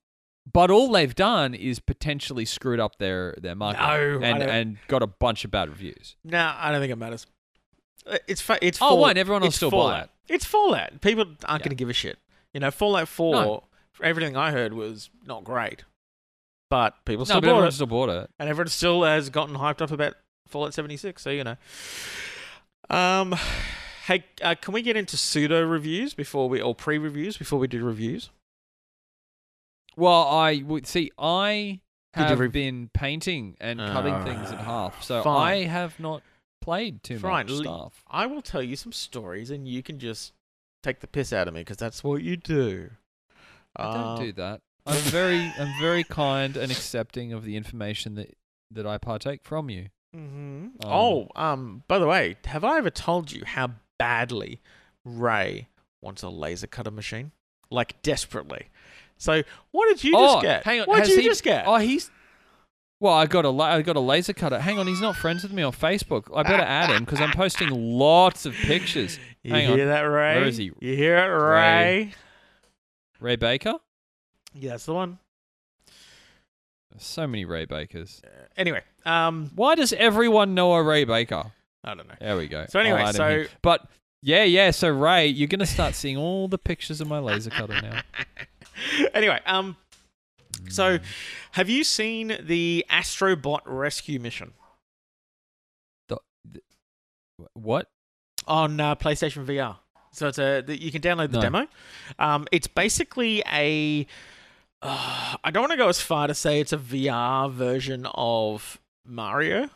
but 0.51 0.69
all 0.69 0.91
they've 0.91 1.15
done 1.15 1.53
is 1.55 1.79
potentially 1.79 2.43
screwed 2.45 2.79
up 2.79 2.97
their 2.99 3.33
their 3.41 3.55
market 3.55 3.79
No, 3.81 4.19
and 4.21 4.43
and 4.43 4.77
got 4.89 5.01
a 5.01 5.07
bunch 5.07 5.45
of 5.45 5.51
bad 5.51 5.69
reviews. 5.69 6.15
no, 6.23 6.53
I 6.55 6.71
don't 6.71 6.81
think 6.81 6.91
it 6.91 6.97
matters. 6.97 7.25
Uh, 8.05 8.17
It's 8.27 8.41
fa- 8.41 8.59
it's 8.61 8.77
Oh, 8.81 8.95
why? 8.95 9.13
Everyone 9.13 9.41
will 9.41 9.51
still 9.51 9.71
buy 9.71 9.77
Fallout. 9.77 10.03
it. 10.27 10.33
It's 10.33 10.45
Fallout. 10.45 10.99
People 11.01 11.23
aren't 11.23 11.41
Yeah. 11.41 11.57
going 11.59 11.69
to 11.69 11.75
give 11.75 11.89
a 11.89 11.93
shit. 11.93 12.19
You 12.53 12.59
know, 12.59 12.69
Fallout 12.71 13.07
Four. 13.07 13.33
No. 13.35 13.63
For 13.93 14.03
everything 14.05 14.35
I 14.35 14.51
heard 14.51 14.73
was 14.73 15.09
not 15.25 15.43
great, 15.45 15.85
but 16.69 16.95
people 17.05 17.25
No, 17.25 17.35
but 17.39 17.45
bought 17.47 17.67
it, 17.67 17.71
still 17.71 17.87
bought 17.87 18.09
it. 18.09 18.29
and 18.39 18.49
everyone 18.49 18.67
still 18.67 19.03
has 19.03 19.29
gotten 19.29 19.55
hyped 19.55 19.81
up 19.81 19.91
about 19.91 20.15
Fallout 20.47 20.73
76. 20.73 21.21
So 21.21 21.29
you 21.29 21.43
know. 21.45 21.55
Um, 22.89 23.35
hey, 24.05 24.25
uh, 24.41 24.55
can 24.59 24.73
we 24.73 24.81
get 24.81 24.95
into 24.97 25.17
pseudo 25.17 25.63
reviews 25.65 26.13
before 26.13 26.49
we 26.49 26.61
or 26.61 26.75
pre 26.75 26.97
reviews 26.97 27.37
before 27.37 27.59
we 27.59 27.67
do 27.67 27.83
reviews? 27.83 28.29
Well, 29.95 30.27
I 30.27 30.63
would 30.65 30.87
see. 30.87 31.11
I 31.17 31.81
Did 32.13 32.21
you 32.21 32.25
have 32.27 32.39
rev- 32.39 32.51
been 32.51 32.89
painting 32.93 33.55
and 33.61 33.79
cutting 33.79 34.23
things 34.23 34.51
in 34.51 34.57
half, 34.57 35.03
so 35.03 35.21
fine. 35.23 35.51
I 35.51 35.63
have 35.65 35.99
not 35.99 36.23
played 36.61 37.03
too 37.03 37.19
Fine, 37.19 37.47
much 37.47 37.57
stuff. 37.57 38.03
I 38.09 38.25
will 38.25 38.41
tell 38.41 38.63
you 38.63 38.75
some 38.75 38.91
stories, 38.91 39.49
and 39.51 39.67
you 39.67 39.83
can 39.83 39.99
just 39.99 40.33
take 40.81 40.99
the 40.99 41.07
piss 41.07 41.31
out 41.31 41.47
of 41.47 41.53
me 41.53 41.61
because 41.61 41.77
that's 41.77 42.03
what 42.03 42.21
you 42.23 42.37
do. 42.37 42.89
I 43.75 43.83
don't 43.91 43.95
Um, 44.17 44.19
do 44.19 44.31
that. 44.33 44.61
I'm 44.85 45.01
very, 45.03 45.39
I'm 45.57 45.73
very 45.79 46.03
kind 46.03 46.57
and 46.57 46.71
accepting 46.71 47.31
of 47.33 47.45
the 47.45 47.55
information 47.55 48.15
that 48.15 48.35
that 48.71 48.85
I 48.87 48.97
partake 48.97 49.43
from 49.43 49.69
you. 49.69 49.89
Hmm 50.13 50.19
Um, 50.19 50.71
oh, 50.85 51.27
um, 51.35 51.83
by 51.87 51.99
the 51.99 52.07
way, 52.07 52.37
have 52.45 52.63
I 52.63 52.77
ever 52.77 52.89
told 52.89 53.31
you 53.31 53.43
how 53.45 53.71
badly 53.97 54.61
Ray 55.03 55.67
wants 56.01 56.23
a 56.23 56.29
laser 56.29 56.67
cutter 56.67 56.91
machine? 56.91 57.31
Like 57.69 58.01
desperately. 58.03 58.67
So, 59.17 59.41
what 59.71 59.87
did 59.87 60.03
you 60.03 60.13
oh, 60.15 60.35
just 60.35 60.41
get? 60.43 60.63
hang 60.63 60.81
on. 60.81 60.85
What 60.87 61.03
did 61.05 61.13
you 61.15 61.21
he- 61.21 61.27
just 61.27 61.43
get? 61.43 61.65
Oh, 61.67 61.77
he's. 61.77 62.11
Well, 62.99 63.13
I 63.13 63.25
got 63.25 63.43
a 63.43 63.49
la- 63.49 63.65
I 63.65 63.81
got 63.81 63.97
a 63.97 63.99
laser 64.01 64.31
cutter. 64.33 64.59
Hang 64.59 64.79
on, 64.79 64.87
he's 64.87 65.01
not 65.01 65.17
friends 65.17 65.43
with 65.43 65.51
me 65.51 65.61
on 65.61 65.73
Facebook. 65.73 66.29
I 66.33 66.43
better 66.43 66.63
add 66.63 66.89
him 66.89 67.03
because 67.03 67.19
I'm 67.19 67.31
posting 67.31 67.69
lots 67.69 68.45
of 68.45 68.53
pictures. 68.53 69.19
you 69.43 69.51
hang 69.51 69.67
hear 69.73 69.83
on. 69.83 69.87
that, 69.89 70.01
Ray? 70.01 70.35
Where 70.35 70.45
is 70.45 70.57
he? 70.57 70.71
You 70.79 70.95
hear 70.95 71.17
it, 71.17 71.27
Ray? 71.27 71.59
Ray. 72.05 72.13
Ray 73.19 73.35
Baker. 73.35 73.73
Yeah, 74.53 74.71
that's 74.71 74.85
the 74.85 74.93
one. 74.93 75.19
So 76.97 77.25
many 77.27 77.43
Ray 77.43 77.65
Bakers. 77.65 78.21
Uh, 78.23 78.45
anyway, 78.55 78.83
um, 79.05 79.51
Why 79.55 79.75
does 79.75 79.93
everyone 79.93 80.53
know 80.55 80.73
a 80.73 80.83
Ray 80.83 81.03
Baker? 81.03 81.51
I 81.83 81.95
don't 81.95 82.07
know. 82.07 82.15
There 82.19 82.37
we 82.37 82.47
go. 82.47 82.65
So 82.69 82.79
anyway, 82.79 82.99
I'll 83.01 83.07
add 83.07 83.15
him 83.15 83.17
so- 83.17 83.29
here. 83.29 83.47
but 83.61 83.87
yeah, 84.21 84.43
yeah. 84.43 84.71
So 84.71 84.89
Ray, 84.89 85.27
you're 85.27 85.47
gonna 85.49 85.65
start 85.65 85.95
seeing 85.95 86.17
all 86.17 86.47
the 86.47 86.57
pictures 86.57 87.01
of 87.01 87.07
my 87.07 87.19
laser 87.19 87.49
cutter 87.49 87.81
now. 87.81 88.01
anyway, 89.13 89.39
um, 89.45 89.75
so 90.69 90.99
have 91.51 91.69
you 91.69 91.83
seen 91.83 92.37
the 92.41 92.85
Astrobot 92.89 93.59
rescue 93.65 94.19
mission 94.19 94.53
The 96.07 96.17
what? 97.53 97.89
on 98.47 98.79
uh, 98.79 98.95
PlayStation 98.95 99.45
VR? 99.45 99.77
So 100.11 100.27
it's 100.27 100.37
a 100.37 100.61
the, 100.61 100.79
you 100.81 100.91
can 100.91 101.01
download 101.01 101.31
the 101.31 101.37
No. 101.37 101.41
demo. 101.41 101.67
Um, 102.19 102.47
it's 102.51 102.67
basically 102.67 103.43
a. 103.51 104.05
Uh, 104.81 105.35
I 105.43 105.49
don't 105.51 105.63
want 105.63 105.71
to 105.71 105.77
go 105.77 105.87
as 105.89 106.01
far 106.01 106.27
to 106.27 106.33
say 106.33 106.59
it's 106.59 106.71
a 106.73 106.77
VR 106.77 107.51
version 107.51 108.05
of 108.13 108.79
Mario, 109.05 109.69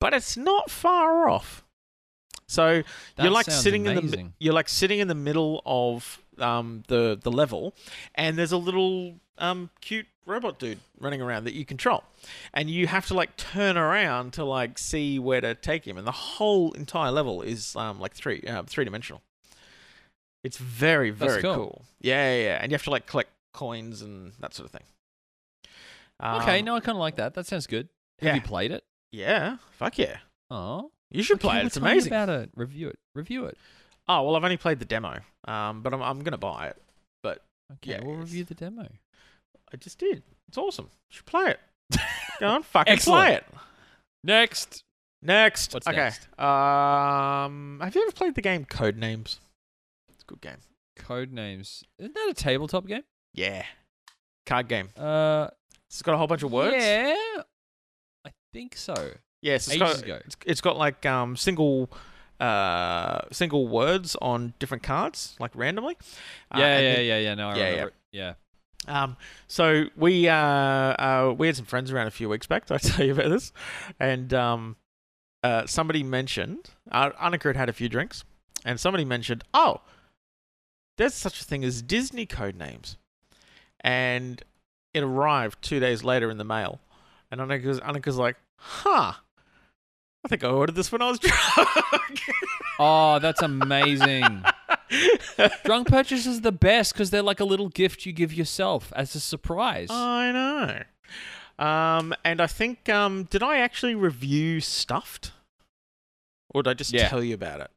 but 0.00 0.14
it's 0.14 0.36
not 0.36 0.70
far 0.70 1.28
off. 1.28 1.64
So 2.46 2.82
That 3.16 3.22
you're 3.22 3.32
like 3.32 3.50
sitting 3.50 3.86
in 3.86 4.06
the 4.10 4.30
you're 4.38 4.54
like 4.54 4.68
sitting 4.68 4.98
in 5.00 5.08
the 5.08 5.14
middle 5.14 5.62
of 5.64 6.20
um, 6.38 6.82
the 6.88 7.18
the 7.20 7.30
level, 7.32 7.74
and 8.14 8.36
there's 8.36 8.52
a 8.52 8.56
little 8.58 9.16
um, 9.38 9.70
cute 9.80 10.06
robot 10.26 10.58
dude 10.58 10.78
running 10.98 11.20
around 11.20 11.44
that 11.44 11.54
you 11.54 11.64
control, 11.64 12.04
and 12.52 12.68
you 12.70 12.86
have 12.86 13.06
to 13.06 13.14
like 13.14 13.36
turn 13.36 13.76
around 13.76 14.32
to 14.34 14.44
like 14.44 14.78
see 14.78 15.18
where 15.18 15.40
to 15.40 15.54
take 15.54 15.86
him, 15.86 15.96
and 15.96 16.06
the 16.06 16.12
whole 16.12 16.72
entire 16.72 17.10
level 17.10 17.42
is 17.42 17.74
um, 17.76 17.98
like 17.98 18.14
three 18.14 18.42
uh, 18.42 18.62
three 18.64 18.84
dimensional. 18.84 19.22
It's 20.42 20.58
very 20.58 21.10
very 21.10 21.40
cool. 21.40 21.54
cool. 21.54 21.84
Yeah, 22.00 22.36
yeah, 22.36 22.42
yeah, 22.44 22.58
and 22.60 22.70
you 22.70 22.74
have 22.74 22.84
to 22.84 22.90
like 22.90 23.06
collect 23.06 23.30
coins 23.54 24.02
and 24.02 24.32
that 24.40 24.52
sort 24.52 24.66
of 24.66 24.72
thing. 24.72 24.84
okay, 26.22 26.58
Um, 26.58 26.64
no, 26.66 26.76
I 26.76 26.80
kind 26.80 26.96
of 26.96 27.00
like 27.00 27.16
that. 27.16 27.34
That 27.34 27.46
sounds 27.46 27.66
good. 27.66 27.88
Have 28.20 28.26
yeah. 28.28 28.34
you 28.36 28.40
played 28.40 28.70
it? 28.70 28.84
Yeah, 29.12 29.56
fuck 29.78 29.98
yeah, 29.98 30.18
Oh, 30.50 30.90
you 31.10 31.22
should 31.22 31.40
play 31.40 31.60
it. 31.60 31.66
It's 31.66 31.76
amazing. 31.76 32.12
About 32.12 32.28
it. 32.28 32.50
Review 32.56 32.88
it. 32.88 32.98
Review 33.14 33.44
it. 33.46 33.56
Oh 34.08 34.22
well, 34.22 34.36
I've 34.36 34.44
only 34.44 34.56
played 34.56 34.78
the 34.80 34.84
demo, 34.84 35.20
um, 35.46 35.82
but 35.82 35.94
I'm 35.94 36.02
I'm 36.02 36.20
gonna 36.22 36.38
buy 36.38 36.68
it. 36.68 36.82
But 37.22 37.42
Okay, 37.74 37.92
Yeah, 37.92 38.00
we'll 38.02 38.14
it's- 38.14 38.28
review 38.28 38.44
the 38.44 38.54
demo. 38.54 38.88
I 39.72 39.76
just 39.76 39.98
did. 39.98 40.22
It's 40.48 40.58
awesome. 40.58 40.86
You 41.10 41.16
should 41.16 41.26
play 41.26 41.50
it. 41.50 41.60
Go 42.40 42.48
on, 42.48 42.62
fucking 42.62 42.92
Excellent. 42.92 43.20
play 43.26 43.34
it. 43.36 43.44
Next. 44.22 44.84
Next. 45.22 45.72
What's 45.74 45.86
okay. 45.86 45.96
next? 45.96 46.28
Um, 46.38 47.80
have 47.82 47.94
you 47.94 48.02
ever 48.02 48.12
played 48.12 48.34
the 48.34 48.42
game 48.42 48.64
Code 48.66 48.96
Names? 48.96 49.40
It's 50.10 50.22
a 50.22 50.26
good 50.26 50.40
game. 50.40 50.58
Code 50.96 51.32
names. 51.32 51.82
Isn't 51.98 52.14
that 52.14 52.28
a 52.30 52.34
tabletop 52.34 52.86
game? 52.86 53.02
Yeah. 53.32 53.64
Card 54.46 54.68
game. 54.68 54.90
Uh, 54.96 55.48
It's 55.88 56.02
got 56.02 56.14
a 56.14 56.18
whole 56.18 56.26
bunch 56.28 56.42
of 56.42 56.52
words. 56.52 56.76
Yeah, 56.78 57.16
think 58.54 58.76
so. 58.76 58.94
Yes. 59.42 59.66
It's 59.68 59.76
Ages 59.76 59.96
got. 59.96 60.02
ago. 60.04 60.18
It's, 60.24 60.36
it's 60.46 60.60
got 60.62 60.76
like 60.78 61.04
um 61.04 61.36
single. 61.36 61.90
Uh, 62.40 63.20
single 63.30 63.68
words 63.68 64.16
on 64.20 64.52
different 64.58 64.82
cards, 64.82 65.36
like 65.38 65.52
randomly. 65.54 65.96
Uh, 66.50 66.58
yeah, 66.58 66.78
yeah, 66.78 66.94
then- 66.96 67.04
yeah, 67.06 67.18
yeah. 67.18 67.34
No, 67.36 67.48
I 67.50 67.54
yeah, 67.54 67.58
yeah. 67.62 67.68
remember. 67.70 67.88
it. 67.88 67.94
Yeah. 68.10 68.34
Um, 68.88 69.16
so 69.46 69.84
we 69.96 70.28
uh, 70.28 70.34
uh, 70.36 71.34
we 71.38 71.46
had 71.46 71.56
some 71.56 71.64
friends 71.64 71.92
around 71.92 72.08
a 72.08 72.10
few 72.10 72.28
weeks 72.28 72.46
back. 72.48 72.66
Did 72.66 72.74
I 72.74 72.78
tell 72.78 73.06
you 73.06 73.12
about 73.12 73.30
this? 73.30 73.52
And 74.00 74.34
um, 74.34 74.76
uh, 75.44 75.64
somebody 75.66 76.02
mentioned 76.02 76.70
uh, 76.90 77.10
Annika 77.12 77.44
had 77.44 77.56
had 77.56 77.68
a 77.68 77.72
few 77.72 77.88
drinks, 77.88 78.24
and 78.64 78.80
somebody 78.80 79.04
mentioned, 79.04 79.44
oh, 79.54 79.80
there's 80.98 81.14
such 81.14 81.40
a 81.40 81.44
thing 81.44 81.64
as 81.64 81.82
Disney 81.82 82.26
code 82.26 82.56
names, 82.56 82.98
and 83.80 84.42
it 84.92 85.02
arrived 85.04 85.62
two 85.62 85.78
days 85.80 86.02
later 86.02 86.30
in 86.30 86.36
the 86.38 86.44
mail, 86.44 86.80
and 87.30 87.40
Annika's, 87.40 87.80
Annika's 87.80 88.16
like, 88.18 88.36
huh. 88.64 89.12
I 90.24 90.28
think 90.28 90.42
I 90.42 90.48
ordered 90.48 90.74
this 90.74 90.90
when 90.90 91.02
I 91.02 91.10
was 91.10 91.18
drunk. 91.20 92.20
Oh, 92.78 93.18
that's 93.18 93.42
amazing. 93.42 94.42
Drunk 95.64 95.88
purchase 95.88 96.24
is 96.26 96.40
the 96.40 96.52
best 96.52 96.92
because 96.94 97.10
they're 97.10 97.22
like 97.22 97.40
a 97.40 97.44
little 97.44 97.68
gift 97.68 98.06
you 98.06 98.12
give 98.12 98.32
yourself 98.32 98.92
as 98.96 99.14
a 99.14 99.20
surprise. 99.20 99.88
I 99.90 100.32
know. 100.32 101.64
Um, 101.64 102.14
and 102.24 102.40
I 102.40 102.46
think 102.46 102.88
um, 102.88 103.24
did 103.24 103.42
I 103.42 103.58
actually 103.58 103.94
review 103.94 104.60
Stuffed, 104.60 105.32
or 106.50 106.62
did 106.62 106.70
I 106.70 106.74
just 106.74 106.92
Yeah. 106.92 107.08
tell 107.08 107.22
you 107.22 107.34
about 107.34 107.60
it? 107.60 107.70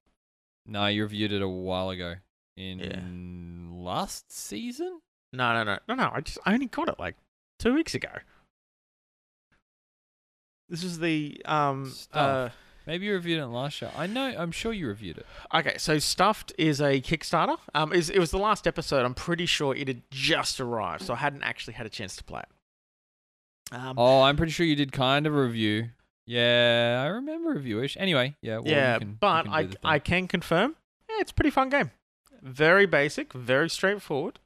no, 0.65 0.87
you 0.87 1.03
reviewed 1.03 1.31
it 1.31 1.41
a 1.41 1.47
while 1.47 1.89
ago 1.89 2.15
in 2.57 3.83
last 3.83 4.31
season. 4.31 4.99
No, 5.33 5.53
no, 5.53 5.63
no, 5.63 5.79
no, 5.87 5.95
no. 5.95 6.11
I 6.13 6.21
just 6.21 6.37
I 6.45 6.53
only 6.53 6.65
got 6.67 6.87
it 6.89 6.97
like 6.99 7.15
two 7.59 7.73
weeks 7.73 7.93
ago. 7.93 8.09
This 10.69 10.83
is 10.83 10.99
the 10.99 11.41
um 11.45 11.93
uh 12.13 12.49
Maybe 12.85 13.05
you 13.07 13.13
reviewed 13.13 13.39
it 13.41 13.45
last 13.47 13.73
show. 13.73 13.89
I 13.97 14.07
know. 14.07 14.33
I'm 14.37 14.53
sure 14.53 14.71
you 14.71 14.87
reviewed 14.87 15.17
it. 15.17 15.25
Okay, 15.53 15.77
so 15.77 15.99
Stuffed 15.99 16.53
is 16.57 16.79
a 16.79 17.01
Kickstarter. 17.01 17.57
Um, 17.75 17.91
is 17.91 18.09
it 18.09 18.17
was 18.17 18.31
the 18.31 18.37
last 18.37 18.65
episode. 18.65 19.03
I'm 19.03 19.13
pretty 19.13 19.45
sure 19.45 19.75
it 19.75 19.89
had 19.89 20.03
just 20.09 20.61
arrived, 20.61 21.03
so 21.03 21.13
I 21.13 21.17
hadn't 21.17 21.43
actually 21.43 21.73
had 21.73 21.85
a 21.85 21.89
chance 21.89 22.15
to 22.15 22.23
play 22.23 22.41
it. 22.41 23.75
Um, 23.75 23.95
Oh, 23.97 24.21
I'm 24.21 24.37
pretty 24.37 24.53
sure 24.53 24.65
you 24.65 24.77
did 24.77 24.93
kind 24.93 25.27
of 25.27 25.35
a 25.35 25.41
review. 25.41 25.89
Yeah, 26.25 27.01
I 27.03 27.07
remember 27.07 27.53
reviewish. 27.55 27.97
Anyway, 27.99 28.35
yeah. 28.41 28.59
Well, 28.59 28.67
yeah, 28.67 28.99
can, 28.99 29.17
but 29.19 29.49
I 29.49 29.63
do 29.63 29.67
the 29.67 29.73
thing. 29.73 29.81
I 29.83 29.99
can 29.99 30.27
confirm, 30.29 30.75
yeah, 31.09 31.15
it's 31.19 31.31
a 31.31 31.33
pretty 31.33 31.49
fun 31.51 31.67
game. 31.69 31.91
Very 32.41 32.85
basic, 32.85 33.33
very 33.33 33.69
straightforward. 33.69 34.39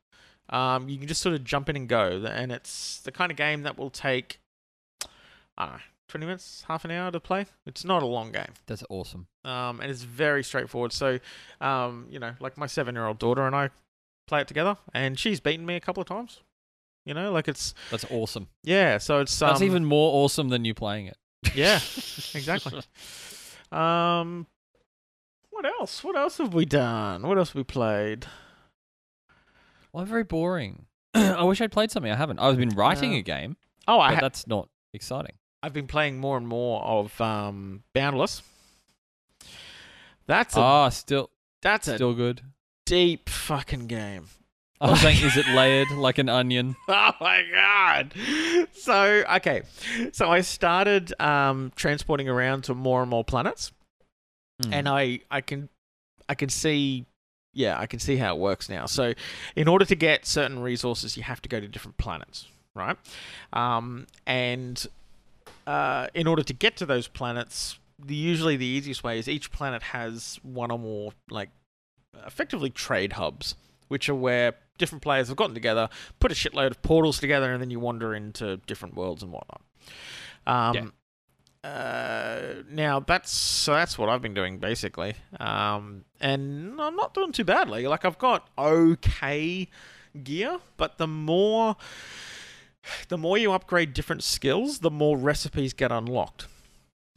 Um, 0.50 0.90
you 0.90 0.98
can 0.98 1.08
just 1.08 1.22
sort 1.22 1.36
of 1.36 1.44
jump 1.44 1.70
in 1.70 1.76
and 1.76 1.88
go, 1.88 2.24
and 2.26 2.52
it's 2.52 3.00
the 3.02 3.12
kind 3.12 3.32
of 3.32 3.38
game 3.38 3.62
that 3.64 3.78
will 3.78 3.90
take, 3.92 4.40
I 5.58 5.66
don't 5.66 5.76
know, 5.76 5.82
20 6.12 6.26
minutes, 6.26 6.64
half 6.68 6.86
an 6.86 6.92
hour 6.92 7.10
to 7.12 7.20
play. 7.20 7.46
It's 7.66 7.84
not 7.84 8.04
a 8.04 8.06
long 8.06 8.32
game. 8.32 8.54
That's 8.68 8.84
awesome. 8.90 9.28
um, 9.44 9.80
and 9.82 9.90
it's 9.90 10.04
very 10.04 10.44
straightforward. 10.44 10.94
So, 10.94 11.20
um, 11.60 12.06
you 12.10 12.20
know, 12.20 12.34
like 12.40 12.58
my 12.58 12.68
seven-year-old 12.68 13.18
daughter 13.20 13.46
and 13.48 13.56
I 13.56 13.70
play 14.28 14.42
it 14.42 14.48
together, 14.48 14.78
and 14.94 15.18
she's 15.20 15.40
beaten 15.40 15.66
me 15.66 15.76
a 15.76 15.80
couple 15.80 16.02
of 16.02 16.08
times. 16.08 16.42
You 17.06 17.16
know, 17.16 17.32
like 17.32 17.48
it's 17.48 17.74
That's 17.90 18.06
awesome. 18.12 18.48
yeah. 18.64 19.00
So 19.00 19.20
it's 19.22 19.38
That's 19.40 19.62
um, 19.62 19.66
even 19.66 19.86
more 19.86 20.24
awesome 20.24 20.50
than 20.50 20.64
you 20.66 20.74
playing 20.76 21.08
it. 21.08 21.18
yeah, 21.56 21.76
exactly. 22.36 22.82
Um, 23.72 24.46
what 25.50 25.66
else? 25.66 26.04
What 26.04 26.16
else 26.16 26.38
have 26.38 26.54
we 26.54 26.66
done? 26.66 27.24
What 27.28 27.38
else 27.40 27.50
have 27.50 27.56
we 27.56 27.64
played? 27.64 28.28
Well, 29.94 30.06
very 30.06 30.24
boring. 30.24 30.86
I 31.14 31.44
wish 31.44 31.60
I'd 31.62 31.72
played 31.72 31.92
something. 31.92 32.12
I 32.12 32.16
haven't. 32.16 32.40
I've 32.40 32.58
been 32.58 32.70
writing 32.70 33.14
Uh, 33.14 33.18
a 33.18 33.22
game, 33.22 33.58
Oh, 33.88 34.00
I 34.00 34.14
ha- 34.14 34.22
that's 34.22 34.46
not 34.48 34.70
exciting. 34.94 35.34
I've 35.64 35.74
been 35.74 35.88
playing 35.88 36.18
more 36.20 36.38
and 36.38 36.48
more 36.48 36.82
of 36.84 37.20
um, 37.22 37.84
Boundless. 37.94 38.42
That's 40.28 40.56
a 40.56 40.60
Ah, 40.60 40.90
still, 40.90 41.30
that's 41.62 41.92
still 41.92 42.14
good. 42.14 42.42
deep 42.86 43.30
fucking 43.30 43.88
game. 43.88 44.28
I 44.80 44.90
was 44.90 45.00
saying, 45.02 45.24
is 45.24 45.38
it 45.38 45.48
layered 45.50 45.92
like 45.92 46.18
an 46.18 46.30
onion? 46.30 46.76
Oh 46.88 47.12
my 47.22 47.44
god! 47.54 48.14
So 48.74 49.24
okay, 49.36 49.62
so 50.12 50.30
I 50.32 50.42
started 50.42 51.14
um, 51.22 51.72
transporting 51.76 52.28
around 52.28 52.64
to 52.66 52.74
more 52.74 53.02
and 53.02 53.10
more 53.10 53.24
planets, 53.24 53.72
Hmm. 54.64 54.74
and 54.74 54.90
I 54.90 55.20
I 55.30 55.42
can 55.42 55.70
I 56.28 56.34
can 56.36 56.50
see 56.50 57.06
yeah 57.54 57.80
I 57.80 57.86
can 57.86 58.00
see 58.00 58.18
how 58.18 58.36
it 58.36 58.40
works 58.40 58.70
now. 58.70 58.86
So 58.88 59.14
in 59.56 59.68
order 59.68 59.86
to 59.86 59.96
get 59.96 60.26
certain 60.26 60.60
resources, 60.60 61.16
you 61.16 61.24
have 61.24 61.42
to 61.44 61.50
go 61.50 61.60
to 61.60 61.68
different 61.68 61.98
planets, 61.98 62.48
right? 62.74 62.98
Um, 63.54 64.08
and 64.26 64.84
uh, 65.72 66.08
in 66.14 66.28
order 66.28 66.44
to 66.44 66.54
get 66.54 66.76
to 66.76 66.86
those 66.86 67.08
planets, 67.08 67.80
the 67.98 68.14
usually 68.14 68.58
the 68.58 68.66
easiest 68.66 69.06
way 69.06 69.18
is 69.18 69.30
each 69.30 69.52
planet 69.52 69.82
has 69.82 70.38
one 70.44 70.70
or 70.70 70.78
more 70.78 71.14
like 71.30 71.50
effectively 72.26 72.70
trade 72.70 73.14
hubs, 73.14 73.56
which 73.88 74.10
are 74.10 74.16
where 74.16 74.56
different 74.78 75.02
players 75.02 75.30
have 75.30 75.38
gotten 75.38 75.54
together, 75.54 75.88
put 76.20 76.30
a 76.30 76.36
shitload 76.36 76.72
of 76.72 76.82
portals 76.82 77.20
together, 77.20 77.54
and 77.54 77.62
then 77.62 77.70
you 77.70 77.80
wander 77.80 78.14
into 78.14 78.58
different 78.68 78.96
worlds 78.96 79.24
and 79.24 79.32
whatnot. 79.32 79.62
Um, 80.46 80.92
uh, 81.64 82.64
now 82.70 83.00
that's 83.00 83.32
so 83.32 83.74
that's 83.74 83.98
what 83.98 84.10
I've 84.10 84.22
been 84.22 84.34
doing 84.34 84.58
basically, 84.58 85.14
um, 85.40 86.04
and 86.20 86.82
I'm 86.82 86.98
not 86.98 87.14
doing 87.14 87.32
too 87.32 87.46
badly. 87.46 87.88
Like 87.88 88.04
I've 88.04 88.18
got 88.18 88.50
okay 88.58 89.70
gear, 90.22 90.60
but 90.76 90.98
the 90.98 91.08
more 91.08 91.78
the 93.10 93.18
more 93.18 93.38
you 93.38 93.52
upgrade 93.52 93.94
different 93.94 94.24
skills, 94.24 94.80
the 94.80 94.92
more 94.92 95.18
recipes 95.18 95.74
get 95.74 95.92
unlocked. 95.92 96.48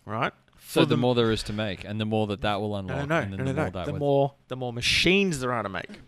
Right? 0.06 0.32
so 0.66 0.80
the 0.80 0.86
the- 0.88 0.96
more 0.96 1.14
there 1.14 1.30
is 1.30 1.42
to 1.44 1.52
make, 1.52 1.84
and 1.84 2.00
the 2.00 2.04
more 2.04 2.26
that 2.26 2.40
that 2.42 2.60
will 2.60 2.74
unlock, 2.76 3.08
no, 3.08 3.18
and 3.20 3.30
no, 3.30 3.36
then 3.36 3.46
no, 3.46 3.52
the 3.52 3.56
no. 3.56 3.62
more 3.62 3.70
that 3.70 3.86
The 3.86 3.92
would- 3.92 3.98
more 4.00 4.34
the 4.48 4.56
more 4.56 4.72
machines 4.72 5.40
there 5.40 5.52
are 5.52 5.62
to 5.62 5.68
make. 5.68 6.00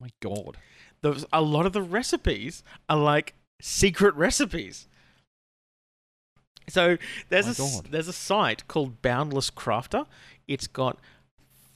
My 0.00 0.10
God. 0.20 0.56
There's 1.00 1.24
a 1.32 1.40
lot 1.42 1.66
of 1.66 1.72
the 1.72 1.82
recipes 1.82 2.62
are 2.88 2.96
like 2.96 3.34
secret 3.60 4.14
recipes. 4.14 4.86
So 6.68 6.96
there's 7.28 7.46
My 7.46 7.52
a 7.52 7.54
God. 7.56 7.86
there's 7.90 8.08
a 8.08 8.12
site 8.12 8.68
called 8.68 9.02
Boundless 9.02 9.50
Crafter. 9.50 10.06
It's 10.46 10.66
got 10.68 10.98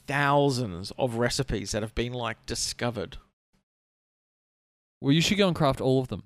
thousands 0.07 0.93
of 0.99 1.15
recipes 1.17 1.73
that 1.73 1.83
have 1.83 1.95
been 1.95 2.13
like 2.13 2.47
discovered. 2.47 3.19
Well, 5.01 5.13
you 5.13 5.21
should 5.21 5.39
go 5.39 5.49
and 5.49 5.57
craft 5.57 5.81
all 5.81 6.01
of 6.01 6.09
them. 6.09 6.25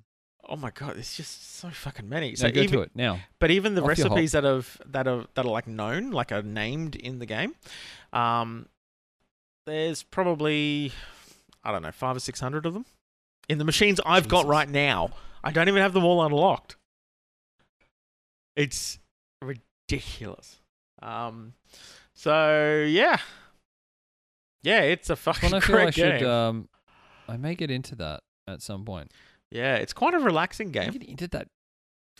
Oh 0.52 0.56
my 0.56 0.72
god, 0.72 0.96
there's 0.96 1.14
just 1.14 1.58
so 1.58 1.70
fucking 1.70 2.08
many. 2.08 2.34
So 2.34 2.50
go 2.50 2.60
even, 2.60 2.72
to 2.72 2.82
it 2.82 2.90
now. 2.92 3.20
But 3.38 3.52
even 3.52 3.76
the 3.76 3.82
Off 3.82 3.88
recipes 3.88 4.32
that 4.32 4.42
have 4.42 4.80
that 4.84 5.06
are 5.06 5.24
that 5.34 5.44
are 5.44 5.50
like 5.50 5.68
known, 5.68 6.10
like 6.10 6.32
are 6.32 6.42
named 6.42 6.96
in 6.96 7.20
the 7.20 7.26
game, 7.26 7.54
um, 8.12 8.66
there's 9.64 10.02
probably 10.02 10.92
I 11.62 11.70
don't 11.70 11.82
know 11.82 11.92
five 11.92 12.16
or 12.16 12.20
six 12.20 12.40
hundred 12.40 12.66
of 12.66 12.74
them 12.74 12.84
in 13.48 13.58
the 13.58 13.64
machines 13.64 14.00
I've 14.04 14.26
got 14.26 14.46
right 14.46 14.68
now. 14.68 15.10
I 15.44 15.52
don't 15.52 15.68
even 15.68 15.80
have 15.80 15.92
them 15.92 16.04
all 16.04 16.22
unlocked. 16.24 16.76
It's 18.56 18.98
ridiculous. 19.40 20.58
Um, 21.00 21.54
so 22.12 22.84
yeah, 22.88 23.18
yeah, 24.62 24.80
it's 24.80 25.10
a 25.10 25.16
fucking 25.16 25.50
Well, 25.52 25.58
I 25.58 25.60
feel 25.60 25.76
great 25.76 25.86
I 25.86 25.90
should. 25.90 26.20
game. 26.20 26.28
Um, 26.28 26.68
I 27.28 27.36
may 27.36 27.54
get 27.54 27.70
into 27.70 27.94
that 27.96 28.24
at 28.48 28.62
some 28.62 28.84
point. 28.84 29.12
Yeah, 29.50 29.76
it's 29.76 29.92
quite 29.92 30.14
a 30.14 30.18
relaxing 30.18 30.70
game. 30.70 30.90
get 30.92 31.16
did 31.16 31.30
that. 31.32 31.48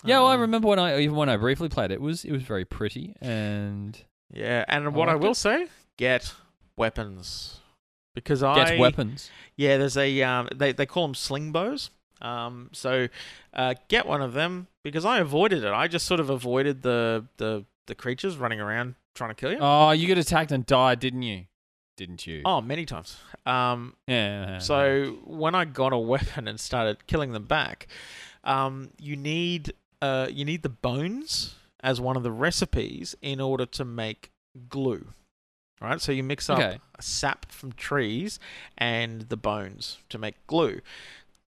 Yeah, 0.04 0.18
well, 0.20 0.28
I 0.28 0.34
remember 0.36 0.68
when 0.68 0.78
I 0.78 1.00
even 1.00 1.16
when 1.16 1.28
I 1.28 1.36
briefly 1.36 1.68
played 1.68 1.90
it, 1.90 1.94
it 1.94 2.00
was 2.00 2.24
it 2.24 2.32
was 2.32 2.42
very 2.42 2.64
pretty 2.64 3.14
and 3.20 3.98
Yeah, 4.32 4.64
and 4.68 4.94
what 4.94 5.08
I 5.08 5.12
liked 5.12 5.22
will 5.24 5.32
it. 5.32 5.36
say, 5.36 5.66
get 5.98 6.32
weapons 6.76 7.60
because 8.14 8.42
I 8.42 8.54
gets 8.54 8.78
weapons. 8.80 9.30
Yeah, 9.56 9.76
there's 9.76 9.96
a 9.96 10.22
um, 10.22 10.48
they 10.54 10.72
they 10.72 10.86
call 10.86 11.06
them 11.06 11.14
sling 11.14 11.52
bows. 11.52 11.90
Um, 12.22 12.70
so 12.72 13.08
uh, 13.54 13.74
get 13.88 14.06
one 14.06 14.20
of 14.22 14.32
them 14.32 14.68
because 14.82 15.04
I 15.04 15.18
avoided 15.20 15.64
it. 15.64 15.72
I 15.72 15.88
just 15.88 16.06
sort 16.06 16.20
of 16.20 16.30
avoided 16.30 16.82
the 16.82 17.26
the 17.36 17.64
the 17.86 17.94
creatures 17.94 18.36
running 18.36 18.60
around 18.60 18.94
trying 19.14 19.30
to 19.30 19.34
kill 19.34 19.52
you. 19.52 19.58
Oh, 19.60 19.90
you 19.90 20.08
got 20.08 20.18
attacked 20.18 20.52
and 20.52 20.64
died, 20.64 21.00
didn't 21.00 21.22
you? 21.22 21.44
Didn't 22.00 22.26
you? 22.26 22.40
Oh, 22.46 22.62
many 22.62 22.86
times. 22.86 23.18
Um, 23.44 23.92
yeah. 24.06 24.56
so 24.56 25.18
when 25.26 25.54
I 25.54 25.66
got 25.66 25.92
a 25.92 25.98
weapon 26.14 26.48
and 26.48 26.58
started 26.58 27.06
killing 27.06 27.32
them 27.32 27.44
back, 27.44 27.88
um, 28.42 28.88
you 28.98 29.16
need 29.16 29.74
uh, 30.00 30.28
you 30.30 30.46
need 30.46 30.62
the 30.62 30.70
bones 30.70 31.56
as 31.82 32.00
one 32.00 32.16
of 32.16 32.22
the 32.22 32.30
recipes 32.32 33.14
in 33.20 33.38
order 33.38 33.66
to 33.66 33.84
make 33.84 34.30
glue. 34.70 35.08
Right, 35.78 36.00
so 36.00 36.10
you 36.10 36.22
mix 36.22 36.48
up 36.48 36.58
Okay. 36.58 36.78
sap 37.00 37.52
from 37.52 37.72
trees 37.72 38.38
and 38.78 39.28
the 39.28 39.36
bones 39.36 39.98
to 40.08 40.16
make 40.16 40.36
glue. 40.46 40.80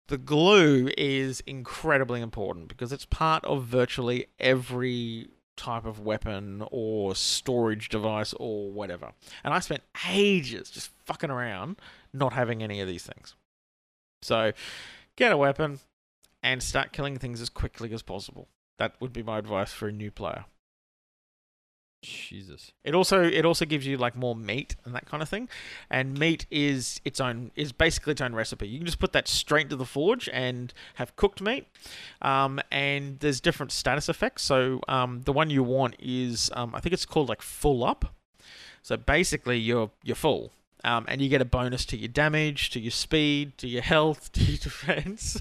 The 0.09 0.19
glue 0.19 0.91
is 0.99 1.41
incredibly 1.47 2.21
important 2.21 2.69
because 2.69 2.93
it's 2.93 3.07
part 3.07 3.43
of 3.47 3.65
virtually 3.65 4.27
every 4.39 5.29
type 5.57 5.85
of 5.85 6.01
weapon 6.01 6.65
or 6.71 7.15
storage 7.15 7.89
device 7.89 8.35
or 8.35 8.71
whatever. 8.71 9.13
And 9.45 9.53
I 9.53 9.61
spent 9.61 9.83
ages 10.09 10.71
just 10.71 10.91
fucking 11.05 11.31
around 11.31 11.77
not 12.13 12.33
having 12.33 12.63
any 12.63 12.81
of 12.81 12.89
these 12.89 13.05
things. 13.05 13.35
So 14.23 14.53
get 15.17 15.33
a 15.33 15.37
weapon 15.37 15.81
and 16.43 16.63
start 16.63 16.93
killing 16.93 17.19
things 17.19 17.41
as 17.41 17.49
quickly 17.49 17.93
as 17.93 18.03
possible. 18.03 18.49
That 18.79 18.95
would 19.01 19.13
be 19.13 19.23
my 19.23 19.39
advice 19.39 19.73
for 19.73 19.89
a 19.89 19.93
new 19.93 20.11
player. 20.11 20.45
Jesus. 22.03 22.73
It 22.85 22.95
also 22.95 23.23
it 23.23 23.45
also 23.45 23.65
gives 23.65 23.87
you 23.87 23.97
like 23.97 24.17
more 24.17 24.35
meat 24.35 24.75
and 24.85 24.95
that 24.95 25.07
kind 25.07 25.23
of 25.23 25.29
thing, 25.29 25.49
and 25.89 26.19
meat 26.19 26.47
is 26.51 27.01
its 27.05 27.21
own 27.21 27.53
is 27.55 27.73
basically 27.73 28.11
its 28.13 28.21
own 28.21 28.35
recipe. 28.35 28.67
You 28.69 28.79
can 28.79 28.87
just 28.87 28.99
put 28.99 29.13
that 29.13 29.29
straight 29.29 29.63
into 29.67 29.77
the 29.77 29.85
forge 29.87 30.29
and 30.33 30.75
have 30.97 31.15
cooked 31.17 31.41
meat. 31.41 31.67
Um, 32.21 32.61
and 32.71 33.21
there's 33.21 33.41
different 33.41 33.71
status 33.73 34.09
effects. 34.09 34.43
So 34.43 34.81
um, 34.89 35.23
the 35.23 35.33
one 35.33 35.49
you 35.49 35.63
want 35.63 35.95
is 35.99 36.51
um, 36.55 36.75
I 36.75 36.81
think 36.81 36.93
it's 36.93 37.07
called 37.07 37.29
like 37.29 37.41
full 37.41 37.85
up. 37.85 38.15
So 38.83 38.97
basically 38.97 39.59
you're 39.59 39.91
you're 40.03 40.17
full. 40.17 40.51
Um, 40.85 41.05
and 41.07 41.23
you 41.23 41.29
get 41.29 41.41
a 41.41 41.45
bonus 41.45 41.85
to 41.87 41.97
your 41.97 42.09
damage, 42.09 42.71
to 42.71 42.81
your 42.81 42.91
speed, 42.91 43.57
to 43.59 43.69
your 43.69 43.83
health, 43.83 44.33
to 44.33 44.43
your 44.43 44.59
defense. 44.59 45.41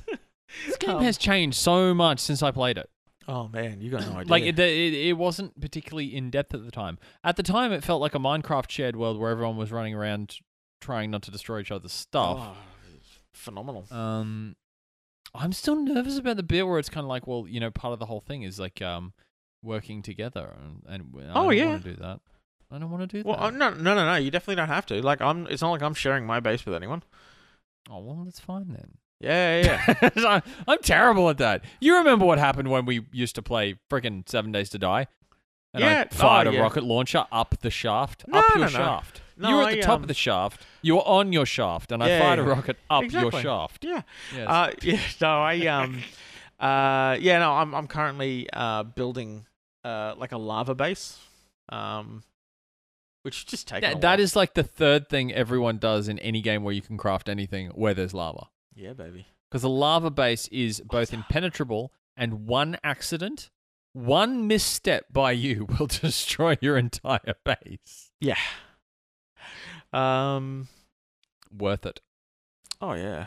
This 0.68 0.78
game 0.78 0.98
Um, 0.98 1.04
has 1.04 1.18
changed 1.18 1.58
so 1.58 1.96
much 1.96 2.20
since 2.20 2.44
I 2.44 2.52
played 2.52 2.78
it. 2.78 2.88
Oh 3.28 3.48
man, 3.48 3.82
you 3.82 3.90
got 3.92 4.02
no 4.08 4.14
idea. 4.18 4.32
Like 4.32 4.44
it, 4.44 4.58
it, 4.60 4.94
it 4.94 5.14
wasn't 5.18 5.60
particularly 5.60 6.16
in 6.16 6.30
depth 6.30 6.54
at 6.54 6.64
the 6.66 6.72
time. 6.72 6.98
At 7.24 7.36
the 7.36 7.44
time, 7.44 7.72
it 7.72 7.84
felt 7.84 8.02
like 8.02 8.16
a 8.16 8.20
Minecraft 8.20 8.70
shared 8.70 8.96
world 8.96 9.20
where 9.20 9.32
everyone 9.32 9.58
was 9.58 9.72
running 9.72 9.94
around 9.94 10.38
trying 10.80 11.12
not 11.12 11.22
to 11.24 11.32
destroy 11.32 11.60
each 11.60 11.72
other's 11.72 11.92
stuff. 11.92 12.38
Oh, 12.40 12.58
phenomenal. 13.34 13.86
Um, 13.92 14.56
I'm 15.34 15.54
still 15.54 15.76
nervous 15.76 16.18
about 16.18 16.38
the 16.38 16.44
bit 16.44 16.68
where 16.68 16.80
it's 16.80 16.90
kind 16.90 17.04
of 17.06 17.10
like, 17.10 17.26
well, 17.28 17.46
you 17.48 17.60
know, 17.60 17.72
part 17.72 17.94
of 17.94 18.00
the 18.00 18.06
whole 18.08 18.20
thing 18.22 18.44
is 18.44 18.60
like 18.60 18.82
um, 18.82 19.14
working 19.64 20.02
together, 20.02 20.56
and, 20.62 20.82
and 20.88 21.30
I 21.30 21.40
Oh, 21.40 21.44
don't 21.46 21.58
yeah. 21.58 21.66
want 21.68 21.84
to 21.84 21.90
do 21.92 21.96
that. 22.02 22.20
I 22.74 22.80
don't 22.80 22.90
want 22.90 23.10
to 23.10 23.22
do 23.24 23.28
Well, 23.28 23.38
that. 23.38 23.44
uh, 23.44 23.50
no, 23.52 23.70
no, 23.72 23.96
no, 23.96 24.06
no. 24.06 24.16
You 24.16 24.32
definitely 24.32 24.56
don't 24.56 24.70
have 24.70 24.86
to. 24.88 25.02
Like, 25.02 25.22
I'm. 25.22 25.46
It's 25.48 25.62
not 25.62 25.72
like 25.72 25.82
I'm 25.82 25.94
sharing 25.94 26.26
my 26.26 26.40
base 26.40 26.66
with 26.66 26.74
anyone. 26.74 27.04
oh 27.90 28.00
well, 28.00 28.24
that's 28.26 28.40
fine 28.40 28.70
then. 28.70 28.98
Yeah, 29.22 29.62
yeah, 29.62 29.96
yeah. 30.02 30.10
I'm- 30.28 30.44
I'm 30.68 30.80
terrible 30.80 31.30
at 31.30 31.38
that. 31.38 31.64
You 31.80 31.96
remember 31.98 32.26
what 32.26 32.40
happened 32.40 32.70
when 32.70 32.86
we 32.86 33.06
used 33.12 33.36
to 33.36 33.42
play 33.42 33.76
frickin' 33.90 34.28
Seven 34.28 34.52
Days 34.52 34.70
to 34.72 34.80
Die? 34.80 35.08
And 35.74 35.84
Yeah, 35.84 36.06
I 36.12 36.14
fired 36.14 36.48
oh, 36.48 36.52
a 36.52 36.54
yeah. 36.56 36.60
rocket 36.62 36.84
launcher 36.84 37.26
up 37.32 37.56
the 37.62 37.70
shaft. 37.72 38.26
No, 38.28 38.40
up 38.40 38.46
your 38.50 38.58
no, 38.58 38.64
no. 38.66 38.70
shaft. 38.70 39.22
No, 39.38 39.50
you 39.50 39.56
were 39.56 39.62
at 39.64 39.68
I, 39.70 39.76
the 39.76 39.82
top 39.82 39.96
um, 39.98 40.02
of 40.04 40.08
the 40.08 40.14
shaft. 40.14 40.66
You 40.82 40.96
were 40.96 41.08
on 41.08 41.32
your 41.32 41.46
shaft, 41.46 41.92
and 41.92 42.04
I 42.04 42.10
Yeah, 42.10 42.20
fired 42.20 42.40
a 42.40 42.44
rocket 42.44 42.78
up 42.90 43.10
your 43.12 43.32
shaft. 43.32 43.86
Yeah. 43.86 44.02
Yes. 44.36 44.48
Uh, 44.48 44.72
yeah. 44.82 45.00
No, 45.22 45.42
I 45.42 45.66
um, 45.68 46.00
uh, 46.60 47.18
yeah. 47.22 47.40
No, 47.40 47.54
I'm 47.54 47.74
I'm 47.74 47.88
currently 47.88 48.50
uh 48.52 48.84
building 48.84 49.46
uh 49.86 50.14
like 50.18 50.32
a 50.34 50.38
lava 50.38 50.76
base, 50.76 51.18
um, 51.70 52.24
which 53.24 53.46
just 53.46 53.68
takes 53.68 53.82
That- 53.88 54.02
that 54.02 54.20
is 54.20 54.36
like 54.36 54.54
the 54.56 54.64
third 54.64 55.10
thing 55.10 55.32
everyone 55.32 55.78
does 55.78 56.08
in 56.10 56.20
any 56.20 56.42
game 56.42 56.64
where 56.64 56.74
you 56.74 56.82
can 56.82 56.98
craft 56.98 57.30
anything 57.30 57.70
where 57.70 57.94
there's 57.94 58.14
lava. 58.14 58.48
Yeah, 58.76 58.94
baby. 58.94 59.28
Because 59.50 59.64
the 59.64 59.70
lava 59.70 60.10
base 60.10 60.48
is 60.48 60.82
both 60.82 61.14
impenetrable 61.14 61.92
and 62.16 62.48
one 62.48 62.78
accident, 62.84 63.50
one 63.94 64.48
misstep 64.48 65.06
by 65.12 65.32
you 65.34 65.66
will 65.80 65.88
destroy 65.88 66.58
your 66.62 66.78
entire 66.78 67.36
base. 67.44 68.12
Yeah. 68.20 68.38
Um. 69.94 70.68
Worth 71.56 71.86
it. 71.86 72.00
Oh 72.80 72.94
yeah. 72.94 73.26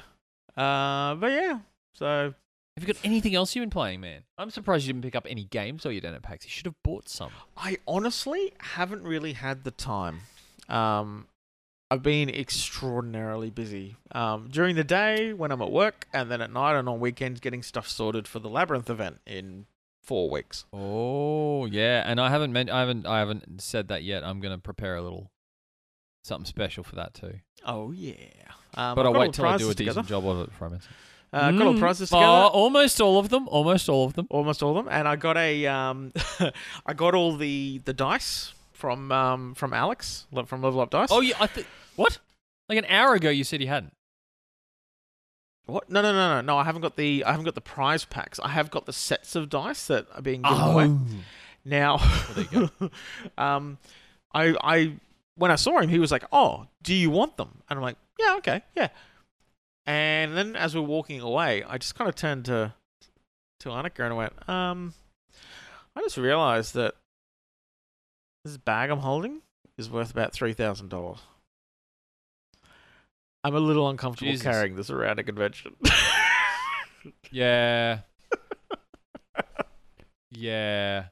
Uh. 0.56 1.14
But 1.16 1.32
yeah. 1.32 1.58
So 1.94 2.34
Have 2.76 2.88
you 2.88 2.92
got 2.92 3.04
anything 3.04 3.34
else 3.34 3.54
you've 3.54 3.62
been 3.62 3.70
playing, 3.70 4.00
man? 4.00 4.22
I'm 4.38 4.50
surprised 4.50 4.86
you 4.86 4.92
didn't 4.92 5.04
pick 5.04 5.14
up 5.14 5.26
any 5.28 5.44
games 5.44 5.84
or 5.84 5.92
you 5.92 6.00
didn't 6.00 6.14
have 6.14 6.22
packs. 6.22 6.44
You 6.44 6.50
should 6.50 6.66
have 6.66 6.82
bought 6.82 7.08
some. 7.08 7.32
I 7.56 7.76
honestly 7.86 8.52
haven't 8.58 9.02
really 9.02 9.34
had 9.34 9.64
the 9.64 9.70
time. 9.70 10.20
Um, 10.68 11.26
I've 11.94 12.02
been 12.02 12.28
extraordinarily 12.28 13.50
busy. 13.50 13.96
Um, 14.12 14.48
during 14.50 14.74
the 14.74 14.82
day 14.84 15.32
when 15.32 15.52
I'm 15.52 15.62
at 15.62 15.70
work, 15.70 16.06
and 16.12 16.30
then 16.30 16.40
at 16.40 16.52
night 16.52 16.76
and 16.76 16.88
on 16.88 16.98
weekends, 16.98 17.38
getting 17.40 17.62
stuff 17.62 17.86
sorted 17.88 18.26
for 18.26 18.40
the 18.40 18.48
labyrinth 18.48 18.90
event 18.90 19.20
in 19.26 19.66
four 20.02 20.28
weeks. 20.28 20.64
Oh 20.72 21.66
yeah, 21.66 22.02
and 22.04 22.20
I 22.20 22.30
haven't 22.30 22.52
meant 22.52 22.68
I 22.70 22.80
haven't 22.80 23.06
I 23.06 23.20
haven't 23.20 23.60
said 23.62 23.88
that 23.88 24.02
yet. 24.02 24.24
I'm 24.24 24.40
gonna 24.40 24.58
prepare 24.58 24.96
a 24.96 25.02
little 25.02 25.30
something 26.24 26.46
special 26.46 26.82
for 26.82 26.96
that 26.96 27.14
too. 27.14 27.34
Oh 27.64 27.92
yeah. 27.92 28.14
Um, 28.74 28.96
But 28.96 29.06
I've 29.06 29.14
I'll 29.14 29.20
wait 29.20 29.32
till 29.34 29.44
I 29.46 29.56
do 29.56 29.66
prizes 29.66 29.70
a 29.70 29.74
decent 29.76 30.06
job 30.08 30.26
of 30.26 30.48
it 30.48 30.52
for 30.52 30.66
a 30.66 30.70
minute. 30.70 30.84
Uh, 31.32 31.50
got 31.52 31.62
all 31.62 31.72
the 31.72 31.78
Mm. 31.78 31.80
prizes 31.80 32.08
together. 32.10 32.26
almost 32.26 33.00
all 33.00 33.18
of 33.18 33.28
them. 33.28 33.46
Almost 33.48 33.88
all 33.88 34.04
of 34.06 34.14
them. 34.14 34.26
almost 34.30 34.62
all 34.62 34.76
of 34.76 34.84
them, 34.84 34.92
and 34.92 35.06
I 35.06 35.16
got 35.16 35.36
a 35.36 35.66
um, 35.66 36.12
I 36.86 36.92
got 36.94 37.14
all 37.14 37.36
the 37.36 37.80
the 37.84 37.92
dice 37.92 38.52
from 38.72 39.10
um 39.12 39.54
from 39.54 39.72
Alex 39.72 40.26
from 40.46 40.60
Level 40.62 40.80
Up 40.80 40.90
Dice. 40.90 41.08
Oh 41.12 41.20
yeah, 41.20 41.36
I 41.40 41.46
think 41.46 41.66
what? 41.96 42.18
Like 42.68 42.78
an 42.78 42.86
hour 42.86 43.14
ago, 43.14 43.30
you 43.30 43.44
said 43.44 43.60
you 43.60 43.68
hadn't. 43.68 43.92
what? 45.66 45.90
No, 45.90 46.02
no, 46.02 46.12
no, 46.12 46.36
no, 46.36 46.40
no. 46.40 46.56
I 46.58 46.64
haven't 46.64 46.82
got 46.82 46.96
the 46.96 47.24
I 47.24 47.30
haven't 47.30 47.44
got 47.44 47.54
the 47.54 47.60
prize 47.60 48.04
packs. 48.04 48.40
I 48.42 48.48
have 48.48 48.70
got 48.70 48.86
the 48.86 48.92
sets 48.92 49.34
of 49.36 49.48
dice 49.48 49.86
that 49.86 50.06
are 50.14 50.22
being 50.22 50.42
given 50.42 50.58
away. 50.60 50.96
Now, 51.64 51.96
there 52.34 52.46
you 52.50 52.70
um, 53.38 53.78
I 54.32 54.54
I 54.62 54.92
when 55.36 55.50
I 55.50 55.56
saw 55.56 55.78
him, 55.80 55.88
he 55.88 55.98
was 55.98 56.12
like, 56.12 56.24
"Oh, 56.32 56.66
do 56.82 56.94
you 56.94 57.10
want 57.10 57.36
them?" 57.36 57.62
And 57.68 57.78
I'm 57.78 57.82
like, 57.82 57.96
"Yeah, 58.18 58.34
okay, 58.38 58.62
yeah." 58.76 58.88
And 59.86 60.36
then 60.36 60.56
as 60.56 60.74
we're 60.74 60.82
walking 60.82 61.20
away, 61.20 61.62
I 61.62 61.76
just 61.78 61.94
kind 61.94 62.08
of 62.08 62.14
turned 62.14 62.44
to 62.46 62.74
to 63.60 63.68
Annika 63.68 64.00
and 64.00 64.12
I 64.12 64.16
went, 64.16 64.48
"Um, 64.48 64.94
I 65.96 66.00
just 66.02 66.16
realized 66.16 66.74
that 66.74 66.94
this 68.44 68.56
bag 68.58 68.90
I'm 68.90 68.98
holding 68.98 69.40
is 69.78 69.88
worth 69.90 70.10
about 70.10 70.32
three 70.32 70.52
thousand 70.52 70.88
dollars. 70.90 71.20
I'm 73.44 73.54
a 73.54 73.60
little 73.60 73.88
uncomfortable 73.88 74.32
Jesus. 74.32 74.44
carrying 74.44 74.74
this 74.74 74.90
around 74.90 75.18
a 75.18 75.22
convention." 75.22 75.76
Yeah. 77.30 78.00
yeah. 80.30 81.06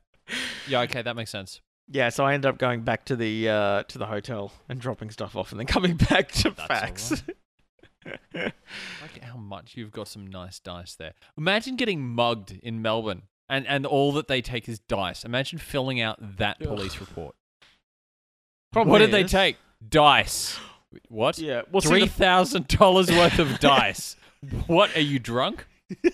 Yeah. 0.68 0.80
Okay, 0.82 1.02
that 1.02 1.16
makes 1.16 1.30
sense. 1.30 1.60
Yeah, 1.90 2.08
so 2.08 2.24
I 2.24 2.34
ended 2.34 2.48
up 2.48 2.58
going 2.58 2.82
back 2.82 3.04
to 3.06 3.16
the 3.16 3.48
uh, 3.48 3.82
to 3.84 3.98
the 3.98 4.06
hotel 4.06 4.52
and 4.68 4.80
dropping 4.80 5.10
stuff 5.10 5.36
off, 5.36 5.50
and 5.50 5.58
then 5.58 5.66
coming 5.66 5.96
back 6.10 6.30
to 6.32 6.50
That's 6.50 6.66
fax. 6.66 7.22
Like 8.34 9.20
how 9.20 9.36
much 9.36 9.76
you've 9.76 9.90
got 9.90 10.08
some 10.08 10.26
nice 10.26 10.58
dice 10.58 10.94
there. 10.94 11.14
Imagine 11.36 11.76
getting 11.76 12.02
mugged 12.02 12.58
in 12.62 12.80
Melbourne, 12.80 13.22
and 13.48 13.66
and 13.66 13.84
all 13.84 14.12
that 14.12 14.28
they 14.28 14.40
take 14.40 14.68
is 14.68 14.78
dice. 14.78 15.24
Imagine 15.24 15.58
filling 15.58 16.00
out 16.00 16.38
that 16.38 16.60
police 16.60 16.98
report. 17.00 17.34
Problem 18.72 18.92
what 18.92 18.98
did 18.98 19.10
they 19.10 19.24
take? 19.24 19.58
Dice. 19.86 20.58
What? 21.08 21.38
Yeah, 21.38 21.62
well, 21.70 21.80
Three 21.80 22.06
the- 22.06 22.64
dollars 22.68 23.10
worth 23.10 23.38
of 23.38 23.58
dice. 23.60 24.16
What 24.66 24.96
are 24.96 25.00
you 25.00 25.18
drunk? 25.18 25.66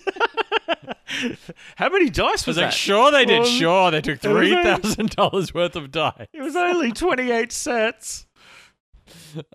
How 1.75 1.89
many 1.89 2.09
dice 2.09 2.45
was 2.45 2.47
was 2.47 2.57
like, 2.57 2.67
that? 2.67 2.73
sure 2.73 3.11
they 3.11 3.25
did. 3.25 3.45
Sure, 3.47 3.89
they 3.91 4.01
took 4.01 4.19
three 4.19 4.53
thousand 4.61 5.09
dollars 5.15 5.53
worth 5.53 5.75
of 5.75 5.91
dice. 5.91 6.27
It 6.33 6.41
was 6.41 6.55
only 6.55 6.91
twenty-eight 6.91 7.51
sets, 7.51 8.27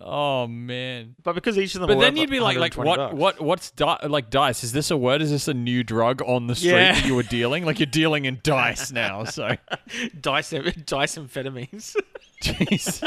Oh 0.00 0.46
man. 0.48 1.14
but 1.22 1.34
because 1.34 1.56
each 1.58 1.74
of 1.76 1.80
them. 1.82 1.88
But 1.88 2.00
then 2.00 2.16
you'd 2.16 2.30
be 2.30 2.40
like, 2.40 2.56
like 2.58 2.74
what, 2.74 2.96
bucks. 2.96 3.14
what, 3.14 3.40
what's 3.40 3.70
di- 3.70 4.06
like 4.08 4.30
dice? 4.30 4.64
Is 4.64 4.72
this 4.72 4.90
a 4.90 4.96
word? 4.96 5.22
Is 5.22 5.30
this 5.30 5.46
a 5.46 5.54
new 5.54 5.84
drug 5.84 6.20
on 6.22 6.48
the 6.48 6.54
street 6.56 6.70
Yeah. 6.72 6.92
that 6.94 7.06
you 7.06 7.14
were 7.14 7.22
dealing? 7.22 7.64
Like 7.64 7.78
you're 7.78 7.86
dealing 7.86 8.24
in 8.24 8.40
dice 8.42 8.90
now. 8.90 9.24
So 9.24 9.56
dice, 10.20 10.50
dice 10.50 11.16
amphetamines. 11.16 11.94
Jesus. 12.42 13.00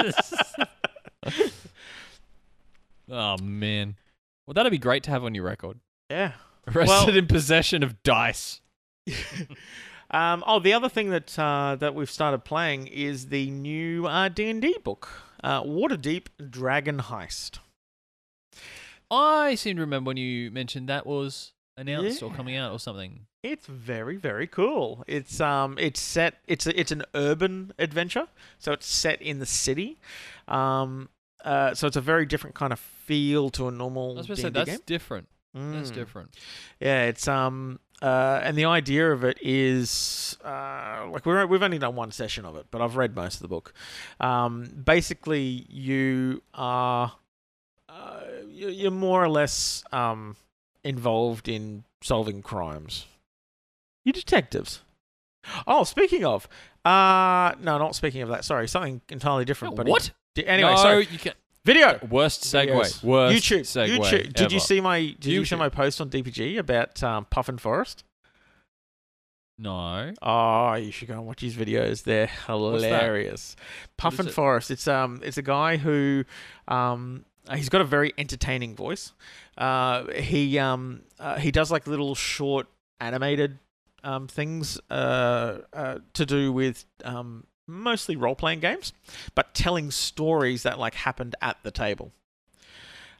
Oh 3.09 3.37
man. 3.41 3.95
Well, 4.45 4.53
that'd 4.53 4.71
be 4.71 4.77
great 4.77 5.03
to 5.03 5.11
have 5.11 5.23
on 5.23 5.35
your 5.35 5.43
record. 5.43 5.79
yeah. 6.09 6.33
Arrested 6.67 6.87
Well- 7.07 7.17
in 7.17 7.27
possession 7.27 7.83
of 7.83 8.01
dice. 8.03 8.61
Um, 10.09 10.41
oh, 10.47 10.59
the 10.59 10.71
other 10.71 10.87
thing 10.87 11.09
that 11.09 11.37
uh, 11.37 11.75
that 11.81 11.93
we've 11.93 12.09
started 12.09 12.45
playing 12.45 12.87
is 12.87 13.27
the 13.27 13.49
new 13.51 14.05
uh, 14.07 14.29
D 14.29 14.49
and 14.49 14.61
D 14.61 14.77
book, 14.81 15.09
uh, 15.43 15.61
Waterdeep 15.63 16.27
Dragon 16.49 16.99
Heist. 16.99 17.59
I 19.11 19.55
seem 19.55 19.75
to 19.77 19.81
remember 19.81 20.07
when 20.09 20.17
you 20.17 20.49
mentioned 20.51 20.87
that 20.89 21.05
was 21.05 21.51
announced 21.75 22.23
or 22.23 22.31
coming 22.31 22.55
out 22.55 22.71
or 22.71 22.79
something. 22.79 23.25
It's 23.43 23.65
very 23.65 24.17
very 24.17 24.47
cool. 24.47 25.03
It's 25.07 25.39
um 25.39 25.77
it's 25.79 25.99
set 26.01 26.35
it's 26.47 26.65
a, 26.67 26.79
it's 26.79 26.91
an 26.91 27.03
urban 27.13 27.73
adventure, 27.77 28.27
so 28.57 28.71
it's 28.71 28.87
set 28.87 29.21
in 29.21 29.39
the 29.39 29.45
city. 29.45 29.99
Um 30.47 31.09
uh 31.47 31.73
so 31.73 31.87
it's 31.87 31.97
a 31.97 32.01
very 32.01 32.25
different 32.25 32.55
kind 32.55 32.71
of 32.73 32.79
feel 32.79 33.49
to 33.51 33.67
a 33.67 33.71
normal 33.71 34.13
I 34.13 34.17
was 34.17 34.27
going 34.27 34.35
to 34.37 34.41
say 34.43 34.49
that's 34.49 34.69
game. 34.69 34.79
different. 34.85 35.27
That's 35.53 35.91
Mm. 35.91 35.95
different. 35.95 36.29
Yeah, 36.79 37.03
it's 37.05 37.27
um 37.27 37.79
uh 38.01 38.41
and 38.43 38.55
the 38.55 38.65
idea 38.65 39.11
of 39.11 39.23
it 39.23 39.37
is 39.41 40.37
uh 40.43 41.07
like 41.11 41.25
we're 41.25 41.45
we've 41.47 41.63
only 41.63 41.79
done 41.79 41.95
one 41.95 42.11
session 42.11 42.45
of 42.45 42.55
it, 42.57 42.65
but 42.69 42.79
I've 42.81 42.95
read 42.97 43.15
most 43.15 43.35
of 43.35 43.41
the 43.41 43.47
book. 43.47 43.73
Um 44.19 44.65
basically 44.85 45.65
you 45.69 46.43
are 46.53 47.13
uh 47.89 48.21
you- 48.47 48.69
you're 48.69 48.91
more 48.91 49.23
or 49.23 49.29
less 49.29 49.83
um 49.91 50.35
involved 50.83 51.47
in 51.47 51.83
solving 52.01 52.41
crimes. 52.43 53.05
You're 54.03 54.13
detectives. 54.13 54.81
Oh, 55.65 55.83
speaking 55.85 56.23
of, 56.25 56.47
uh 56.85 57.53
no, 57.59 57.77
not 57.79 57.95
speaking 57.95 58.21
of 58.21 58.29
that. 58.29 58.45
Sorry, 58.45 58.67
something 58.67 59.01
entirely 59.09 59.45
different. 59.45 59.75
But 59.75 59.87
what? 59.87 60.11
Anyway, 60.45 60.71
no, 60.71 60.77
so 60.77 60.97
you 60.97 61.17
can 61.17 61.33
video. 61.65 61.99
Worst 62.09 62.43
segue. 62.43 62.69
Videos. 62.69 63.03
Worst 63.03 63.35
YouTube. 63.35 63.61
segue. 63.61 63.97
YouTube. 63.97 64.33
Did 64.33 64.51
you 64.51 64.59
see 64.59 64.81
my 64.81 65.15
Did 65.19 65.25
you 65.25 65.45
see 65.45 65.55
my 65.55 65.69
post 65.69 66.01
on 66.01 66.09
DPG 66.09 66.57
about 66.57 67.01
um, 67.03 67.25
Puffin 67.25 67.57
Forest? 67.57 68.03
No. 69.59 70.13
Oh, 70.21 70.73
you 70.75 70.91
should 70.91 71.07
go 71.07 71.15
and 71.15 71.25
watch 71.25 71.41
his 71.41 71.55
videos. 71.55 72.03
They're 72.03 72.27
hilarious. 72.27 73.55
Puffin 73.97 74.27
it? 74.27 74.31
Forest. 74.31 74.69
It's 74.69 74.87
um, 74.87 75.19
it's 75.23 75.37
a 75.37 75.41
guy 75.41 75.77
who, 75.77 76.25
um, 76.67 77.25
he's 77.51 77.69
got 77.69 77.81
a 77.81 77.85
very 77.85 78.13
entertaining 78.17 78.75
voice. 78.75 79.13
Uh, 79.57 80.05
he 80.13 80.59
um, 80.59 81.01
uh, 81.19 81.37
he 81.37 81.51
does 81.51 81.71
like 81.71 81.87
little 81.87 82.15
short 82.15 82.67
animated 82.99 83.59
um 84.03 84.27
things 84.27 84.79
uh, 84.89 85.59
uh 85.73 85.97
to 86.13 86.25
do 86.25 86.51
with 86.51 86.85
um 87.03 87.45
mostly 87.67 88.15
role 88.15 88.35
playing 88.35 88.61
games, 88.61 88.93
but 89.35 89.53
telling 89.53 89.91
stories 89.91 90.63
that 90.63 90.79
like 90.79 90.95
happened 90.95 91.35
at 91.41 91.57
the 91.63 91.71
table. 91.71 92.11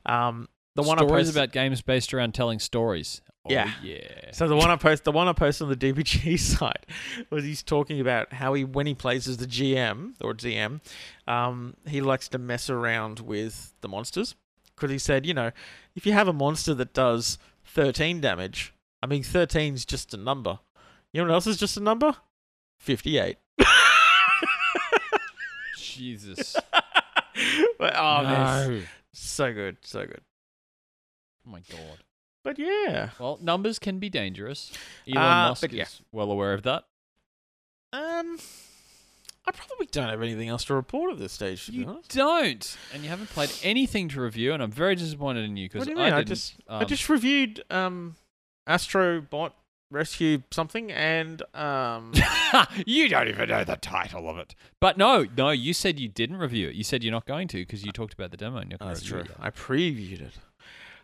Um, 0.06 0.48
the 0.76 0.84
one 0.84 0.98
I 1.00 1.02
stories 1.06 1.28
posted- 1.28 1.36
about 1.36 1.52
games 1.52 1.82
based 1.82 2.14
around 2.14 2.34
telling 2.34 2.60
stories. 2.60 3.22
Oh, 3.46 3.52
Yeah. 3.52 3.72
yeah. 3.82 4.32
So 4.32 4.48
the 4.48 4.56
one 4.56 4.70
I 4.70 4.76
post, 4.76 5.04
the 5.06 5.12
one 5.12 5.28
I 5.28 5.34
posted 5.34 5.64
on 5.64 5.70
the 5.70 5.76
DBG 5.94 6.38
site 6.40 6.86
was 7.30 7.44
he's 7.44 7.64
talking 7.64 8.00
about 8.00 8.34
how 8.34 8.54
he, 8.54 8.64
when 8.64 8.88
he 8.88 8.94
plays 8.94 9.28
as 9.28 9.38
the 9.38 9.48
GM 9.48 10.14
or 10.22 10.34
DM, 10.34 10.82
um, 11.28 11.76
he 11.88 12.02
likes 12.02 12.28
to 12.30 12.38
mess 12.38 12.70
around 12.70 13.20
with 13.22 13.74
the 13.82 13.88
monsters 13.88 14.36
because 14.76 14.92
he 14.92 14.98
said, 15.00 15.26
you 15.26 15.34
know, 15.34 15.52
if 15.96 16.06
you 16.06 16.14
have 16.14 16.28
a 16.28 16.34
monster 16.34 16.74
that 16.76 16.94
does 16.94 17.38
13 17.66 18.22
damage, 18.22 18.74
I 19.02 19.08
mean, 19.08 19.24
13's 19.24 19.86
just 19.86 20.14
a 20.14 20.18
number. 20.18 20.60
You 21.14 21.22
know 21.22 21.28
what 21.30 21.34
else 21.36 21.48
is 21.48 21.58
just 21.58 21.78
a 21.78 21.82
number? 21.82 22.16
58. 22.80 23.38
Jesus. 25.98 26.56
but, 27.80 27.94
oh 27.96 28.24
man, 28.24 28.70
no. 28.70 28.82
so 29.14 29.54
good, 29.54 29.78
so 29.82 30.06
good. 30.06 30.22
Oh 31.46 31.52
my 31.52 31.62
god. 31.70 32.04
But 32.44 32.58
yeah, 32.60 33.10
Well, 33.20 33.40
numbers 33.42 33.78
can 33.80 34.00
be 34.00 34.10
dangerous. 34.10 34.72
Elon 35.08 35.18
Uh, 35.24 35.50
Musk 35.50 35.72
yeah. 35.72 35.84
is 35.84 36.02
well 36.12 36.32
aware 36.32 36.54
of 36.54 36.64
that. 36.64 36.86
um, 37.92 38.38
I 39.46 39.52
probably 39.52 39.86
don't 39.88 40.10
have 40.10 40.22
anything 40.22 40.50
else 40.50 40.66
to 40.66 40.74
report 40.76 41.12
at 41.14 41.20
this 41.20 41.32
stage. 41.34 41.66
To 41.68 41.72
be 41.72 41.78
You 41.80 42.02
don't, 42.10 42.78
and 42.94 43.04
you 43.04 43.10
haven't 43.10 43.30
played 43.30 43.52
anything 43.64 44.10
to 44.10 44.22
review, 44.22 44.54
and 44.54 44.62
I'm 44.62 44.72
very 44.72 44.96
disappointed 44.96 45.46
in 45.46 45.56
you 45.58 45.70
because 45.70 45.88
I? 45.88 46.18
I, 46.18 46.24
just 46.24 46.56
I 46.68 46.82
um, 46.82 46.88
just 46.88 47.08
reviewed 47.10 47.64
um, 47.70 48.16
Astrobot 48.68 49.52
Rescue 49.90 50.44
something 50.52 50.92
and 50.92 51.42
um. 51.56 52.14
you 52.86 53.08
don't 53.08 53.28
even 53.30 53.48
know 53.50 53.64
the 53.64 53.78
title 53.78 54.30
of 54.30 54.38
it. 54.38 54.54
But 54.82 54.98
no, 54.98 55.26
no, 55.38 55.52
you 55.52 55.74
said 55.74 55.98
you 56.00 56.10
didn't 56.10 56.38
review 56.38 56.68
it. 56.70 56.76
You 56.76 56.84
said 56.84 57.04
you're 57.04 57.12
not 57.14 57.26
going 57.26 57.48
to 57.50 57.58
because 57.58 57.86
you 57.86 57.92
talked 57.94 58.14
about 58.14 58.32
the 58.32 58.38
demo 58.38 58.58
and 58.58 58.70
you're 58.72 58.78
oh, 58.82 58.88
that's 58.88 59.02
to 59.02 59.08
true. 59.08 59.20
it. 59.22 59.32
I 59.40 59.50
previewed 59.50 60.22
it. 60.22 60.34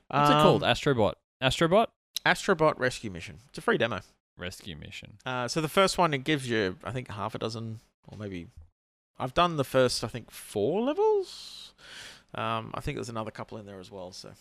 What's 0.10 0.30
it 0.30 0.36
Um, 0.36 0.42
called? 0.44 0.62
Astrobot. 0.64 1.14
Astrobot 1.42 1.88
Astrobot 2.26 2.78
Rescue 2.78 3.10
Mission. 3.10 3.40
It's 3.50 3.58
a 3.58 3.62
free 3.62 3.78
demo. 3.78 4.02
Rescue 4.38 4.76
Mission. 4.76 5.18
Uh, 5.26 5.48
so 5.48 5.62
the 5.62 5.70
first 5.70 5.98
one 5.98 6.14
it 6.14 6.24
gives 6.26 6.50
you, 6.50 6.78
I 6.84 6.92
think, 6.92 7.10
half 7.10 7.36
a 7.36 7.38
dozen, 7.38 7.80
or 8.08 8.18
maybe. 8.18 8.48
I've 9.20 9.34
done 9.34 9.58
the 9.58 9.64
first, 9.64 10.04
I 10.04 10.08
think, 10.08 10.32
four 10.32 10.82
levels. 10.82 11.74
Um, 12.36 12.72
I 12.74 12.82
think 12.82 12.98
there's 12.98 13.10
another 13.10 13.30
couple 13.32 13.58
in 13.60 13.66
there 13.66 13.80
as 13.80 13.92
well. 13.92 14.12
So, 14.12 14.32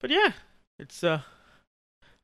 but 0.00 0.10
yeah, 0.10 0.32
it's 0.78 1.04
uh, 1.04 1.20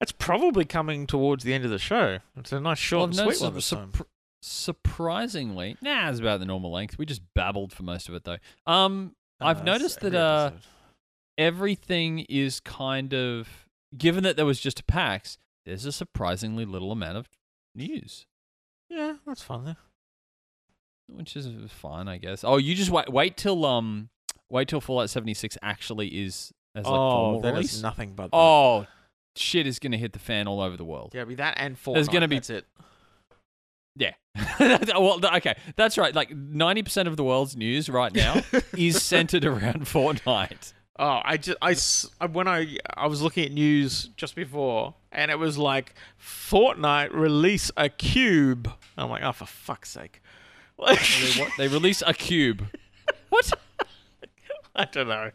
it's 0.00 0.12
probably 0.12 0.64
coming 0.64 1.06
towards 1.06 1.44
the 1.44 1.54
end 1.54 1.64
of 1.64 1.70
the 1.70 1.78
show. 1.78 2.18
It's 2.36 2.52
a 2.52 2.60
nice 2.60 2.78
short 2.78 2.98
Well, 3.00 3.04
and 3.08 3.16
no, 3.16 3.24
sweet 3.24 3.36
su- 3.36 3.44
one 3.44 3.54
this 3.54 3.70
time. 3.70 3.92
surpr- 3.92 4.06
surprisingly, 4.42 5.76
nah, 5.80 6.10
it's 6.10 6.20
about 6.20 6.40
the 6.40 6.46
normal 6.46 6.70
length. 6.72 6.98
We 6.98 7.06
just 7.06 7.22
babbled 7.34 7.72
for 7.72 7.82
most 7.82 8.08
of 8.08 8.14
it 8.14 8.24
though. 8.24 8.38
Um, 8.66 9.14
I've 9.40 9.60
Uh, 9.60 9.64
noticed 9.64 9.98
every 9.98 10.10
that 10.10 10.18
uh, 10.20 10.50
everything 11.38 12.20
is 12.28 12.60
kind 12.60 13.12
of 13.14 13.66
given 13.96 14.24
that 14.24 14.36
there 14.36 14.46
was 14.46 14.60
just 14.60 14.80
a 14.80 14.84
PAX. 14.84 15.38
There's 15.64 15.84
a 15.84 15.92
surprisingly 15.92 16.64
little 16.64 16.92
amount 16.92 17.16
of 17.18 17.28
news. 17.74 18.26
yeah, 18.88 19.16
that's 19.26 19.42
fine 19.42 19.64
There. 19.64 19.76
which 21.08 21.36
is 21.36 21.48
fine, 21.70 22.08
I 22.08 22.18
guess. 22.18 22.44
Oh, 22.44 22.56
you 22.56 22.74
just 22.74 22.90
wait 22.90 23.10
wait 23.12 23.36
till 23.36 23.64
um 23.66 24.08
wait 24.48 24.68
till 24.68 24.80
Fallout 24.80 25.10
76 25.10 25.58
actually 25.62 26.08
is 26.08 26.52
as 26.74 26.84
like 26.84 26.92
oh, 26.94 27.10
formal 27.40 27.52
release. 27.52 27.82
nothing 27.82 28.14
but. 28.14 28.30
that. 28.30 28.36
oh, 28.36 28.86
shit 29.38 29.66
is 29.66 29.78
gonna 29.78 29.96
hit 29.96 30.12
the 30.12 30.18
fan 30.18 30.46
all 30.48 30.60
over 30.60 30.76
the 30.76 30.84
world. 30.84 31.12
yeah, 31.14 31.22
it'll 31.22 31.28
be 31.30 31.34
that 31.36 31.54
and 31.58 31.76
Fortnite. 31.76 31.94
There's 31.94 32.08
gonna 32.08 32.28
be- 32.28 32.36
That's 32.36 32.50
it. 32.50 32.66
Yeah. 33.98 34.12
well, 34.98 35.18
okay, 35.36 35.54
that's 35.76 35.96
right. 35.96 36.14
Like 36.14 36.28
90% 36.30 37.06
of 37.06 37.16
the 37.16 37.24
world's 37.24 37.56
news 37.56 37.88
right 37.88 38.14
now 38.14 38.42
is 38.76 39.02
centered 39.02 39.44
around 39.46 39.86
Fortnite. 39.86 40.74
Oh, 40.98 41.20
I 41.24 41.36
just 41.36 42.10
I 42.20 42.26
when 42.26 42.48
I 42.48 42.78
I 42.94 43.06
was 43.06 43.20
looking 43.22 43.44
at 43.44 43.52
news 43.52 44.10
just 44.16 44.34
before, 44.34 44.94
and 45.12 45.30
it 45.30 45.38
was 45.38 45.58
like 45.58 45.94
Fortnite 46.20 47.12
release 47.12 47.70
a 47.76 47.88
cube. 47.90 48.70
I'm 48.96 49.10
like, 49.10 49.22
oh, 49.22 49.32
for 49.32 49.44
fuck's 49.46 49.90
sake! 49.90 50.22
Like, 50.78 50.98
They, 51.00 51.40
what, 51.40 51.50
they 51.58 51.68
release 51.68 52.02
a 52.06 52.12
cube. 52.14 52.66
What? 53.28 53.52
I 54.78 54.84
don't 54.84 55.08
know. 55.08 55.30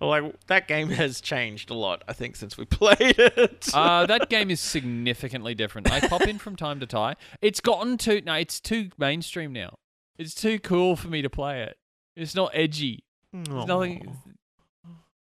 Like 0.00 0.46
that 0.46 0.66
game 0.68 0.88
has 0.90 1.20
changed 1.20 1.70
a 1.70 1.74
lot. 1.74 2.02
I 2.08 2.12
think 2.12 2.36
since 2.36 2.56
we 2.56 2.64
played 2.66 3.18
it. 3.18 3.68
Uh, 3.74 4.06
that 4.06 4.28
game 4.28 4.50
is 4.50 4.60
significantly 4.60 5.54
different. 5.54 5.90
I 5.90 6.00
pop 6.00 6.22
in 6.22 6.38
from 6.38 6.56
time 6.56 6.80
to 6.80 6.86
time. 6.86 7.16
It's 7.42 7.60
gotten 7.60 7.98
too 7.98 8.22
no, 8.24 8.34
it's 8.34 8.60
too 8.60 8.90
mainstream 8.98 9.52
now. 9.52 9.76
It's 10.18 10.34
too 10.34 10.58
cool 10.58 10.96
for 10.96 11.08
me 11.08 11.22
to 11.22 11.30
play 11.30 11.62
it. 11.62 11.76
It's 12.16 12.34
not 12.34 12.50
edgy. 12.54 13.04
There's 13.32 13.66
nothing. 13.66 14.16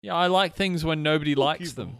Yeah, 0.01 0.15
I 0.15 0.27
like 0.27 0.55
things 0.55 0.85
when 0.85 1.03
nobody 1.03 1.35
likes 1.35 1.73
them. 1.73 1.97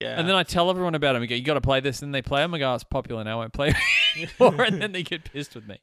Yeah. 0.00 0.18
And 0.18 0.28
then 0.28 0.34
I 0.34 0.42
tell 0.42 0.70
everyone 0.70 0.94
about 0.94 1.12
them. 1.14 1.22
I 1.22 1.26
go, 1.26 1.34
you 1.34 1.42
got 1.42 1.54
to 1.54 1.60
play 1.60 1.80
this. 1.80 2.02
And 2.02 2.14
they 2.14 2.22
play 2.22 2.40
them. 2.40 2.54
I 2.54 2.58
go, 2.58 2.72
"Oh, 2.72 2.74
it's 2.74 2.84
popular 2.84 3.22
now. 3.24 3.32
I 3.38 3.42
won't 3.42 3.52
play 3.52 3.68
it 3.68 4.28
anymore. 4.40 4.62
and 4.64 4.80
then 4.80 4.92
they 4.92 5.02
get 5.02 5.24
pissed 5.24 5.54
with 5.54 5.66
me. 5.68 5.78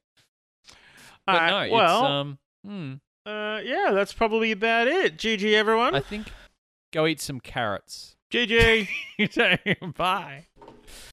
But 1.25 1.33
no, 1.33 1.37
Alright, 1.53 1.67
it's 1.67 1.73
well, 1.73 2.05
um. 2.05 2.37
Hmm, 2.65 2.93
uh, 3.29 3.61
yeah, 3.63 3.91
that's 3.93 4.13
probably 4.13 4.51
about 4.51 4.87
it. 4.87 5.17
GG, 5.17 5.53
everyone. 5.53 5.93
I 5.95 5.99
think 5.99 6.27
go 6.91 7.05
eat 7.05 7.21
some 7.21 7.39
carrots. 7.39 8.15
GG. 8.31 8.87
Bye. 9.95 10.47